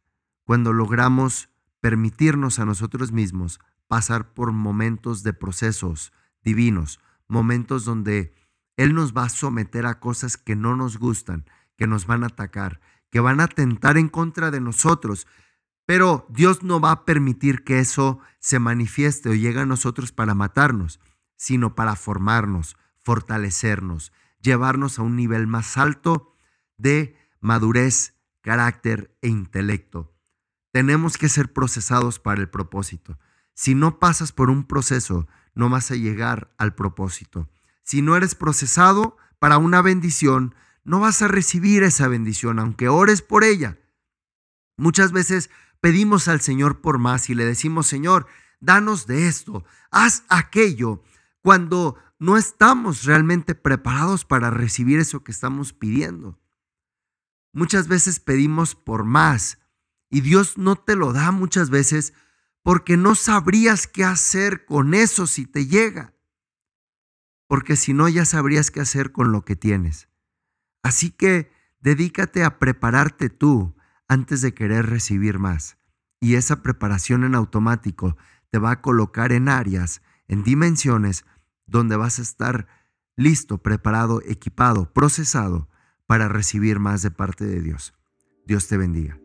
cuando 0.44 0.72
logramos 0.72 1.50
permitirnos 1.80 2.58
a 2.58 2.64
nosotros 2.64 3.12
mismos 3.12 3.60
pasar 3.86 4.32
por 4.32 4.52
momentos 4.52 5.22
de 5.22 5.34
procesos 5.34 6.12
divinos, 6.44 7.00
momentos 7.26 7.84
donde 7.84 8.34
Él 8.76 8.94
nos 8.94 9.12
va 9.12 9.24
a 9.24 9.28
someter 9.28 9.86
a 9.86 9.98
cosas 9.98 10.36
que 10.36 10.56
no 10.56 10.76
nos 10.76 10.98
gustan, 10.98 11.46
que 11.76 11.86
nos 11.86 12.06
van 12.06 12.22
a 12.22 12.26
atacar, 12.26 12.80
que 13.10 13.20
van 13.20 13.40
a 13.40 13.44
atentar 13.44 13.96
en 13.96 14.08
contra 14.08 14.50
de 14.50 14.60
nosotros. 14.60 15.26
Pero 15.86 16.26
Dios 16.28 16.62
no 16.62 16.80
va 16.80 16.92
a 16.92 17.04
permitir 17.04 17.64
que 17.64 17.78
eso 17.78 18.20
se 18.38 18.58
manifieste 18.58 19.28
o 19.28 19.34
llegue 19.34 19.60
a 19.60 19.66
nosotros 19.66 20.12
para 20.12 20.34
matarnos, 20.34 21.00
sino 21.36 21.74
para 21.74 21.96
formarnos, 21.96 22.76
fortalecernos, 23.02 24.12
llevarnos 24.40 24.98
a 24.98 25.02
un 25.02 25.16
nivel 25.16 25.46
más 25.46 25.76
alto 25.76 26.34
de 26.76 27.16
madurez, 27.40 28.14
carácter 28.40 29.16
e 29.22 29.28
intelecto. 29.28 30.14
Tenemos 30.72 31.18
que 31.18 31.28
ser 31.28 31.52
procesados 31.52 32.18
para 32.18 32.40
el 32.40 32.48
propósito. 32.48 33.18
Si 33.54 33.74
no 33.74 33.98
pasas 33.98 34.32
por 34.32 34.50
un 34.50 34.64
proceso, 34.64 35.28
no 35.54 35.68
vas 35.68 35.90
a 35.90 35.96
llegar 35.96 36.52
al 36.58 36.74
propósito. 36.74 37.48
Si 37.82 38.02
no 38.02 38.16
eres 38.16 38.34
procesado 38.34 39.16
para 39.38 39.58
una 39.58 39.82
bendición, 39.82 40.54
no 40.84 41.00
vas 41.00 41.22
a 41.22 41.28
recibir 41.28 41.82
esa 41.82 42.08
bendición, 42.08 42.58
aunque 42.58 42.88
ores 42.88 43.22
por 43.22 43.44
ella. 43.44 43.78
Muchas 44.76 45.12
veces 45.12 45.50
pedimos 45.80 46.28
al 46.28 46.40
Señor 46.40 46.80
por 46.80 46.98
más 46.98 47.30
y 47.30 47.34
le 47.34 47.44
decimos, 47.44 47.86
Señor, 47.86 48.26
danos 48.60 49.06
de 49.06 49.28
esto, 49.28 49.64
haz 49.90 50.24
aquello, 50.28 51.02
cuando 51.42 51.98
no 52.18 52.36
estamos 52.38 53.04
realmente 53.04 53.54
preparados 53.54 54.24
para 54.24 54.50
recibir 54.50 54.98
eso 54.98 55.22
que 55.22 55.32
estamos 55.32 55.72
pidiendo. 55.72 56.40
Muchas 57.52 57.86
veces 57.86 58.18
pedimos 58.18 58.74
por 58.74 59.04
más 59.04 59.58
y 60.10 60.22
Dios 60.22 60.56
no 60.56 60.76
te 60.76 60.96
lo 60.96 61.12
da 61.12 61.30
muchas 61.32 61.70
veces 61.70 62.14
porque 62.64 62.96
no 62.96 63.14
sabrías 63.14 63.86
qué 63.86 64.04
hacer 64.04 64.64
con 64.64 64.94
eso 64.94 65.28
si 65.28 65.46
te 65.46 65.66
llega. 65.66 66.14
Porque 67.46 67.76
si 67.76 67.92
no, 67.92 68.08
ya 68.08 68.24
sabrías 68.24 68.70
qué 68.70 68.80
hacer 68.80 69.12
con 69.12 69.30
lo 69.32 69.44
que 69.44 69.54
tienes. 69.54 70.08
Así 70.82 71.10
que 71.10 71.52
dedícate 71.80 72.42
a 72.42 72.58
prepararte 72.58 73.28
tú 73.28 73.76
antes 74.08 74.40
de 74.40 74.54
querer 74.54 74.86
recibir 74.86 75.38
más. 75.38 75.76
Y 76.20 76.36
esa 76.36 76.62
preparación 76.62 77.24
en 77.24 77.34
automático 77.34 78.16
te 78.50 78.58
va 78.58 78.70
a 78.70 78.80
colocar 78.80 79.32
en 79.32 79.50
áreas, 79.50 80.00
en 80.26 80.42
dimensiones, 80.42 81.26
donde 81.66 81.96
vas 81.96 82.18
a 82.18 82.22
estar 82.22 82.66
listo, 83.14 83.58
preparado, 83.58 84.22
equipado, 84.24 84.90
procesado 84.90 85.68
para 86.06 86.28
recibir 86.28 86.78
más 86.78 87.02
de 87.02 87.10
parte 87.10 87.44
de 87.44 87.60
Dios. 87.60 87.94
Dios 88.46 88.68
te 88.68 88.78
bendiga. 88.78 89.18